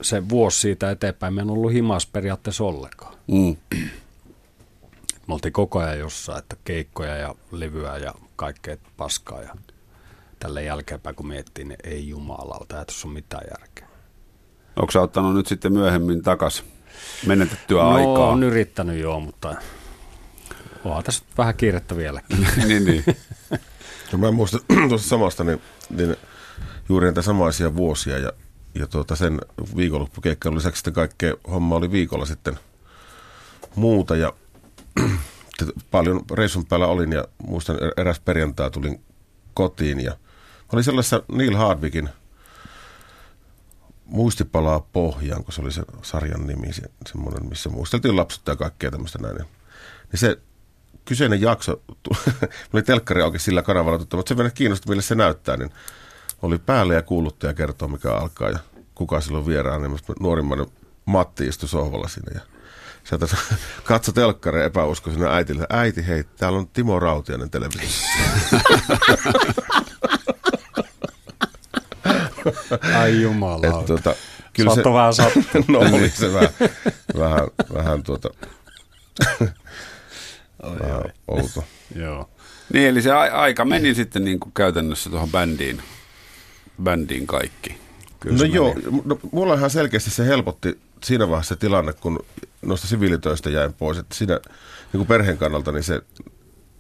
se 0.02 0.29
vuosi 0.29 0.61
siitä 0.61 0.90
eteenpäin 0.90 1.35
me 1.35 1.40
en 1.40 1.50
ollut 1.50 1.72
himas 1.72 2.07
periaatteessa 2.07 2.64
ollenkaan. 2.64 3.14
Mm. 3.26 3.57
Me 5.26 5.35
oltiin 5.35 5.52
koko 5.52 5.79
ajan 5.79 5.98
jossain, 5.98 6.38
että 6.38 6.57
keikkoja 6.64 7.16
ja 7.16 7.35
levyä 7.52 7.96
ja 7.96 8.14
kaikkea 8.37 8.76
paskaa. 8.96 9.42
Ja 9.42 9.57
tälle 10.38 10.62
jälkeenpäin 10.62 11.16
kun 11.16 11.26
miettii, 11.26 11.64
niin 11.64 11.79
ei 11.85 12.09
jumalauta, 12.09 12.79
ei 12.79 12.85
tuossa 12.85 13.09
ole 13.09 13.14
mitään 13.14 13.44
järkeä. 13.50 13.88
Onko 14.76 14.90
sä 14.92 15.00
ottanut 15.00 15.35
nyt 15.35 15.46
sitten 15.46 15.72
myöhemmin 15.72 16.22
takas 16.22 16.64
menetettyä 17.26 17.83
no, 17.83 17.90
aikaa? 17.90 18.29
on 18.29 18.42
yrittänyt 18.42 19.00
joo, 19.00 19.20
mutta 19.20 19.55
onhan 20.88 21.05
tässä 21.05 21.25
vähän 21.38 21.55
kiirettä 21.55 21.96
vieläkin. 21.96 22.46
niin, 22.68 22.85
niin. 22.85 23.05
No 24.12 24.18
mä 24.18 24.31
muistan 24.31 24.61
tuosta 24.88 25.09
samasta, 25.09 25.44
niin, 25.44 25.62
niin 25.90 26.16
juuri 26.88 27.07
näitä 27.07 27.22
samaisia 27.22 27.77
vuosia 27.77 28.18
ja, 28.18 28.33
ja 28.75 28.87
tuota 28.87 29.16
sen 29.16 29.40
viikonloppukeikkailun 29.77 30.59
lisäksi 30.59 30.79
sitten 30.79 30.92
kaikkea 30.92 31.35
homma 31.51 31.76
oli 31.76 31.91
viikolla 31.91 32.26
sitten 32.26 32.59
muuta 33.74 34.16
ja 34.16 34.32
paljon 35.91 36.24
reissun 36.32 36.66
päällä 36.66 36.87
olin 36.87 37.12
ja 37.12 37.24
muistan 37.47 37.76
er- 37.76 37.93
eräs 37.97 38.20
perjantai 38.20 38.70
tulin 38.70 39.01
kotiin 39.55 40.01
ja 40.01 40.16
oli 40.72 40.82
sellaisessa 40.82 41.22
Neil 41.32 41.57
Hardwickin 41.57 42.09
muistipalaa 44.05 44.80
pohjaan, 44.80 45.45
kun 45.45 45.53
se 45.53 45.61
oli 45.61 45.72
se 45.72 45.82
sarjan 46.03 46.47
nimi, 46.47 46.72
se, 46.72 46.82
semmoinen, 47.07 47.49
missä 47.49 47.68
muisteltiin 47.68 48.16
lapsutta 48.16 48.53
ja 48.53 48.57
kaikkea 48.57 48.91
tämmöistä 48.91 49.18
näin. 49.18 49.37
Niin 49.37 49.47
se 50.14 50.39
kyseinen 51.05 51.40
jakso, 51.40 51.80
oli 52.72 52.82
telkkari 52.82 53.22
auki 53.22 53.38
sillä 53.38 53.62
kanavalla, 53.62 53.99
mutta 53.99 54.22
se 54.28 54.36
vielä 54.36 54.51
kiinnosti, 54.51 54.88
millä 54.88 55.03
se 55.03 55.14
näyttää, 55.14 55.57
niin 55.57 55.70
oli 56.42 56.59
päällä 56.59 56.94
ja 56.94 57.03
kuuluttaja 57.03 57.55
kertoo, 57.55 57.88
mikä 57.88 58.12
alkaa 58.12 58.51
ja 58.51 58.59
kuka 58.94 59.20
silloin 59.20 59.47
vieraan. 59.47 59.82
Niin 59.82 59.99
nuorimmainen 60.20 60.66
Matti 61.05 61.47
istui 61.47 61.68
sohvalla 61.68 62.09
siinä 62.09 62.32
ja 62.34 62.40
sieltä 63.05 63.26
katso 63.84 64.12
telkkari 64.12 64.64
epäuskoisena 64.64 65.34
äitille. 65.34 65.66
Äiti, 65.70 66.07
hei, 66.07 66.24
täällä 66.36 66.59
on 66.59 66.68
Timo 66.68 67.01
Rautianen 67.01 67.51
televisiossa. 67.51 68.07
Ai 73.01 73.22
jumala. 73.22 73.80
Et, 73.80 73.86
tuota, 73.86 74.14
kyllä 74.53 74.74
Saatto 74.74 74.94
vähän 74.94 75.14
sattua. 75.14 75.42
no 75.68 75.78
oli 75.78 76.09
se 76.09 76.32
vähän, 76.32 76.51
vähän, 77.18 77.47
vähän 77.74 78.03
tuota, 78.03 78.30
vähän 80.62 81.02
outo. 81.28 81.64
Joo. 82.04 82.30
Niin, 82.72 82.88
eli 82.88 83.02
se 83.02 83.12
a- 83.12 83.40
aika 83.40 83.64
meni 83.64 83.94
sitten 83.94 84.24
niin 84.24 84.40
kuin 84.40 84.52
käytännössä 84.52 85.11
tuohon 85.11 85.30
bändiin, 85.30 85.82
bändiin 86.82 87.26
kaikki. 87.26 87.78
no 88.24 88.44
joo, 88.44 88.74
no, 89.04 89.18
mulla 89.32 89.54
ihan 89.54 89.70
selkeästi 89.70 90.11
se 90.11 90.26
helpotti 90.26 90.78
siinä 91.04 91.28
vaiheessa 91.28 91.54
se 91.54 91.61
tilanne, 91.61 91.92
kun 91.92 92.24
noista 92.62 92.86
siviilitöistä 92.86 93.50
jäin 93.50 93.72
pois. 93.72 93.98
Että 93.98 94.14
siinä 94.14 94.40
niin 94.92 94.98
kuin 94.98 95.07
perheen 95.07 95.38
kannalta, 95.38 95.72
niin 95.72 95.84
se, 95.84 96.02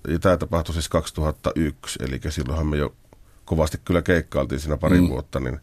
ja 0.08 0.18
tämä 0.18 0.36
tapahtui 0.36 0.72
siis 0.72 0.88
2001, 0.88 1.98
eli 2.02 2.20
silloinhan 2.28 2.66
me 2.66 2.76
jo 2.76 2.94
kovasti 3.44 3.78
kyllä 3.84 4.02
keikkailtiin 4.02 4.60
siinä 4.60 4.76
pari 4.76 5.00
mm. 5.00 5.08
vuotta, 5.08 5.40
niin, 5.40 5.60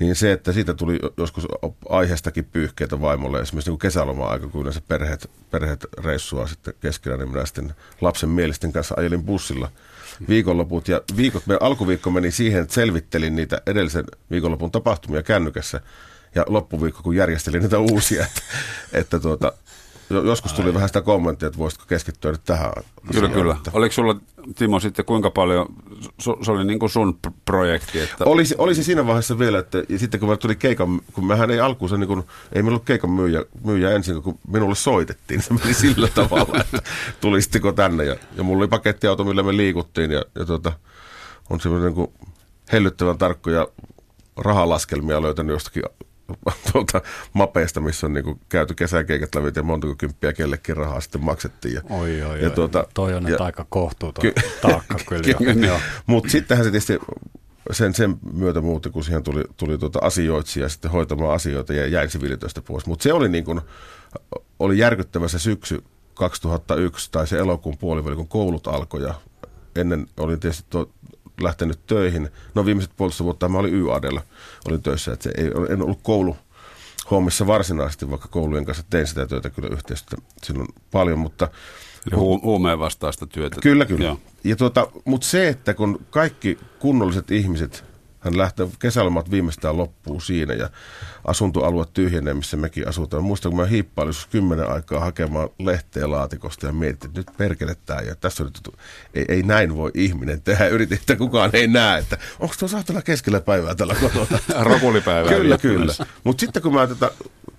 niin 0.00 0.16
se, 0.16 0.32
että 0.32 0.52
siitä 0.52 0.74
tuli 0.74 0.98
joskus 1.16 1.46
aiheestakin 1.88 2.44
pyyhkeitä 2.44 3.00
vaimolle, 3.00 3.40
esimerkiksi 3.40 3.70
niin 3.70 3.78
kesäloma-aika, 3.78 4.48
kun 4.48 4.60
yleensä 4.60 4.80
perheet, 4.88 5.30
perheet 5.50 5.86
reissua 6.04 6.46
sitten 6.46 6.74
keskenään, 6.80 7.20
niin 7.20 7.30
minä 7.30 7.46
sitten 7.46 7.74
lapsen 8.00 8.28
mielisten 8.28 8.72
kanssa 8.72 8.94
ajelin 8.98 9.22
bussilla 9.22 9.70
viikonloput. 10.28 10.88
Ja 10.88 11.02
viikot, 11.16 11.46
me, 11.46 11.56
alkuviikko 11.60 12.10
meni 12.10 12.30
siihen, 12.30 12.62
että 12.62 12.74
selvittelin 12.74 13.36
niitä 13.36 13.62
edellisen 13.66 14.04
viikonlopun 14.30 14.70
tapahtumia 14.70 15.22
kännykässä, 15.22 15.80
ja 16.34 16.44
loppuviikko, 16.48 17.02
kun 17.02 17.16
järjestelin 17.16 17.62
niitä 17.62 17.78
uusia, 17.78 18.24
että, 18.26 18.42
että 18.92 19.18
tuota, 19.18 19.52
joskus 20.14 20.52
tuli 20.52 20.68
Ai. 20.68 20.74
vähän 20.74 20.88
sitä 20.88 21.02
kommenttia, 21.02 21.46
että 21.46 21.58
voisitko 21.58 21.86
keskittyä 21.88 22.32
nyt 22.32 22.40
tähän 22.44 22.72
Kyllä, 22.72 22.86
asiaan, 23.10 23.32
kyllä. 23.32 23.54
Että... 23.54 23.70
Oliko 23.74 23.92
sulla, 23.92 24.16
Timo, 24.54 24.80
sitten 24.80 25.04
kuinka 25.04 25.30
paljon, 25.30 25.66
se 26.42 26.50
oli 26.52 26.64
niin 26.64 26.78
kuin 26.78 26.90
sun 26.90 27.18
projekti? 27.44 28.00
Että... 28.00 28.24
Olisi, 28.24 28.54
olisi 28.58 28.84
siinä 28.84 29.06
vaiheessa 29.06 29.38
vielä, 29.38 29.58
että 29.58 29.82
ja 29.88 29.98
sitten 29.98 30.20
kun 30.20 30.38
tuli 30.38 30.56
keikan, 30.56 31.00
kun 31.12 31.26
mehän 31.26 31.50
ei 31.50 31.60
alkuunsa, 31.60 31.96
niin 31.96 32.08
kuin, 32.08 32.22
ei 32.52 32.62
meillä 32.62 32.68
ollut 32.68 32.84
keikan 32.84 33.10
myyjä, 33.10 33.44
myyjä 33.64 33.90
ensin, 33.90 34.22
kun 34.22 34.38
minulle 34.48 34.74
soitettiin, 34.74 35.42
se 35.42 35.54
meni 35.54 35.74
sillä 35.74 36.08
tavalla, 36.14 36.60
että 36.60 36.78
tulisitteko 37.20 37.72
tänne. 37.72 38.04
Ja, 38.04 38.16
ja 38.36 38.42
mulla 38.42 38.58
oli 38.58 38.68
pakettiauto, 38.68 39.24
millä 39.24 39.42
me 39.42 39.56
liikuttiin, 39.56 40.10
ja, 40.10 40.24
ja 40.34 40.44
tuota, 40.44 40.72
on 41.50 41.60
semmoinen 41.60 41.94
niin 41.94 42.12
hellyttävän 42.72 43.18
tarkkoja 43.18 43.68
rahalaskelmia 44.36 45.22
löytänyt 45.22 45.52
jostakin 45.52 45.82
tuolta 46.72 47.00
mapeista, 47.32 47.80
missä 47.80 48.06
on 48.06 48.14
niinku 48.14 48.38
käyty 48.48 48.74
kesäkeikat 48.74 49.34
lävit 49.34 49.56
ja 49.56 49.62
montako 49.62 49.94
kymppiä 49.98 50.32
kellekin 50.32 50.76
rahaa 50.76 51.00
sitten 51.00 51.24
maksettiin. 51.24 51.74
Ja, 51.74 51.80
oi, 51.90 52.22
oi, 52.22 52.42
ja 52.42 52.50
tuota, 52.50 52.84
toi 52.94 53.14
on 53.14 53.28
ja, 53.28 53.36
aika 53.40 53.66
kohtuuton 53.68 54.22
ky- 54.22 54.34
taakka 54.62 54.96
kyllä. 55.08 55.80
Mutta 56.06 56.30
sittenhän 56.30 56.64
se 56.64 56.70
tietysti 56.70 56.98
sen, 57.70 57.94
sen 57.94 58.16
myötä 58.32 58.60
muuta, 58.60 58.90
kun 58.90 59.04
siihen 59.04 59.22
tuli, 59.22 59.44
tuli 59.56 59.78
tuota 59.78 59.98
asioitsija 60.02 60.68
sitten 60.68 60.90
hoitamaan 60.90 61.34
asioita 61.34 61.74
ja 61.74 61.86
jäin 61.86 62.10
siviilitöistä 62.10 62.62
pois. 62.62 62.86
Mutta 62.86 63.02
se 63.02 63.12
oli, 63.12 63.28
niin 63.28 63.44
kuin, 63.44 63.60
oli 64.58 64.78
järkyttävä 64.78 65.28
se 65.28 65.38
syksy 65.38 65.84
2001 66.14 67.08
tai 67.12 67.26
se 67.26 67.38
elokuun 67.38 67.78
puoliväli, 67.78 68.16
kun 68.16 68.28
koulut 68.28 68.66
alkoi 68.66 69.02
ja 69.02 69.14
ennen 69.76 70.06
olin 70.16 70.40
tietysti 70.40 70.64
tuo, 70.70 70.90
lähtenyt 71.42 71.86
töihin. 71.86 72.28
No 72.54 72.66
viimeiset 72.66 72.92
puolesta 72.96 73.24
vuotta 73.24 73.48
mä 73.48 73.58
olin 73.58 73.74
YADlla, 73.74 74.22
olin 74.68 74.82
töissä, 74.82 75.12
että 75.12 75.22
se 75.22 75.30
ei, 75.36 75.50
en 75.70 75.82
ollut 75.82 76.00
koulu 76.02 76.36
hommissa 77.10 77.46
varsinaisesti, 77.46 78.10
vaikka 78.10 78.28
koulujen 78.28 78.64
kanssa 78.64 78.84
tein 78.90 79.06
sitä 79.06 79.26
työtä 79.26 79.50
kyllä 79.50 79.68
yhteistyötä 79.72 80.22
silloin 80.42 80.68
paljon, 80.90 81.18
mutta... 81.18 81.48
Hu- 82.14 82.42
huumeen 82.42 82.78
vastaista 82.78 83.26
työtä. 83.26 83.56
Kyllä, 83.62 83.84
kyllä. 83.86 84.04
Joo. 84.04 84.20
Ja 84.44 84.56
tuota, 84.56 84.88
mutta 85.04 85.26
se, 85.26 85.48
että 85.48 85.74
kun 85.74 86.06
kaikki 86.10 86.58
kunnolliset 86.78 87.30
ihmiset 87.30 87.84
hän 88.20 88.38
lähtee 88.38 88.68
kesälomat 88.78 89.30
viimeistään 89.30 89.76
loppuu 89.76 90.20
siinä 90.20 90.54
ja 90.54 90.70
asuntoalue 91.24 91.86
tyhjenee, 91.94 92.34
missä 92.34 92.56
mekin 92.56 92.88
asutaan. 92.88 93.24
Muistan, 93.24 93.52
kun 93.52 93.60
mä 93.60 93.66
hiippailin 93.66 94.14
kymmenen 94.30 94.70
aikaa 94.70 95.00
hakemaan 95.00 95.48
lehteä 95.58 96.10
laatikosta 96.10 96.66
ja 96.66 96.72
mietin, 96.72 97.08
että 97.08 97.20
nyt 97.20 97.36
perkeletään 97.36 98.06
ja 98.06 98.16
tässä 98.16 98.42
on 98.42 98.46
nyt, 98.46 98.74
ei, 99.14 99.24
ei, 99.28 99.42
näin 99.42 99.76
voi 99.76 99.90
ihminen 99.94 100.42
tehdä. 100.42 100.66
Yritin, 100.66 100.98
että 100.98 101.16
kukaan 101.16 101.50
ei 101.52 101.66
näe, 101.66 101.98
että 101.98 102.18
onko 102.40 102.54
tuo 102.58 102.68
saatana 102.68 103.02
keskellä 103.02 103.40
päivää 103.40 103.74
tällä 103.74 103.94
kotona. 103.94 104.38
Rokulipäivää. 104.70 105.34
kyllä, 105.34 105.58
kyllä. 105.58 105.94
Mutta 106.24 106.40
sitten 106.40 106.62
kun 106.62 106.74
mä 106.74 106.86
tätä, 106.86 107.10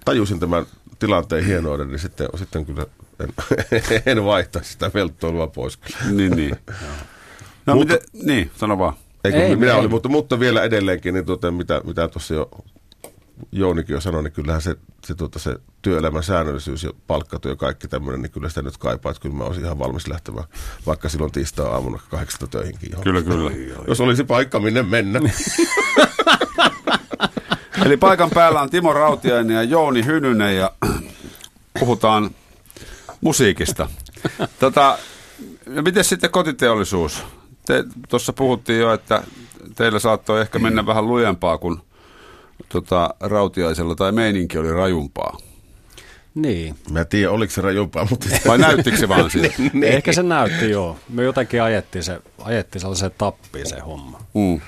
tajusin 0.05 0.39
tämän 0.39 0.65
tilanteen 0.99 1.45
hienouden, 1.45 1.87
niin 1.87 1.99
sitten, 1.99 2.27
sitten 2.35 2.65
kyllä 2.65 2.85
en, 3.19 3.33
en 4.05 4.25
vaihtaisi 4.25 4.71
sitä 4.71 4.91
velttoilua 4.93 5.47
pois. 5.47 5.79
niin, 6.11 6.31
niin. 6.31 6.55
No, 7.65 7.75
Mutta, 7.75 7.93
miten, 7.93 8.07
niin, 8.25 8.51
sano 8.57 8.77
vaan. 8.77 8.93
Eikö, 9.23 9.43
ei, 9.43 9.55
minä 9.55 9.71
ei. 9.71 9.79
olin, 9.79 9.89
mutta, 9.89 10.09
mutta 10.09 10.39
vielä 10.39 10.63
edelleenkin, 10.63 11.13
niin 11.13 11.25
tuota, 11.25 11.51
mitä, 11.51 11.81
mitä 11.83 12.07
tuossa 12.07 12.33
jo 12.33 12.49
Jounikin 13.51 13.93
jo 13.93 14.01
sanoi, 14.01 14.23
niin 14.23 14.33
kyllähän 14.33 14.61
se, 14.61 14.75
se, 15.05 15.15
tuota, 15.15 15.39
se 15.39 15.55
työelämän 15.81 16.23
säännöllisyys 16.23 16.83
ja 16.83 16.91
palkkatyö 17.07 17.51
ja 17.51 17.55
kaikki 17.55 17.87
tämmöinen, 17.87 18.21
niin 18.21 18.31
kyllä 18.31 18.49
sitä 18.49 18.61
nyt 18.61 18.77
kaipaa, 18.77 19.09
että 19.09 19.21
kyllä 19.21 19.35
mä 19.35 19.43
olisin 19.43 19.65
ihan 19.65 19.79
valmis 19.79 20.07
lähtemään 20.07 20.45
vaikka 20.85 21.09
silloin 21.09 21.31
tiistaa 21.31 21.67
aamuna 21.67 21.99
kahdeksasta 22.09 22.47
töihinkin. 22.47 22.89
Johon. 22.91 23.03
Kyllä, 23.03 23.21
kyllä. 23.21 23.51
Jos 23.87 24.01
olisi 24.01 24.23
paikka, 24.23 24.59
minne 24.59 24.83
mennä. 24.83 25.19
Eli 27.85 27.97
paikan 27.97 28.29
päällä 28.29 28.61
on 28.61 28.69
Timo 28.69 28.93
Rautiainen 28.93 29.55
ja 29.55 29.63
Jouni 29.63 30.05
Hynynen 30.05 30.57
ja 30.57 30.71
puhutaan 31.79 32.31
musiikista. 33.21 33.89
Tota, 34.59 34.97
ja 35.75 35.81
miten 35.81 36.03
sitten 36.03 36.29
kotiteollisuus? 36.29 37.23
Te 37.71 37.83
tuossa 38.09 38.33
puhuttiin 38.33 38.79
jo, 38.79 38.93
että 38.93 39.23
teillä 39.75 39.99
saattoi 39.99 40.41
ehkä 40.41 40.59
mennä 40.59 40.85
vähän 40.85 41.07
lujempaa 41.07 41.57
kuin 41.57 41.77
tota, 42.69 43.15
rautiaisella 43.19 43.95
tai 43.95 44.11
meininki 44.11 44.57
oli 44.57 44.73
rajumpaa. 44.73 45.37
Niin. 46.35 46.75
Mä 46.91 46.99
en 46.99 47.07
tiedä, 47.07 47.31
oliko 47.31 47.53
se 47.53 47.61
rajumpaa, 47.61 48.07
mutta... 48.09 48.29
Vai 48.47 48.57
näyttikö 48.57 48.97
se 48.97 49.09
vaan 49.09 49.29
siltä? 49.31 49.53
niin, 49.57 49.71
niin. 49.73 49.93
Ehkä 49.93 50.13
se 50.13 50.23
näytti, 50.23 50.69
joo. 50.69 50.97
Me 51.09 51.23
jotenkin 51.23 51.61
ajettiin, 51.61 52.03
se, 52.03 52.19
ajettiin 52.39 52.81
sellaiseen 52.81 53.11
tappiin 53.17 53.69
se 53.69 53.79
homma. 53.79 54.19
Mm. 54.33 54.61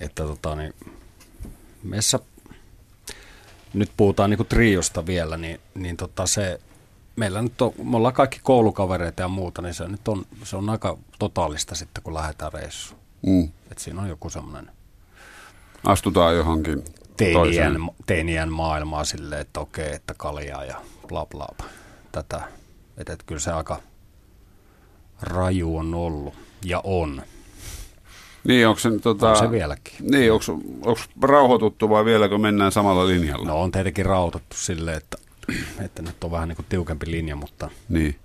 Että 0.00 0.22
tota 0.22 0.54
niin, 0.54 0.74
meissä, 1.82 2.18
nyt 3.74 3.90
puhutaan 3.96 4.30
niinku 4.30 4.44
triosta 4.44 5.06
vielä, 5.06 5.36
niin, 5.36 5.60
niin 5.74 5.96
tota 5.96 6.26
se 6.26 6.60
meillä 7.16 7.42
nyt 7.42 7.62
on, 7.62 7.72
me 7.84 7.96
ollaan 7.96 8.14
kaikki 8.14 8.40
koulukavereita 8.42 9.22
ja 9.22 9.28
muuta, 9.28 9.62
niin 9.62 9.74
se 9.74 9.88
nyt 9.88 10.08
on, 10.08 10.26
se 10.44 10.56
on 10.56 10.70
aika 10.70 10.98
totaalista 11.18 11.74
sitten, 11.74 12.02
kun 12.02 12.14
lähdetään 12.14 12.52
reissuun. 12.52 13.00
Mm. 13.26 13.48
Et 13.70 13.78
siinä 13.78 14.02
on 14.02 14.08
joku 14.08 14.30
semmoinen... 14.30 14.70
Astutaan 15.86 16.36
johonkin 16.36 16.84
teinien, 17.16 17.76
teinien 18.06 18.52
maailmaa 18.52 19.04
silleen, 19.04 19.40
että 19.40 19.60
okei, 19.60 19.94
että 19.94 20.14
kaljaa 20.14 20.64
ja 20.64 20.80
bla 21.08 21.26
bla. 21.26 21.48
Tätä. 22.12 22.42
Että 22.98 23.12
et 23.12 23.22
kyllä 23.26 23.40
se 23.40 23.52
aika 23.52 23.80
raju 25.22 25.76
on 25.76 25.94
ollut 25.94 26.34
ja 26.64 26.80
on. 26.84 27.22
Niin, 28.44 28.68
onko 28.68 28.80
se, 28.80 28.98
tota, 28.98 29.30
on 29.30 29.36
se 29.36 29.50
vieläkin. 29.50 29.94
Niin, 30.10 30.32
onko, 30.32 30.44
onko 30.84 31.00
rauhoituttu 31.22 31.88
vai 31.88 32.04
vieläkö 32.04 32.38
mennään 32.38 32.72
samalla 32.72 33.06
linjalla? 33.06 33.46
No 33.46 33.62
on 33.62 33.72
tietenkin 33.72 34.06
rauhoituttu 34.06 34.56
silleen, 34.56 34.96
että 34.96 35.18
että 35.84 36.02
nyt 36.02 36.24
on 36.24 36.30
vähän 36.30 36.48
niin 36.48 36.56
kuin 36.56 36.66
tiukempi 36.68 37.10
linja, 37.10 37.36
mutta 37.36 37.70
niin. 37.88 38.18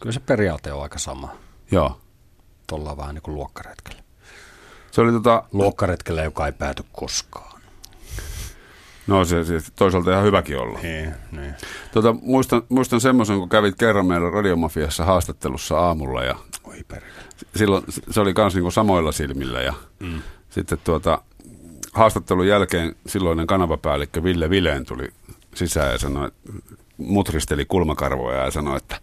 Kyllä 0.00 0.12
se 0.12 0.20
periaate 0.20 0.72
on 0.72 0.82
aika 0.82 0.98
sama. 0.98 1.34
Joo. 1.70 2.00
Ollaan 2.72 2.96
vähän 2.96 3.14
niin 3.14 3.22
kuin 3.22 3.34
luokkaretkellä. 3.34 4.02
Se 4.90 5.00
oli 5.00 5.12
tota... 5.12 5.44
Luokkaretkellä, 5.52 6.22
joka 6.22 6.46
ei 6.46 6.52
pääty 6.52 6.84
koskaan. 6.92 7.60
No 9.06 9.24
se, 9.24 9.44
se 9.44 9.54
toisaalta 9.76 10.10
ihan 10.10 10.24
hyväkin 10.24 10.58
olla. 10.58 10.78
Niin, 10.82 11.14
niin. 11.32 11.54
Tota, 11.92 12.12
muistan, 12.22 12.62
muistan 12.68 13.00
semmoisen, 13.00 13.38
kun 13.38 13.48
kävit 13.48 13.74
kerran 13.78 14.06
meillä 14.06 14.30
Radiomafiassa 14.30 15.04
haastattelussa 15.04 15.78
aamulla 15.78 16.24
ja 16.24 16.34
Oi 16.64 16.84
silloin 17.56 17.84
se 18.10 18.20
oli 18.20 18.34
myös 18.36 18.54
niin 18.54 18.72
samoilla 18.72 19.12
silmillä 19.12 19.60
ja 19.60 19.74
mm. 20.00 20.22
sitten 20.50 20.78
tuota, 20.84 21.22
haastattelun 21.92 22.46
jälkeen 22.46 22.96
silloinen 23.06 23.46
kanavapäällikkö 23.46 24.22
Ville 24.22 24.50
Vileen 24.50 24.86
tuli 24.86 25.08
sisään 25.54 25.92
ja 25.92 25.98
sanoi, 25.98 26.30
mutristeli 26.96 27.64
kulmakarvoja 27.64 28.44
ja 28.44 28.50
sanoi, 28.50 28.76
että 28.76 29.00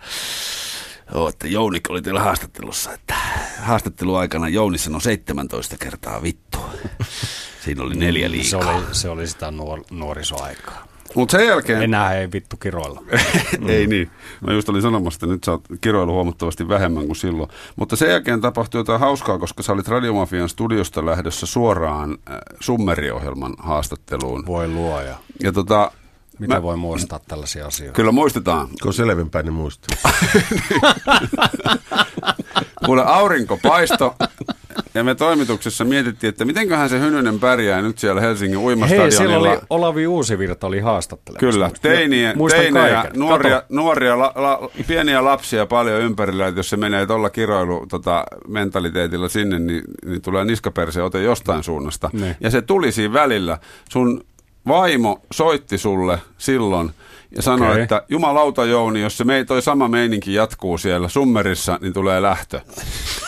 Joo, 1.16 1.30
että 1.30 1.47
Jouni 1.47 1.80
oli 1.89 2.01
teillä 2.01 2.20
haastattelussa, 2.20 2.93
että 2.93 3.16
haastatteluaikana 3.59 4.49
Jouni 4.49 4.78
sanoi 4.78 5.01
17 5.01 5.78
kertaa 5.78 6.22
vittu. 6.22 6.57
Siinä 7.63 7.84
oli 7.84 7.95
neljä 7.95 8.32
liikaa. 8.32 8.49
Se 8.49 8.57
oli, 8.57 8.84
se 8.91 9.09
oli 9.09 9.28
sitä 9.28 9.51
nuor, 9.51 9.84
nuorisoaikaa. 9.91 10.88
Mutta 11.16 11.38
sen 11.38 11.47
jälkeen... 11.47 11.82
Enää 11.82 12.13
ei 12.13 12.32
vittu 12.32 12.57
kiroilla. 12.57 13.03
ei 13.68 13.88
niin. 13.88 14.09
Mä 14.47 14.53
just 14.53 14.70
olin 14.70 14.82
sanomassa, 14.82 15.18
että 15.18 15.28
nyt 15.28 15.43
sä 15.43 15.51
oot 15.51 15.63
kiroilu 15.82 16.13
huomattavasti 16.13 16.68
vähemmän 16.68 17.05
kuin 17.05 17.16
silloin. 17.16 17.49
Mutta 17.76 17.95
sen 17.95 18.09
jälkeen 18.09 18.41
tapahtui 18.41 18.80
jotain 18.80 18.99
hauskaa, 18.99 19.39
koska 19.39 19.63
sä 19.63 19.74
olit 19.74 19.88
Radiomafian 19.88 20.49
studiosta 20.49 21.05
lähdössä 21.05 21.45
suoraan 21.45 22.11
äh, 22.11 22.38
Summeriohjelman 22.59 23.53
haastatteluun. 23.57 24.45
Voi 24.45 24.68
luoja. 24.68 25.16
Ja 25.43 25.51
tota, 25.51 25.91
Mitä 26.40 26.54
Mä- 26.56 26.62
voi 26.62 26.78
muistaa 26.78 27.20
tällaisia 27.28 27.66
asioita? 27.68 27.96
kyllä 27.96 28.12
muistetaan, 28.12 28.68
Kun 28.68 28.78
on 28.88 28.94
selvinpäin, 28.94 29.46
niin 29.46 29.54
muistaa. 29.54 29.98
kuule 32.86 33.04
aurinko 33.06 33.60
paisto. 33.64 34.16
Ja 34.94 35.04
me 35.04 35.16
toimituksessa 35.16 35.84
mietittiin, 35.86 36.30
että 36.30 36.46
mitenköhän 36.46 36.90
se 36.90 37.00
Hynynen 37.00 37.40
pärjää 37.40 37.82
nyt 37.82 37.98
siellä 37.98 38.22
Helsingin 38.22 38.58
Hei, 38.60 38.66
uimastadionilla. 38.66 39.18
siellä 39.18 39.40
oli 39.40 39.60
Olavi 39.70 40.08
Uusivirta 40.08 40.68
oli 40.68 40.80
haastattelemassa. 40.80 41.40
Kyllä, 41.52 41.72
teiniä, 41.82 42.34
kaiken. 42.74 43.20
nuoria, 43.20 43.56
Kato. 43.56 43.66
nuoria 43.70 44.20
la, 44.20 44.32
la, 44.36 44.70
pieniä 44.88 45.24
lapsia 45.24 45.66
paljon 45.66 46.02
ympärillä, 46.02 46.48
että 46.48 46.60
jos 46.60 46.70
se 46.70 46.78
menee 46.78 47.06
tuolla 47.06 47.30
kiroilu 47.30 47.86
tota, 47.90 48.26
mentaliteetilla 48.48 49.30
sinne, 49.30 49.60
niin, 49.60 49.84
niin 50.06 50.22
tulee 50.22 50.46
niskaperse 50.46 51.02
ote 51.04 51.22
jostain 51.22 51.64
suunnasta. 51.64 52.10
Niin. 52.14 52.36
Ja 52.40 52.50
se 52.50 52.62
tuli 52.62 52.92
siinä 52.92 53.14
välillä. 53.14 53.58
Sun 53.90 54.24
vaimo 54.68 55.20
soitti 55.32 55.78
sulle 55.78 56.20
silloin 56.38 56.91
ja 57.36 57.41
sanoi, 57.41 57.72
Okei. 57.72 57.84
että 57.84 58.03
jumalauta 58.09 58.66
Jouni, 58.66 59.01
jos 59.01 59.18
se 59.18 59.24
mei, 59.24 59.45
toi 59.45 59.61
sama 59.61 59.88
meininki 59.88 60.34
jatkuu 60.34 60.78
siellä 60.78 61.09
summerissa, 61.09 61.80
niin 61.82 61.93
tulee 61.93 62.22
lähtö. 62.22 62.61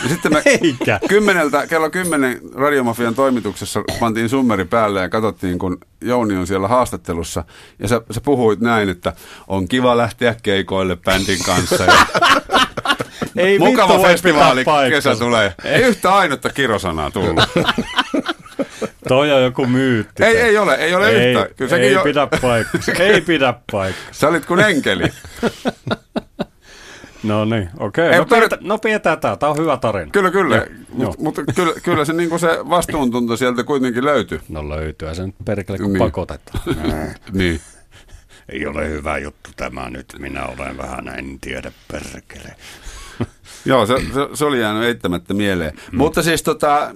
Ja 0.03 0.09
sitten 0.09 0.33
me 0.33 0.41
Eikä. 0.45 0.99
kymmeneltä, 1.09 1.67
kello 1.67 1.89
kymmenen 1.89 2.41
Radiomafian 2.55 3.15
toimituksessa 3.15 3.83
pantiin 3.99 4.29
summeri 4.29 4.65
päälle 4.65 5.01
ja 5.01 5.09
katsottiin, 5.09 5.59
kun 5.59 5.77
Jouni 6.01 6.37
on 6.37 6.47
siellä 6.47 6.67
haastattelussa. 6.67 7.43
Ja 7.79 7.87
sä, 7.87 8.01
sä 8.11 8.21
puhuit 8.21 8.59
näin, 8.59 8.89
että 8.89 9.13
on 9.47 9.67
kiva 9.67 9.97
lähteä 9.97 10.35
keikoille 10.43 10.95
bändin 10.95 11.43
kanssa. 11.45 11.83
Ja 11.83 11.93
Ei 13.35 13.59
mukava 13.59 13.99
festivaali, 13.99 14.65
kesä 14.89 15.15
tulee. 15.15 15.53
Ei 15.63 15.81
yhtä 15.81 16.15
ainutta 16.15 16.49
kirosanaa 16.49 17.11
tullut. 17.11 17.43
Toi 19.07 19.31
on 19.31 19.43
joku 19.43 19.65
myytti. 19.65 20.23
ei, 20.23 20.37
ei 20.37 20.57
ole, 20.57 20.75
ei 20.75 20.95
ole 20.95 21.09
ei, 21.09 21.33
yhtä. 21.33 21.49
Kyllä 21.55 21.69
sekin 21.69 21.85
ei 21.85 21.93
jo, 21.93 22.03
pidä 22.03 22.27
paikkaa. 22.41 22.81
ei 23.05 23.21
pidä 23.21 23.53
paikkaa. 23.71 24.03
Sä 24.11 24.27
olit 24.27 24.45
kuin 24.45 24.59
enkeli. 24.59 25.03
No 27.23 27.45
niin, 27.45 27.69
okei. 27.79 28.05
Ei, 28.05 28.09
Okay. 28.09 28.17
No, 28.17 28.19
mutta 28.21 28.35
pidetään, 28.35 28.61
no 28.63 28.77
pidetään 28.77 29.19
tää. 29.19 29.35
Tää 29.35 29.49
on 29.49 29.57
hyvä 29.57 29.77
tarina. 29.77 30.11
Kyllä, 30.11 30.31
kyllä. 30.31 30.65
Mutta 30.89 31.23
mut, 31.23 31.35
kyllä, 31.55 31.73
kyllä 31.83 32.05
se, 32.05 32.13
niin 32.13 32.39
se 32.39 32.47
vastuuntunto 32.69 33.37
sieltä 33.37 33.63
kuitenkin 33.63 34.05
löytyi. 34.05 34.39
No 34.49 34.69
löytyy 34.69 35.15
se 35.15 35.25
nyt 35.25 35.35
perkele, 35.45 35.77
kun 35.77 35.93
Niin. 35.93 35.99
pakotetaan. 35.99 36.63
Niin. 37.33 37.61
Ei 38.49 38.65
ole 38.65 38.89
hyvä 38.89 39.17
juttu 39.17 39.49
tämä 39.55 39.89
nyt. 39.89 40.05
Minä 40.19 40.45
olen 40.45 40.77
vähän, 40.77 41.07
en 41.07 41.39
tiedä 41.41 41.71
perkele. 41.91 42.55
Joo, 43.67 43.85
se, 43.85 43.95
se, 43.97 44.27
se 44.33 44.45
oli 44.45 44.59
jäänyt 44.59 44.83
eittämättä 44.83 45.33
mieleen. 45.33 45.73
Mm. 45.91 45.97
Mutta 45.97 46.23
siis 46.23 46.43
tota, 46.43 46.91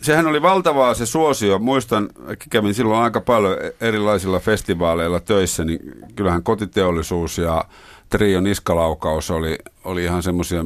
sehän 0.00 0.26
oli 0.26 0.42
valtavaa 0.42 0.94
se 0.94 1.06
suosio. 1.06 1.58
Muistan, 1.58 2.08
kävin 2.50 2.74
silloin 2.74 3.02
aika 3.02 3.20
paljon 3.20 3.56
erilaisilla 3.80 4.38
festivaaleilla 4.38 5.20
töissä, 5.20 5.64
niin 5.64 5.80
kyllähän 6.16 6.42
kotiteollisuus 6.42 7.38
ja 7.38 7.64
Trio 8.08 8.40
Niskalaukaus 8.40 9.30
oli, 9.30 9.58
oli 9.84 10.04
ihan 10.04 10.22
semmoisia, 10.22 10.64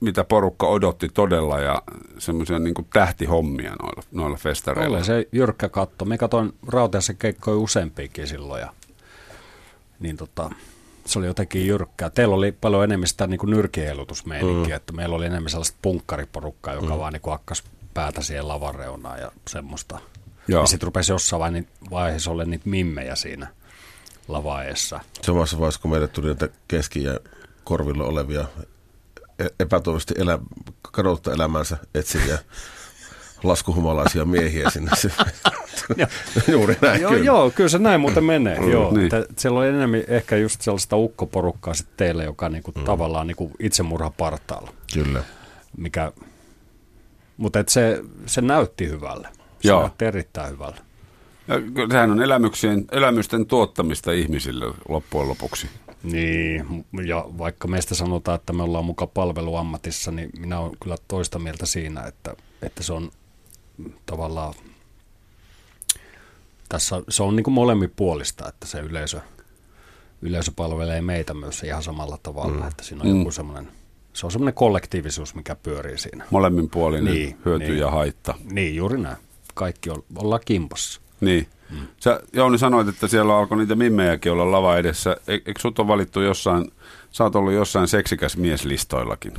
mitä 0.00 0.24
porukka 0.24 0.66
odotti 0.66 1.08
todella 1.08 1.60
ja 1.60 1.82
semmoisia 2.18 2.58
niin 2.58 2.74
tähtihommia 2.92 3.76
noilla, 3.82 4.02
noilla 4.12 4.36
festareilla. 4.36 4.96
Oli 4.96 5.04
se 5.04 5.28
jyrkkä 5.32 5.68
katto. 5.68 6.04
Me 6.04 6.18
katoin 6.18 6.52
Rauteassa 6.66 7.14
keikkoja 7.14 7.56
useampiakin 7.56 8.26
silloin 8.26 8.60
ja 8.60 8.72
niin 10.00 10.16
tota, 10.16 10.50
se 11.12 11.18
oli 11.18 11.26
jotenkin 11.26 11.66
jyrkkää. 11.66 12.10
Teillä 12.10 12.34
oli 12.34 12.52
paljon 12.52 12.84
enemmän 12.84 13.08
sitä 13.08 13.26
niin 13.26 13.38
kuin 13.38 13.50
nyrkiheilutusmeininkiä, 13.50 14.74
mm. 14.74 14.76
että 14.76 14.92
meillä 14.92 15.16
oli 15.16 15.26
enemmän 15.26 15.50
sellaista 15.50 15.78
punkkariporukkaa, 15.82 16.74
joka 16.74 16.94
mm. 16.94 16.98
vaan 16.98 17.12
niin 17.12 17.22
akkas 17.26 17.62
päätä 17.94 18.22
siihen 18.22 18.48
lavan 18.48 18.74
reunaan 18.74 19.20
ja 19.20 19.32
semmoista. 19.48 19.98
Joo. 20.48 20.60
Ja 20.62 20.66
sitten 20.66 20.86
rupesi 20.86 21.12
jossain 21.12 21.40
vai- 21.40 21.66
vaiheessa 21.90 22.30
olla 22.30 22.44
niitä 22.44 22.68
mimmejä 22.68 23.14
siinä 23.14 23.46
lavaeessa. 24.28 25.00
Samassa 25.22 25.58
vaiheessa, 25.58 25.80
kun 25.80 25.90
meille 25.90 26.08
tuli 26.08 26.26
näitä 26.26 26.48
keski- 26.68 27.02
ja 27.02 27.20
korvilla 27.64 28.04
olevia 28.04 28.44
e- 29.38 29.46
epätoivoisesti 29.60 30.14
elä, 30.18 30.38
kadottaa 30.82 31.34
elämänsä 31.34 31.76
etsiviä 31.94 32.38
laskuhumalaisia 33.42 34.24
miehiä 34.24 34.70
sinne. 34.74 34.90
Juuri 36.52 36.76
näin, 36.80 37.00
Joo, 37.00 37.10
kyllä. 37.10 37.24
joo, 37.24 37.50
kyllä 37.50 37.68
se 37.68 37.78
näin 37.78 38.00
muuten 38.00 38.24
menee. 38.24 38.60
Mm, 38.60 38.70
joo, 38.70 38.92
niin. 38.92 39.14
että 39.14 39.26
siellä 39.36 39.58
oli 39.58 39.68
enemmän 39.68 40.02
ehkä 40.08 40.36
just 40.36 40.60
sellaista 40.60 40.96
ukkoporukkaa 40.96 41.74
sitten 41.74 41.96
teille, 41.96 42.24
joka 42.24 42.48
niinku 42.48 42.72
mm. 42.76 42.84
tavallaan 42.84 43.26
niinku 43.26 43.50
itsemurha 43.58 44.10
partaalla. 44.10 44.72
Kyllä. 44.94 45.22
Mikä, 45.76 46.12
mutta 47.36 47.58
et 47.58 47.68
se, 47.68 48.02
se 48.26 48.40
näytti 48.40 48.88
hyvälle. 48.88 49.28
Se 49.32 49.68
Joo. 49.68 49.80
näytti 49.80 50.04
erittäin 50.04 50.50
hyvälle. 50.50 50.76
Ja 51.48 51.60
kyllä 51.74 51.88
sehän 51.90 52.10
on 52.10 52.22
elämyksien, 52.22 52.84
elämysten 52.92 53.46
tuottamista 53.46 54.12
ihmisille 54.12 54.74
loppujen 54.88 55.28
lopuksi. 55.28 55.68
Niin, 56.02 56.84
ja 57.06 57.24
vaikka 57.38 57.68
meistä 57.68 57.94
sanotaan, 57.94 58.36
että 58.36 58.52
me 58.52 58.62
ollaan 58.62 58.84
muka 58.84 59.06
palveluammatissa, 59.06 60.10
niin 60.10 60.30
minä 60.38 60.60
olen 60.60 60.76
kyllä 60.82 60.96
toista 61.08 61.38
mieltä 61.38 61.66
siinä, 61.66 62.02
että, 62.02 62.34
että 62.62 62.82
se 62.82 62.92
on 62.92 63.10
tavallaan, 64.06 64.54
tässä 66.68 67.02
se 67.08 67.22
on 67.22 67.36
niin 67.36 67.44
kuin 67.44 67.54
molemminpuolista, 67.54 68.48
että 68.48 68.66
se 68.66 68.80
yleisö, 68.80 69.20
yleisö 70.22 70.52
palvelee 70.56 71.00
meitä 71.00 71.34
myös 71.34 71.62
ihan 71.62 71.82
samalla 71.82 72.18
tavalla, 72.22 72.62
mm. 72.62 72.68
että 72.68 72.82
siinä 72.84 73.02
on 73.02 73.10
Mm. 73.10 73.18
joku 73.18 73.30
semmoinen, 73.30 73.68
se 74.12 74.26
on 74.26 74.32
semmoinen 74.32 74.54
kollektiivisuus, 74.54 75.34
mikä 75.34 75.54
pyörii 75.54 75.98
siinä. 75.98 76.24
Molemminpuolinen 76.30 77.14
Niin, 77.14 77.38
hyöty 77.44 77.64
niin. 77.64 77.78
ja 77.78 77.90
haitta. 77.90 78.34
Niin, 78.50 78.76
juuri 78.76 78.98
näin. 79.00 79.16
Kaikki 79.54 79.90
on, 79.90 80.04
ollaan 80.16 80.40
kimpassa. 80.44 81.00
Niin. 81.20 81.46
Mm. 81.70 81.86
Sä, 82.00 82.20
Jouni, 82.32 82.58
sanoit, 82.58 82.88
että 82.88 83.08
siellä 83.08 83.36
alkoi 83.38 83.58
niitä 83.58 83.74
mimmejäkin 83.74 84.32
olla 84.32 84.52
lava 84.52 84.76
edessä. 84.76 85.16
E, 85.28 85.32
eikö 85.32 85.60
sut 85.60 85.78
ole 85.78 85.88
valittu 85.88 86.20
jossain, 86.20 86.72
sä 87.10 87.24
oot 87.24 87.36
ollut 87.36 87.52
jossain 87.52 87.88
seksikäs 87.88 88.36
mieslistoillakin? 88.36 89.34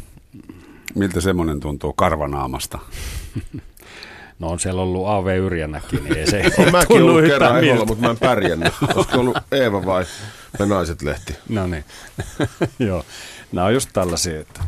Miltä 0.95 1.21
semmoinen 1.21 1.59
tuntuu 1.59 1.93
karvanaamasta? 1.93 2.79
No 4.39 4.47
on 4.49 4.59
siellä 4.59 4.81
ollut 4.81 5.07
A.V. 5.07 5.37
Yrjänäkin, 5.37 6.03
niin 6.03 6.17
ei 6.17 6.27
se 6.27 6.43
Olen 6.57 6.71
mäkin 6.71 7.03
ollut 7.03 7.25
kerran 7.25 7.63
eholla, 7.63 7.85
mutta 7.85 8.05
mä 8.05 8.11
en 8.11 8.17
pärjännyt. 8.17 8.73
Olisiko 8.95 9.19
ollut 9.19 9.37
Eeva 9.51 9.85
vai 9.85 10.05
me 10.59 10.65
naiset 10.65 11.01
lehti? 11.01 11.35
No 11.49 11.67
niin, 11.67 11.85
joo. 12.79 13.05
Nämä 13.51 13.67
on 13.67 13.73
just 13.73 13.89
tällaisia, 13.93 14.39
että 14.39 14.63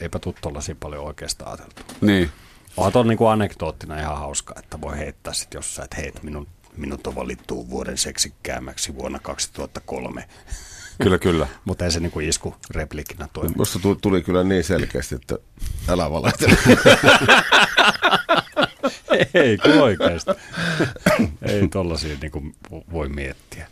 eipä 0.00 0.18
tuu 0.18 0.34
tollaisia 0.40 0.74
paljon 0.80 1.04
oikeastaan 1.04 1.50
ajateltu. 1.50 1.82
Niin. 2.00 2.30
Onhan 2.76 2.92
tuon 2.92 3.08
niinku 3.08 3.26
anekdoottina 3.26 4.00
ihan 4.00 4.18
hauska, 4.18 4.54
että 4.58 4.80
voi 4.80 4.98
heittää 4.98 5.32
sitten 5.32 5.58
jossain, 5.58 5.84
että 5.84 5.96
hei, 5.96 6.12
minun, 6.22 6.46
minut 6.76 7.06
on 7.06 7.14
valittu 7.14 7.70
vuoden 7.70 7.98
seksikkäämmäksi 7.98 8.94
vuonna 8.94 9.18
2003. 9.18 10.28
Kyllä, 11.02 11.18
kyllä. 11.18 11.46
Mutta 11.64 11.84
ei 11.84 11.90
se 11.90 12.00
niinku 12.00 12.20
isku 12.20 12.54
repliikinä 12.70 13.28
toimi. 13.32 13.54
Musta 13.56 13.78
tu- 13.78 13.94
tuli 13.94 14.22
kyllä 14.22 14.44
niin 14.44 14.64
selkeästi, 14.64 15.14
että 15.14 15.38
älä 15.88 16.10
valehtele. 16.10 16.56
ei, 19.34 19.58
kun 19.58 19.72
oikeasti. 19.72 20.30
ei 21.42 21.68
tollaisia 21.68 22.16
niinku 22.20 22.42
voi 22.92 23.08
miettiä. 23.08 23.66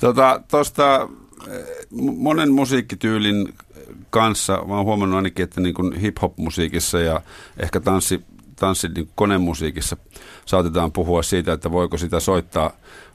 Tota, 0.00 0.40
tosta, 0.50 1.08
eh, 1.48 1.64
monen 2.16 2.52
musiikkityylin 2.52 3.54
kanssa, 4.10 4.64
mä 4.66 4.76
oon 4.76 4.84
huomannut 4.84 5.16
ainakin, 5.16 5.42
että 5.44 5.60
niin 5.60 5.74
kuin 5.74 5.94
hip-hop-musiikissa 6.00 7.00
ja 7.00 7.20
ehkä 7.58 7.80
tanssi, 7.80 8.20
tanssi 8.56 8.88
niin 8.88 9.06
kuin 9.06 9.12
konemusiikissa 9.14 9.96
saatetaan 10.46 10.92
puhua 10.92 11.22
siitä, 11.22 11.52
että 11.52 11.72
voiko 11.72 11.98
sitä 11.98 12.20
soittaa 12.20 12.70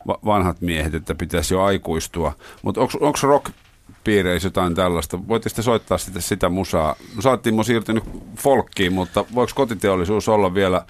va- 0.08 0.20
vanhat 0.26 0.62
miehet, 0.62 0.94
että 0.94 1.16
pitäisi 1.16 1.54
jo 1.54 1.64
aikuistua. 1.64 2.34
Mutta 2.62 2.82
onko 2.82 3.20
rock 3.22 3.52
piireissä 4.04 4.46
jotain 4.46 4.76
tällaista? 4.76 5.28
Voitte 5.28 5.50
sitten 5.50 5.64
soittaa 5.64 5.98
sitä, 5.98 6.22
sitä 6.22 6.50
musaa? 6.50 6.96
Timo 7.42 7.64
siirtynyt 7.64 8.04
folkkiin, 8.38 8.94
mutta 8.94 9.26
voiko 9.36 9.52
kotiteollisuus 9.56 10.30
olla 10.30 10.54
vielä, 10.54 10.86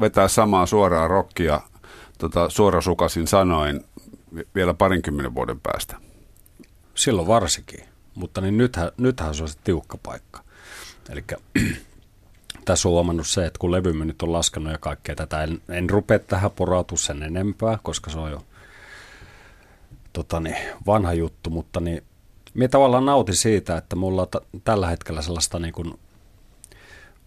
vetää 0.00 0.28
samaa 0.28 0.66
suoraa 0.66 1.08
rockia 1.08 1.60
tota, 2.18 2.50
suorasukasin 2.50 3.26
sanoin 3.26 3.84
vi- 4.34 4.46
vielä 4.54 4.74
parinkymmenen 4.74 5.34
vuoden 5.34 5.60
päästä? 5.60 5.96
Silloin 6.94 7.28
varsinkin, 7.28 7.84
mutta 8.14 8.40
niin 8.40 8.58
nythän, 8.58 8.90
nythän 8.96 9.34
se 9.34 9.42
on 9.42 9.48
se 9.48 9.58
tiukka 9.64 9.98
paikka. 10.02 10.44
Eli 11.10 11.24
tässä 12.64 12.88
on 12.88 12.92
huomannut 12.92 13.26
se, 13.26 13.46
että 13.46 13.58
kun 13.58 13.72
levymyynnit 13.72 14.22
on 14.22 14.32
laskenut 14.32 14.72
ja 14.72 14.78
kaikkea 14.78 15.14
tätä, 15.14 15.42
en, 15.42 15.60
en 15.68 15.90
rupea 15.90 16.18
tähän 16.18 16.50
porautua 16.50 16.98
sen 16.98 17.22
enempää, 17.22 17.78
koska 17.82 18.10
se 18.10 18.18
on 18.18 18.30
jo 18.30 18.44
tota 20.12 20.40
niin, 20.40 20.56
vanha 20.86 21.12
juttu, 21.12 21.50
mutta 21.50 21.80
niin, 21.80 22.02
minä 22.54 22.68
tavallaan 22.68 23.06
nautin 23.06 23.36
siitä, 23.36 23.76
että 23.76 23.96
mulla 23.96 24.22
on 24.22 24.28
t- 24.28 24.64
tällä 24.64 24.88
hetkellä 24.88 25.22
sellaista 25.22 25.58
niin 25.58 25.72
kuin 25.72 25.94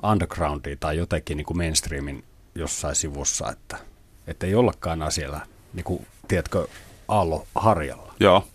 undergroundia 0.03 0.77
tai 0.79 0.97
jotenkin 0.97 1.37
niin 1.37 1.45
kuin 1.45 1.57
mainstreamin 1.57 2.23
jossain 2.55 2.95
sivussa, 2.95 3.51
että, 3.51 3.77
että 4.27 4.45
ei 4.45 4.55
ollakaan 4.55 4.97
enää 4.99 5.09
siellä, 5.09 5.41
niin 5.73 5.83
kuin, 5.83 6.07
tiedätkö, 6.27 6.67
Aallo 7.07 7.47
Harjalla. 7.55 8.13
Joo. 8.19 8.47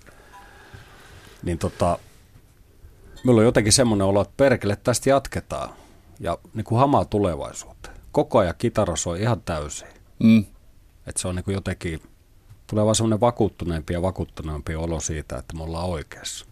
Niin 1.43 1.59
tota, 1.59 1.99
Mulla 3.25 3.41
on 3.41 3.45
jotenkin 3.45 3.73
semmoinen 3.73 4.07
olo, 4.07 4.21
että 4.21 4.35
perkele 4.37 4.77
tästä 4.77 5.11
jatketaan 5.11 5.71
ja 6.21 6.39
niin 6.55 6.65
kuin 6.65 6.79
hamaa 6.79 7.05
tulevaisuuteen. 7.05 7.95
Koko 8.13 8.39
ajan 8.39 8.55
kitara 8.59 8.97
soi 8.97 9.21
ihan 9.21 9.43
täysin. 9.43 9.89
Mm. 10.19 10.45
Että 11.07 11.21
se 11.21 11.29
on 11.29 11.35
niin 11.37 11.45
kuin 11.45 11.55
jotenkin, 11.55 12.03
tulee 12.67 12.85
vaan 12.85 12.95
semmoinen 12.95 13.21
vakuuttuneempi 13.21 13.93
ja 13.93 14.03
vakuuttuneempi 14.03 14.75
olo 14.75 15.01
siitä, 15.01 15.39
että 15.39 15.57
me 15.57 15.63
ollaan 15.63 15.89
oikeassa. 15.89 16.47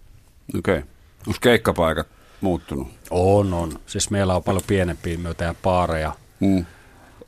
Okei. 0.59 0.79
Okay. 0.79 0.89
Onko 1.27 1.39
keikkapaikat 1.41 2.07
muuttunut? 2.41 2.89
On, 3.11 3.55
on. 3.55 3.79
Siis 3.87 4.11
meillä 4.11 4.37
on 4.37 4.43
paljon 4.43 4.65
pienempiä, 4.67 5.19
me 5.19 5.35
tehdään 5.35 5.57
paareja. 5.63 6.13
Mm. 6.41 6.65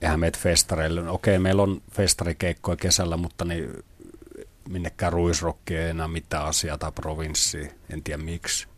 Eihän 0.02 0.20
meitä 0.20 0.38
festareille. 0.42 1.10
Okei, 1.10 1.38
meillä 1.38 1.62
on 1.62 1.82
festarikeikkoja 1.90 2.76
kesällä, 2.76 3.16
mutta 3.16 3.44
niin 3.44 3.84
minnekään 4.68 5.12
ruisrokki 5.12 5.76
ei 5.76 5.90
enää 5.90 6.08
mitään 6.08 6.44
asiaa 6.44 6.78
tai 6.78 6.92
provinssi. 6.92 7.70
En 7.90 8.02
tiedä 8.02 8.22
miksi 8.22 8.68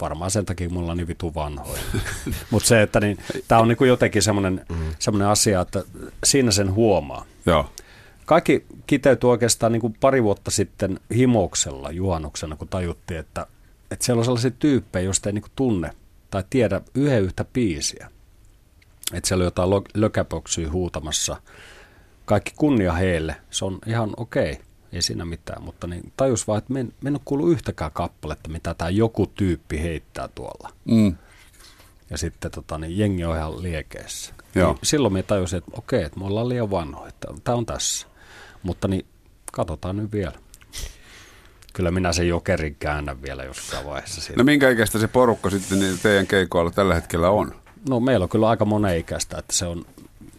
varmaan 0.00 0.30
sen 0.30 0.46
takia 0.46 0.68
mulla 0.68 0.90
on 0.90 0.96
niin 0.96 1.08
vitu 1.08 1.34
vanhoja. 1.34 1.82
Mutta 2.50 2.68
se, 2.68 2.82
että 2.82 3.00
niin, 3.00 3.18
tämä 3.48 3.60
on 3.60 3.68
niinku 3.68 3.84
jotenkin 3.84 4.22
semmoinen 4.22 4.66
mm. 4.68 5.20
asia, 5.30 5.60
että 5.60 5.84
siinä 6.24 6.50
sen 6.50 6.74
huomaa. 6.74 7.24
Joo. 7.46 7.70
Kaikki 8.26 8.66
kiteytyi 8.86 9.30
oikeastaan 9.30 9.72
niin 9.72 9.80
kuin 9.80 9.96
pari 10.00 10.22
vuotta 10.22 10.50
sitten 10.50 11.00
himoksella 11.14 11.90
juhannuksena, 11.90 12.56
kun 12.56 12.68
tajuttiin, 12.68 13.20
että, 13.20 13.46
että 13.90 14.04
siellä 14.04 14.20
on 14.20 14.24
sellaisia 14.24 14.50
tyyppejä, 14.50 15.04
joista 15.04 15.28
ei 15.28 15.32
niin 15.32 15.42
kuin 15.42 15.52
tunne 15.56 15.90
tai 16.30 16.44
tiedä 16.50 16.80
yhden 16.94 17.22
yhtä 17.22 17.44
biisiä. 17.44 18.10
Että 19.12 19.28
siellä 19.28 19.42
on 19.42 19.46
jotain 19.46 19.70
lökäpoksyä 19.94 20.70
huutamassa. 20.70 21.36
Kaikki 22.24 22.52
kunnia 22.56 22.92
heille, 22.92 23.36
se 23.50 23.64
on 23.64 23.78
ihan 23.86 24.10
okei. 24.16 24.52
Okay 24.52 24.64
ei 24.94 25.02
siinä 25.02 25.24
mitään, 25.24 25.62
mutta 25.62 25.86
niin 25.86 26.12
tajus 26.16 26.48
vaan, 26.48 26.58
että 26.58 26.72
me 26.72 26.80
en, 26.80 26.92
me 27.00 27.08
en 27.08 27.14
ole 27.14 27.20
kuullut 27.24 27.50
yhtäkään 27.50 27.90
kappaletta, 27.92 28.48
mitä 28.48 28.74
tämä 28.74 28.90
joku 28.90 29.26
tyyppi 29.26 29.82
heittää 29.82 30.28
tuolla. 30.28 30.70
Mm. 30.84 31.16
Ja 32.10 32.18
sitten 32.18 32.50
tota, 32.50 32.78
niin 32.78 32.98
jengi 32.98 33.24
on 33.24 33.36
ihan 33.36 33.62
liekeessä. 33.62 34.34
Joo. 34.54 34.72
Niin 34.72 34.80
silloin 34.82 35.14
me 35.14 35.22
tajusin, 35.22 35.58
että 35.58 35.70
okei, 35.74 36.02
että 36.02 36.20
me 36.20 36.26
ollaan 36.26 36.48
liian 36.48 36.70
vanhoja, 36.70 37.08
että 37.08 37.28
tämä 37.44 37.56
on 37.56 37.66
tässä. 37.66 38.06
Mutta 38.62 38.88
niin 38.88 39.06
katsotaan 39.52 39.96
nyt 39.96 40.12
vielä. 40.12 40.38
Kyllä 41.72 41.90
minä 41.90 42.12
sen 42.12 42.28
jokerin 42.28 42.76
käännän 42.78 43.22
vielä 43.22 43.44
jossain 43.44 43.86
vaiheessa. 43.86 44.20
Siitä. 44.20 44.40
No 44.40 44.44
minkä 44.44 44.70
ikäistä 44.70 44.98
se 44.98 45.08
porukka 45.08 45.50
sitten 45.50 45.78
niin 45.78 45.98
teidän 46.02 46.26
keikoilla 46.26 46.70
tällä 46.70 46.94
hetkellä 46.94 47.30
on? 47.30 47.63
No 47.88 48.00
meillä 48.00 48.24
on 48.24 48.28
kyllä 48.28 48.48
aika 48.48 48.64
monen 48.64 48.98
ikäistä, 48.98 49.38
että 49.38 49.54
se 49.54 49.66
on, 49.66 49.86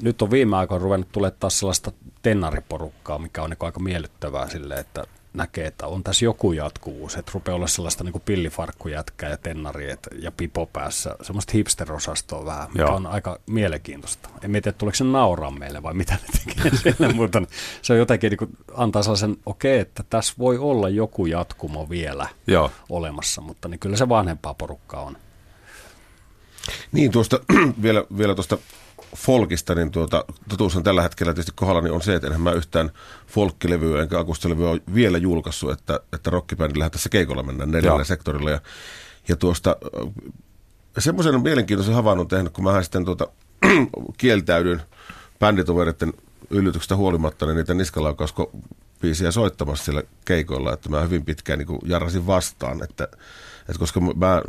nyt 0.02 0.22
on 0.22 0.32
viime 0.32 0.58
aikoina 0.58 0.84
ruvennut 0.84 1.12
tulemaan 1.12 1.40
taas 1.40 1.60
sellaista 1.60 1.92
tennariporukkaa, 2.22 3.20
mikä 3.20 3.44
on 3.44 3.50
niin 3.50 3.58
aika 3.60 3.80
miellyttävää 3.80 4.50
sille, 4.50 4.76
että 4.76 5.04
näkee, 5.36 5.68
että 5.68 5.88
on 5.88 6.04
tässä 6.04 6.26
joku 6.26 6.52
jatkuvuus, 6.52 7.16
että 7.16 7.32
rupeaa 7.34 7.56
olla 7.56 7.68
sellaista 7.68 8.04
niin 8.04 8.22
pillifarkkujätkää 8.26 9.30
ja 9.30 9.38
tennari 9.38 9.92
et, 9.92 10.08
ja 10.20 10.32
pipo 10.32 10.66
päässä, 10.66 11.16
semmoista 11.22 11.54
hipster-osastoa 11.54 12.46
vähän, 12.46 12.68
mikä 12.68 12.82
Joo. 12.82 12.96
on 12.96 13.08
aika 13.08 13.40
mielenkiintoista. 13.46 14.30
En 14.42 14.52
tiedä, 14.52 14.72
tuleeko 14.72 14.96
se 14.96 15.04
nauraa 15.04 15.52
meille 15.52 15.84
vai 15.84 15.94
mitä 15.94 16.14
ne 16.14 16.40
tekee 16.40 16.72
sille, 16.94 17.14
mutta 17.14 17.42
se 17.82 17.94
on 17.94 18.00
jotenkin 18.00 18.30
niin 18.30 18.38
kuin, 18.38 18.58
antaa 18.74 19.04
sellaisen, 19.04 19.38
okei, 19.46 19.76
okay, 19.76 19.82
että 19.82 20.04
tässä 20.10 20.34
voi 20.40 20.58
olla 20.58 20.90
joku 20.90 21.26
jatkumo 21.26 21.90
vielä 21.90 22.28
Joo. 22.48 22.72
olemassa, 22.90 23.42
mutta 23.42 23.68
niin 23.68 23.80
kyllä 23.80 23.98
se 23.98 24.10
vanhempaa 24.10 24.54
porukkaa 24.54 25.02
on. 25.02 25.18
Niin, 26.92 27.12
tuosta 27.12 27.40
vielä, 27.84 28.04
vielä 28.18 28.36
tuosta 28.36 28.58
folkista, 29.16 29.76
niin 29.76 29.92
tuota, 29.92 30.26
totuus 30.50 30.76
on 30.76 30.84
tällä 30.84 31.02
hetkellä 31.02 31.34
tietysti 31.34 31.52
kohdalla 31.56 31.82
niin 31.82 31.94
on 31.94 32.02
se, 32.02 32.16
että 32.16 32.28
enhän 32.28 32.42
mä 32.42 32.52
yhtään 32.52 32.92
folkkilevyä 33.28 34.02
enkä 34.02 34.20
akustilevyä 34.20 34.70
ole 34.70 34.82
vielä 34.94 35.18
julkaissut, 35.18 35.72
että, 35.72 36.00
että 36.14 36.30
rockibändillähän 36.30 36.92
tässä 36.92 37.10
keikolla 37.10 37.44
mennään 37.44 37.72
neljällä 37.72 38.00
Joo. 38.00 38.04
sektorilla. 38.04 38.52
Ja, 38.52 38.62
ja 39.28 39.36
tuosta 39.36 39.76
semmoisen 40.98 41.42
mielenkiintoisen 41.42 41.96
havainnon 41.96 42.28
tehnyt, 42.28 42.54
kun 42.54 42.64
mä 42.64 42.84
sitten 42.84 43.06
tuota, 43.06 43.28
kieltäydyin 44.18 44.82
bänditovereiden 45.40 46.14
yllytyksestä 46.50 46.96
huolimatta, 46.96 47.46
niin 47.46 47.56
niitä 47.56 47.74
niskalaukasko 47.74 48.52
biisiä 49.02 49.32
soittamassa 49.32 49.86
siellä 49.86 50.04
keikoilla, 50.26 50.74
että 50.74 50.90
mä 50.90 51.02
hyvin 51.02 51.26
pitkään 51.26 51.60
niin 51.60 51.80
jarrasin 51.86 52.28
vastaan, 52.28 52.84
että, 52.84 53.04
että 53.60 53.80
koska 53.80 54.00
mä 54.00 54.42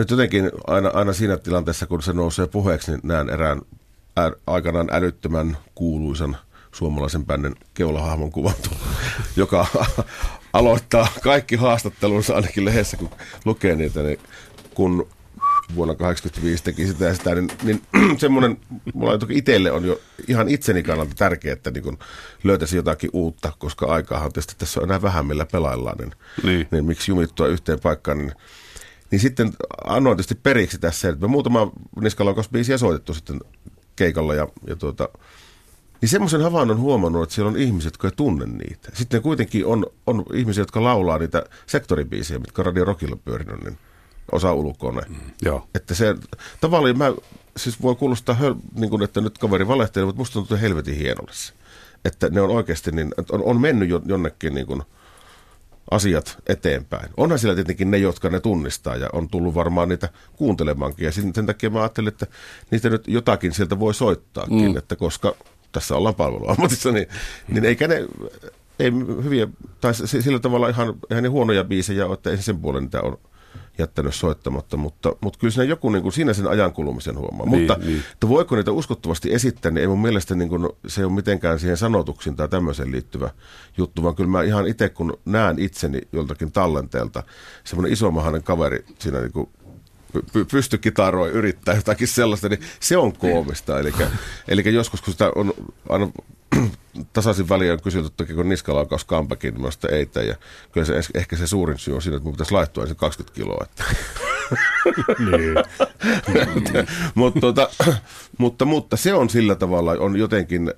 nyt 0.00 0.10
jotenkin 0.10 0.50
aina, 0.66 0.90
aina 0.94 1.12
siinä 1.12 1.36
tilanteessa, 1.36 1.86
kun 1.86 2.02
se 2.02 2.12
nousee 2.12 2.46
puheeksi, 2.46 2.90
niin 2.90 3.00
näen 3.02 3.30
erään 3.30 3.62
ä, 4.18 4.32
aikanaan 4.46 4.88
älyttömän 4.92 5.56
kuuluisan 5.74 6.36
suomalaisen 6.72 7.26
bändin 7.26 7.54
keulahahmon 7.74 8.30
kuvan, 8.30 8.54
joka 9.36 9.66
aloittaa 10.52 11.08
kaikki 11.22 11.56
haastattelunsa 11.56 12.34
ainakin 12.34 12.64
lehdessä, 12.64 12.96
kun 12.96 13.10
lukee 13.44 13.76
niitä, 13.76 14.02
niin 14.02 14.18
kun 14.74 15.08
vuonna 15.74 15.94
1985 15.94 16.64
teki 16.64 16.86
sitä 16.86 17.04
ja 17.04 17.14
sitä, 17.14 17.34
niin, 17.34 17.50
niin 17.62 17.82
semmoinen, 18.20 18.58
mulla 18.94 19.18
toki 19.18 19.38
itselle 19.38 19.72
on 19.72 19.84
jo 19.84 20.00
ihan 20.28 20.48
itseni 20.48 20.82
kannalta 20.82 21.14
tärkeää, 21.16 21.52
että 21.52 21.70
niin 21.70 21.98
löytäisi 22.44 22.76
jotakin 22.76 23.10
uutta, 23.12 23.52
koska 23.58 23.86
aikaahan 23.86 24.32
tietysti 24.32 24.54
tässä 24.58 24.80
on 24.80 24.84
enää 24.84 25.02
vähän 25.02 25.26
millä 25.26 25.46
pelaillaan, 25.46 25.98
niin, 25.98 26.12
niin. 26.42 26.68
niin 26.70 26.84
miksi 26.84 27.10
jumittua 27.10 27.46
yhteen 27.46 27.80
paikkaan, 27.80 28.18
niin 28.18 28.32
niin 29.10 29.20
sitten 29.20 29.52
annoin 29.84 30.16
tietysti 30.16 30.34
periksi 30.34 30.78
tässä, 30.78 31.08
että 31.08 31.20
me 31.20 31.26
muutama 31.26 31.72
niskalaukausbiisiä 32.00 32.78
soitettu 32.78 33.14
sitten 33.14 33.40
keikalla 33.96 34.34
ja, 34.34 34.48
ja 34.66 34.76
tuota, 34.76 35.08
niin 36.00 36.08
semmoisen 36.08 36.42
havainnon 36.42 36.80
huomannut, 36.80 37.22
että 37.22 37.34
siellä 37.34 37.50
on 37.50 37.56
ihmiset, 37.56 37.92
jotka 37.92 38.08
ei 38.08 38.12
tunne 38.16 38.46
niitä. 38.46 38.90
Sitten 38.94 39.22
kuitenkin 39.22 39.66
on, 39.66 39.86
on 40.06 40.24
ihmisiä, 40.34 40.62
jotka 40.62 40.84
laulaa 40.84 41.18
niitä 41.18 41.44
sektoribiisejä, 41.66 42.38
mitkä 42.38 42.62
Radio 42.62 42.84
Rockilla 42.84 43.16
pyörinyt, 43.16 43.64
niin 43.64 43.78
osa 44.32 44.52
ulkona. 44.52 45.02
Mm, 45.08 45.16
joo. 45.42 45.68
Että 45.74 45.94
se 45.94 46.14
tavallaan, 46.60 46.98
mä 46.98 47.12
siis 47.56 47.82
voi 47.82 47.94
kuulostaa, 47.94 48.36
niin 48.74 48.90
kuin, 48.90 49.02
että 49.02 49.20
nyt 49.20 49.38
kaveri 49.38 49.68
valehtelee, 49.68 50.06
mutta 50.06 50.18
musta 50.18 50.32
tuntuu 50.32 50.58
helvetin 50.60 50.96
hienolle 50.96 51.32
se. 51.32 51.52
Että 52.04 52.28
ne 52.28 52.40
on 52.40 52.50
oikeasti, 52.50 52.90
niin, 52.90 53.14
on, 53.32 53.42
on 53.44 53.60
mennyt 53.60 53.90
jonnekin 54.06 54.54
niin 54.54 54.66
kuin, 54.66 54.82
asiat 55.90 56.38
eteenpäin. 56.46 57.10
Onhan 57.16 57.38
siellä 57.38 57.54
tietenkin 57.54 57.90
ne, 57.90 57.98
jotka 57.98 58.30
ne 58.30 58.40
tunnistaa 58.40 58.96
ja 58.96 59.08
on 59.12 59.28
tullut 59.28 59.54
varmaan 59.54 59.88
niitä 59.88 60.08
kuuntelemaankin. 60.36 61.04
Ja 61.04 61.12
sen 61.12 61.46
takia 61.46 61.70
mä 61.70 61.80
ajattelin, 61.80 62.08
että 62.08 62.26
niitä 62.70 62.90
nyt 62.90 63.08
jotakin 63.08 63.52
sieltä 63.52 63.78
voi 63.78 63.94
soittaakin, 63.94 64.70
mm. 64.70 64.76
että 64.76 64.96
koska 64.96 65.34
tässä 65.72 65.96
ollaan 65.96 66.14
palveluammatissa, 66.14 66.92
niin, 66.92 67.06
niin 67.48 67.64
eikä 67.64 67.88
ne 67.88 68.06
ei 68.78 68.92
hyviä, 69.24 69.48
tai 69.80 69.94
sillä 69.94 70.38
tavalla 70.38 70.68
ihan, 70.68 70.94
ihan 71.10 71.22
ne 71.22 71.28
huonoja 71.28 71.64
biisejä 71.64 72.06
ole, 72.06 72.14
että 72.14 72.30
ei 72.30 72.36
sen 72.36 72.58
puolen 72.58 72.82
niitä 72.82 73.02
on 73.02 73.18
jättänyt 73.78 74.14
soittamatta, 74.14 74.76
mutta, 74.76 75.16
mutta 75.20 75.38
kyllä 75.38 75.52
siinä 75.52 75.64
joku 75.64 75.90
niin 75.90 76.02
kuin, 76.02 76.12
siinä 76.12 76.32
sen 76.32 76.46
ajan 76.46 76.72
kulumisen 76.72 77.18
huomaa. 77.18 77.46
Niin, 77.46 77.58
mutta 77.60 77.76
niin. 77.84 78.02
Että 78.12 78.28
voiko 78.28 78.56
niitä 78.56 78.72
uskottavasti 78.72 79.34
esittää, 79.34 79.70
niin 79.70 79.80
ei 79.80 79.86
mun 79.86 80.02
mielestä 80.02 80.34
niin 80.34 80.48
kuin, 80.48 80.68
se 80.86 81.00
ei 81.00 81.04
ole 81.04 81.12
mitenkään 81.12 81.58
siihen 81.58 81.76
sanotuksiin 81.76 82.36
tai 82.36 82.48
tämmöiseen 82.48 82.92
liittyvä 82.92 83.30
juttu, 83.78 84.02
vaan 84.02 84.14
kyllä 84.14 84.30
mä 84.30 84.42
ihan 84.42 84.66
itse 84.66 84.88
kun 84.88 85.18
näen 85.24 85.58
itseni 85.58 86.00
joltakin 86.12 86.52
tallenteelta, 86.52 87.22
semmoinen 87.64 87.92
isomahainen 87.92 88.42
kaveri 88.42 88.84
siinä 88.98 89.20
niin 89.20 89.32
kuin 89.32 89.48
pystykitaroi 90.50 91.30
yrittää 91.30 91.74
jotakin 91.74 92.08
sellaista, 92.08 92.48
niin 92.48 92.60
se 92.80 92.96
on 92.96 93.12
koomista. 93.12 93.80
Eli, 93.80 93.92
eli 94.48 94.74
joskus, 94.74 95.02
kun 95.02 95.12
sitä 95.12 95.32
on 95.34 95.54
aina 95.88 96.10
tasaisin 97.12 97.48
väliä 97.48 97.72
on 97.72 97.80
kysytty, 97.80 98.22
että 98.22 98.34
kun 98.34 98.48
niskalaukaus 98.48 99.04
kampakin, 99.04 99.54
niin 99.54 99.62
mä 99.62 99.68
ei 99.90 100.08
Ja 100.26 100.34
kyllä 100.72 100.84
se, 100.84 101.00
ehkä 101.14 101.36
se 101.36 101.46
suurin 101.46 101.78
syy 101.78 101.94
on 101.94 102.02
siinä, 102.02 102.16
että 102.16 102.24
mun 102.24 102.32
pitäisi 102.32 102.52
laittua 102.52 102.82
ensin 102.82 102.96
20 102.96 103.34
kiloa. 103.34 103.64
Että. 103.64 103.84
niin. 105.18 105.54
mutta, 107.14 107.40
tuota, 107.40 107.70
mutta, 108.38 108.64
mutta 108.64 108.96
se 108.96 109.14
on 109.14 109.30
sillä 109.30 109.54
tavalla, 109.54 109.92
on 109.92 110.16
jotenkin, 110.16 110.72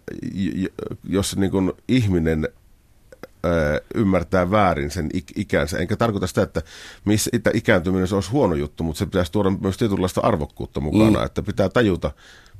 jos 1.05 1.37
niin 1.37 1.51
kuin 1.51 1.73
ihminen 1.89 2.49
ymmärtää 3.95 4.51
väärin 4.51 4.91
sen 4.91 5.11
ikänsä. 5.37 5.79
Enkä 5.79 5.97
tarkoita 5.97 6.27
sitä, 6.27 6.43
että 6.43 6.63
missä 7.05 7.31
ikääntyminen 7.55 8.09
se 8.09 8.15
olisi 8.15 8.31
huono 8.31 8.55
juttu, 8.55 8.85
mutta 8.85 8.99
se 8.99 9.07
pitäisi 9.07 9.33
tuoda 9.33 9.51
myös 9.51 9.77
tietynlaista 9.77 10.21
arvokkuutta 10.21 10.81
mukana, 10.81 11.19
mm. 11.19 11.27
että 11.27 11.43
pitää 11.43 11.69
tajuta, 11.69 12.11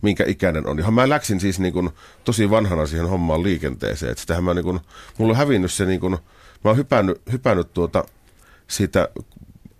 minkä 0.03 0.25
ikäinen 0.27 0.67
on. 0.67 0.79
Ihan 0.79 0.95
mä 0.95 1.09
läksin 1.09 1.41
siis 1.41 1.61
niin 1.61 1.73
kuin 1.73 1.91
tosi 2.25 2.51
vanhana 2.51 2.87
siihen 2.87 3.09
hommaan 3.09 3.43
liikenteeseen. 3.43 4.13
Että 4.13 4.21
sitähän 4.21 4.45
mä 4.45 4.55
niin 4.55 4.65
kuin, 4.65 4.81
mulla 5.19 5.33
on 5.33 5.37
hävinnyt 5.37 5.73
se 5.73 5.87
niin 5.87 6.01
kuin, 6.01 6.13
mä 6.65 6.71
oon 6.71 6.77
hypännyt, 6.77 7.23
hypännyt 7.33 7.73
tuota 7.73 8.05
siitä 8.69 9.09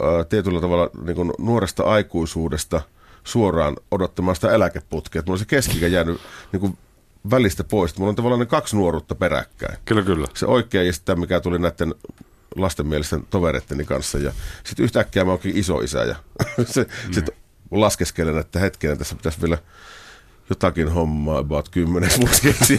ää, 0.03 0.25
tietyllä 0.25 0.61
tavalla 0.61 0.91
niin 1.05 1.17
kuin 1.17 1.33
nuoresta 1.39 1.83
aikuisuudesta 1.83 2.81
suoraan 3.25 3.77
odottamaan 3.91 4.35
sitä 4.35 4.53
eläkeputkea. 4.53 5.23
mulla 5.23 5.35
on 5.35 5.39
se 5.39 5.45
keskikä 5.45 5.87
jäänyt 5.87 6.21
niin 6.53 6.61
kuin 6.61 6.79
välistä 7.31 7.65
pois. 7.65 7.99
Mulla 7.99 8.09
on 8.11 8.17
tavallaan 8.17 8.47
kaksi 8.47 8.77
nuoruutta 8.77 9.15
peräkkäin. 9.15 9.79
Kyllä, 9.85 10.03
kyllä. 10.03 10.27
Se 10.35 10.47
oikea 10.47 10.83
ja 10.83 10.93
sitä, 10.93 11.15
mikä 11.17 11.41
tuli 11.41 11.59
näiden 11.59 11.95
lastenmielisten 12.57 13.27
tovereitteni 13.31 13.85
kanssa. 13.85 14.19
Ja 14.19 14.33
sitten 14.65 14.85
yhtäkkiä 14.85 15.25
mä 15.25 15.31
oonkin 15.31 15.57
iso 15.57 15.79
isä 15.81 16.05
ja 16.05 16.17
se, 16.65 16.83
mm. 16.83 17.13
sitten 17.13 17.35
laskeskelen, 17.71 18.39
että 18.39 18.59
hetken 18.59 18.99
tässä 18.99 19.15
pitäisi 19.15 19.41
vielä 19.43 19.59
jotakin 20.51 20.89
hommaa 20.89 21.39
about 21.39 21.69
kymmenes 21.69 22.21
vuosi 22.21 22.77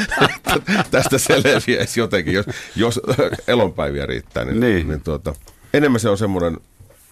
tästä 0.90 1.18
selviäisi 1.18 2.00
jotenkin, 2.00 2.34
jos, 2.34 2.46
jos 2.76 3.00
elonpäiviä 3.48 4.06
riittää. 4.06 4.44
Niin, 4.44 4.60
Niin. 4.60 4.88
niin 4.88 5.00
tuota, 5.00 5.34
enemmän 5.74 6.00
se 6.00 6.08
on 6.08 6.18
semmoinen, 6.18 6.56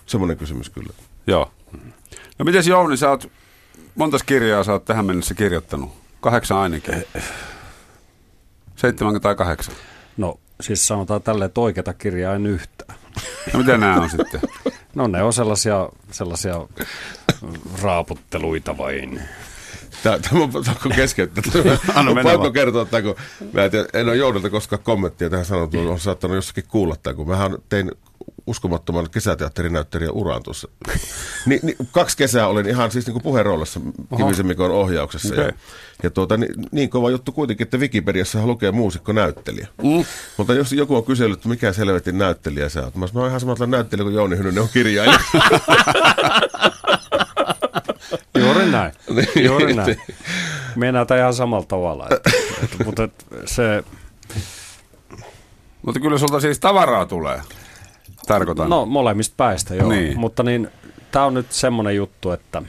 semmoinen 0.06 0.36
kysymys 0.36 0.70
kyllä. 0.70 0.92
Joo. 1.26 1.50
No 2.38 2.44
miten 2.44 2.66
Jouni, 2.66 2.96
sä 2.96 3.10
oot, 3.10 3.30
montas 3.94 4.22
kirjaa 4.22 4.64
sä 4.64 4.72
oot 4.72 4.84
tähän 4.84 5.06
mennessä 5.06 5.34
kirjoittanut? 5.34 5.97
Kahdeksan 6.20 6.58
ainakin. 6.58 7.04
Seitsemän 8.76 9.20
tai 9.20 9.34
kahdeksan. 9.34 9.74
No 10.16 10.40
siis 10.60 10.86
sanotaan 10.86 11.22
tälleen, 11.22 11.46
että 11.46 11.60
oikeata 11.60 11.94
kirjaa 11.94 12.34
en 12.34 12.46
yhtään. 12.46 12.98
No 13.52 13.58
mitä 13.58 13.78
nämä 13.78 13.96
on 13.96 14.10
sitten? 14.10 14.40
No 14.94 15.06
ne 15.06 15.22
on 15.22 15.32
sellaisia, 15.32 15.88
sellaisia 16.10 16.66
raaputteluita 17.82 18.78
vain. 18.78 19.20
Tämä, 20.02 20.18
tämä 20.18 20.42
on 20.42 20.52
pakko 20.52 20.88
keskeyttää. 20.94 21.42
Anna 21.94 22.14
mennä 22.14 22.32
pakko 22.32 22.50
kertoa, 22.50 22.82
että 22.82 23.02
kun 23.02 23.14
mä 23.52 23.64
en, 23.64 23.70
tiedä, 23.70 23.86
en 23.92 24.08
ole 24.08 24.16
Jounilta 24.16 24.50
koskaan 24.50 24.82
kommenttia 24.82 25.30
tähän 25.30 25.44
sanottu, 25.44 25.78
on 25.90 26.00
saattanut 26.00 26.34
jossakin 26.34 26.64
kuulla 26.68 26.96
tämä, 27.02 27.14
kun 27.14 27.28
mähän 27.28 27.58
tein 27.68 27.92
uskomattoman 28.48 29.10
kesäteatterinäyttelijän 29.10 30.14
uran 30.14 30.42
tuossa. 30.42 30.68
Ni, 31.46 31.60
ni, 31.62 31.76
kaksi 31.92 32.16
kesää 32.16 32.48
olin 32.48 32.68
ihan 32.68 32.90
siis 32.90 33.06
niin 33.06 33.22
puheenroolissa 33.22 33.80
Kivisen 34.16 34.46
Mikon 34.46 34.70
ohjauksessa. 34.70 35.34
Ja, 35.34 35.42
Okei. 35.42 35.58
ja 36.02 36.10
tuota, 36.10 36.36
niin, 36.36 36.54
niin 36.72 36.90
kova 36.90 37.10
juttu 37.10 37.32
kuitenkin, 37.32 37.64
että 37.64 37.76
Wikipediassa 37.76 38.46
lukee 38.46 38.70
muusikko-näyttelijä. 38.70 39.68
Mm. 39.82 40.04
Mutta 40.36 40.54
jos 40.54 40.72
joku 40.72 40.96
on 40.96 41.04
kysellyt, 41.04 41.38
että 41.38 41.48
mikä 41.48 41.72
selvetin 41.72 42.18
näyttelijä 42.18 42.68
sä 42.68 42.84
oot, 42.84 42.94
mä 42.94 43.06
oon 43.14 43.28
ihan 43.28 43.40
samalla 43.40 43.66
näyttelijä 43.66 44.04
kuin 44.04 44.14
Jouni 44.14 44.36
Hynynen 44.36 44.62
on 44.62 44.68
kirjailija. 44.72 45.20
Juuri 48.38 48.70
näin. 48.70 48.92
Niin. 49.14 49.44
Juuri 49.44 49.74
näin. 49.74 50.00
Mennään 50.76 51.06
ihan 51.18 51.34
samalla 51.34 51.66
tavalla. 51.66 52.08
Että, 52.10 52.30
että, 52.62 52.84
mutta 52.84 53.02
et 53.04 53.26
se, 53.44 53.84
Mutta 55.82 56.00
kyllä 56.00 56.18
sulta 56.18 56.40
siis 56.40 56.60
tavaraa 56.60 57.06
tulee. 57.06 57.42
Tarkoitan. 58.28 58.70
no 58.70 58.86
molemmista 58.86 59.34
päistä 59.36 59.74
joo. 59.74 59.88
Niin. 59.88 60.18
Mutta 60.18 60.42
niin, 60.42 60.68
tämä 61.10 61.24
on 61.24 61.34
nyt 61.34 61.52
semmoinen 61.52 61.96
juttu, 61.96 62.30
että 62.30 62.62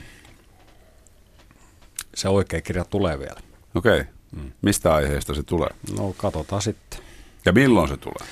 se 2.15 2.29
oikea 2.29 2.61
kirja 2.61 2.85
tulee 2.85 3.19
vielä. 3.19 3.39
Okei. 3.75 3.99
Okay. 3.99 4.13
Mistä 4.61 4.93
aiheesta 4.93 5.33
se 5.33 5.43
tulee? 5.43 5.69
No 5.97 6.13
katsotaan 6.17 6.61
sitten. 6.61 6.99
Ja 7.45 7.53
milloin 7.53 7.89
se 7.89 7.97
tulee? 7.97 8.29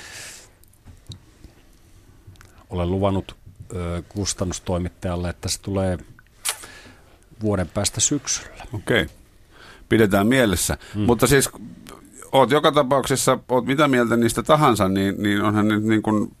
Olen 2.70 2.90
luvannut 2.90 3.36
ö, 3.74 4.02
kustannustoimittajalle, 4.08 5.30
että 5.30 5.48
se 5.48 5.60
tulee 5.60 5.98
vuoden 7.40 7.68
päästä 7.68 8.00
syksyllä. 8.00 8.66
Okei. 8.72 9.02
Okay. 9.02 9.14
Pidetään 9.88 10.26
mielessä. 10.26 10.78
Mm. 10.94 11.00
Mutta 11.00 11.26
siis 11.26 11.50
oot 12.32 12.50
joka 12.50 12.72
tapauksessa, 12.72 13.38
oot 13.48 13.66
mitä 13.66 13.88
mieltä 13.88 14.16
niistä 14.16 14.42
tahansa, 14.42 14.88
niin, 14.88 15.22
niin 15.22 15.42
onhan 15.42 15.68
nyt 15.68 15.84
niin 15.84 16.02
kuin 16.02 16.32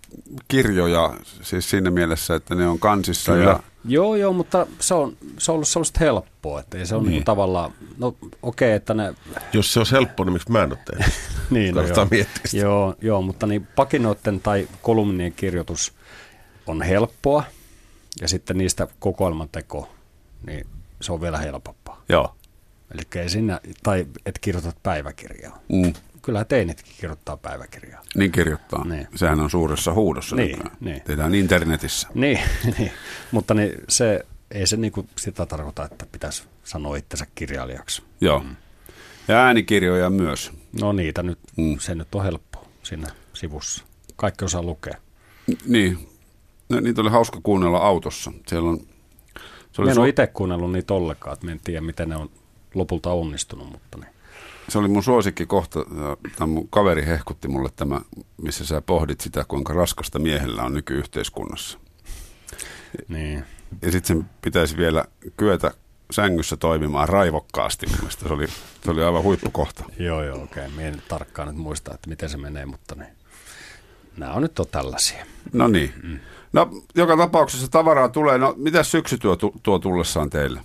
kirjoja 0.48 1.14
siis 1.42 1.70
siinä 1.70 1.90
mielessä, 1.90 2.34
että 2.34 2.54
ne 2.54 2.68
on 2.68 2.78
kansissa. 2.78 3.32
Kyllä. 3.32 3.50
Ja, 3.50 3.60
Joo, 3.84 4.16
joo, 4.16 4.32
mutta 4.32 4.66
se 4.80 4.94
on, 4.94 5.16
se 5.38 5.52
on 5.52 5.54
ollut 5.54 5.68
sellaista 5.68 6.00
helppoa, 6.00 6.60
että 6.60 6.78
ei 6.78 6.86
se 6.86 6.94
on 6.94 7.02
niin. 7.02 7.10
Niin. 7.10 7.24
tavallaan, 7.24 7.72
no 7.98 8.06
okei, 8.06 8.30
okay, 8.42 8.68
että 8.70 8.94
ne, 8.94 9.14
jos 9.52 9.72
se 9.72 9.80
olisi 9.80 9.92
helppoa, 9.92 10.26
niin 10.26 10.32
miksi 10.32 10.52
mä 10.52 10.62
en 10.62 10.72
ole 10.72 10.78
tehnyt? 10.90 11.14
niin, 11.50 11.74
no, 11.74 11.82
joo. 11.82 12.06
miettiä 12.10 12.42
sitä. 12.44 12.62
Joo, 12.62 12.94
joo, 13.00 13.22
mutta 13.22 13.46
niin 13.46 13.68
pakinoiden 13.76 14.40
tai 14.40 14.68
kolumnien 14.82 15.32
kirjoitus 15.32 15.92
on 16.66 16.82
helppoa 16.82 17.42
ja 18.20 18.28
sitten 18.28 18.58
niistä 18.58 18.86
kokoelman 18.98 19.48
teko, 19.52 19.88
niin 20.46 20.66
se 21.00 21.12
on 21.12 21.20
vielä 21.20 21.38
helpompaa. 21.38 22.02
joo. 22.08 22.34
Eli 22.94 23.22
ei 23.22 23.28
sinä, 23.28 23.60
tai 23.82 24.06
et 24.26 24.38
kirjoitat 24.38 24.76
päiväkirjaa. 24.82 25.58
Mm. 25.68 25.92
Kyllä 26.22 26.44
teinitkin 26.44 26.94
kirjoittaa 27.00 27.36
päiväkirjaa. 27.36 28.02
Niin 28.14 28.32
kirjoittaa. 28.32 28.84
Niin. 28.84 29.08
Sehän 29.14 29.40
on 29.40 29.50
suuressa 29.50 29.92
huudossa 29.94 30.36
Niin, 30.36 30.50
nykyään. 30.50 30.76
niin. 30.80 31.02
Tehdään 31.02 31.34
internetissä. 31.34 32.08
Niin, 32.14 32.38
niin. 32.78 32.92
mutta 33.30 33.54
niin 33.54 33.72
se, 33.88 34.26
ei 34.50 34.66
se 34.66 34.76
niinku 34.76 35.06
sitä 35.16 35.46
tarkoita, 35.46 35.84
että 35.84 36.06
pitäisi 36.12 36.42
sanoa 36.64 36.96
itsensä 36.96 37.26
kirjailijaksi. 37.34 38.02
Joo. 38.20 38.44
Ja 39.28 39.36
äänikirjoja 39.44 40.10
myös. 40.10 40.52
No 40.80 40.92
niitä 40.92 41.22
nyt, 41.22 41.38
Mm. 41.56 41.64
mm. 41.64 41.78
se 41.78 41.94
nyt 41.94 42.14
on 42.14 42.22
helppo 42.24 42.66
siinä 42.82 43.08
sivussa. 43.34 43.84
Kaikki 44.16 44.44
osaa 44.44 44.62
lukea. 44.62 44.96
Niin. 45.66 46.08
No, 46.68 46.80
niitä 46.80 47.00
oli 47.00 47.10
hauska 47.10 47.40
kuunnella 47.42 47.78
autossa. 47.78 48.32
Siellä 48.46 48.70
on... 48.70 48.78
Se 49.72 49.82
oli, 49.82 49.86
Mä 49.88 49.92
en 49.92 49.98
ole 49.98 50.06
su- 50.06 50.10
itse 50.10 50.26
kuunnellut 50.26 50.72
niitä 50.72 50.94
ollenkaan, 50.94 51.34
että 51.34 51.46
mä 51.46 51.52
en 51.52 51.60
tiedä, 51.64 51.80
miten 51.80 52.08
ne 52.08 52.16
on 52.16 52.30
lopulta 52.74 53.12
onnistunut, 53.12 53.70
mutta 53.72 53.98
niin. 53.98 54.10
se 54.68 54.78
oli 54.78 54.88
mun 54.88 55.02
suosikki 55.02 55.46
kohta. 55.46 55.80
Tämä 56.36 56.46
mun 56.46 56.68
kaveri 56.68 57.06
hehkutti 57.06 57.48
mulle 57.48 57.68
tämä, 57.76 58.00
missä 58.42 58.66
sä 58.66 58.80
pohdit 58.80 59.20
sitä, 59.20 59.44
kuinka 59.48 59.72
raskasta 59.72 60.18
miehellä 60.18 60.62
on 60.62 60.74
nykyyhteiskunnassa. 60.74 61.78
niin. 63.08 63.44
Ja 63.82 63.92
sitten 63.92 64.16
sen 64.16 64.30
pitäisi 64.42 64.76
vielä 64.76 65.04
kyetä 65.36 65.72
sängyssä 66.10 66.56
toimimaan 66.56 67.08
raivokkaasti. 67.08 67.86
Mielestä 67.86 68.28
se 68.28 68.34
oli, 68.34 68.46
se 68.84 68.90
oli 68.90 69.04
aivan 69.04 69.22
huippukohta. 69.22 69.84
Joo, 69.98 70.22
joo, 70.22 70.42
okei. 70.42 70.66
Okay. 70.66 70.76
Mä 70.76 70.82
en 70.82 71.02
tarkkaan 71.08 71.48
nyt 71.48 71.56
muista, 71.56 71.94
että 71.94 72.08
miten 72.08 72.28
se 72.28 72.36
menee, 72.36 72.66
mutta 72.66 72.94
niin. 72.94 73.12
Nämä 74.16 74.32
on 74.32 74.42
nyt 74.42 74.58
on 74.58 74.66
tällaisia. 74.70 75.26
No 75.52 75.68
niin. 75.68 76.20
No, 76.52 76.70
joka 76.94 77.16
tapauksessa 77.16 77.68
tavaraa 77.68 78.08
tulee. 78.08 78.38
No, 78.38 78.54
mitä 78.56 78.82
syksy 78.82 79.18
tuo, 79.18 79.36
tuo 79.62 79.78
tullessaan 79.78 80.30
teille? 80.30 80.60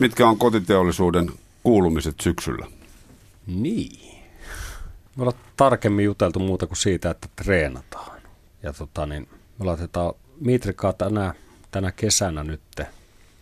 Mitkä 0.00 0.28
on 0.28 0.38
kotiteollisuuden 0.38 1.30
kuulumiset 1.62 2.14
syksyllä? 2.20 2.66
Niin. 3.46 4.22
Me 5.16 5.22
ollaan 5.22 5.38
tarkemmin 5.56 6.04
juteltu 6.04 6.38
muuta 6.38 6.66
kuin 6.66 6.76
siitä, 6.76 7.10
että 7.10 7.28
treenataan. 7.36 8.22
Ja 8.62 8.72
tota 8.72 9.06
niin, 9.06 9.28
me 9.58 9.64
laitetaan 9.64 10.14
Mitrikaa 10.40 10.92
tänä, 10.92 11.34
tänä 11.70 11.92
kesänä 11.92 12.44
nyt 12.44 12.60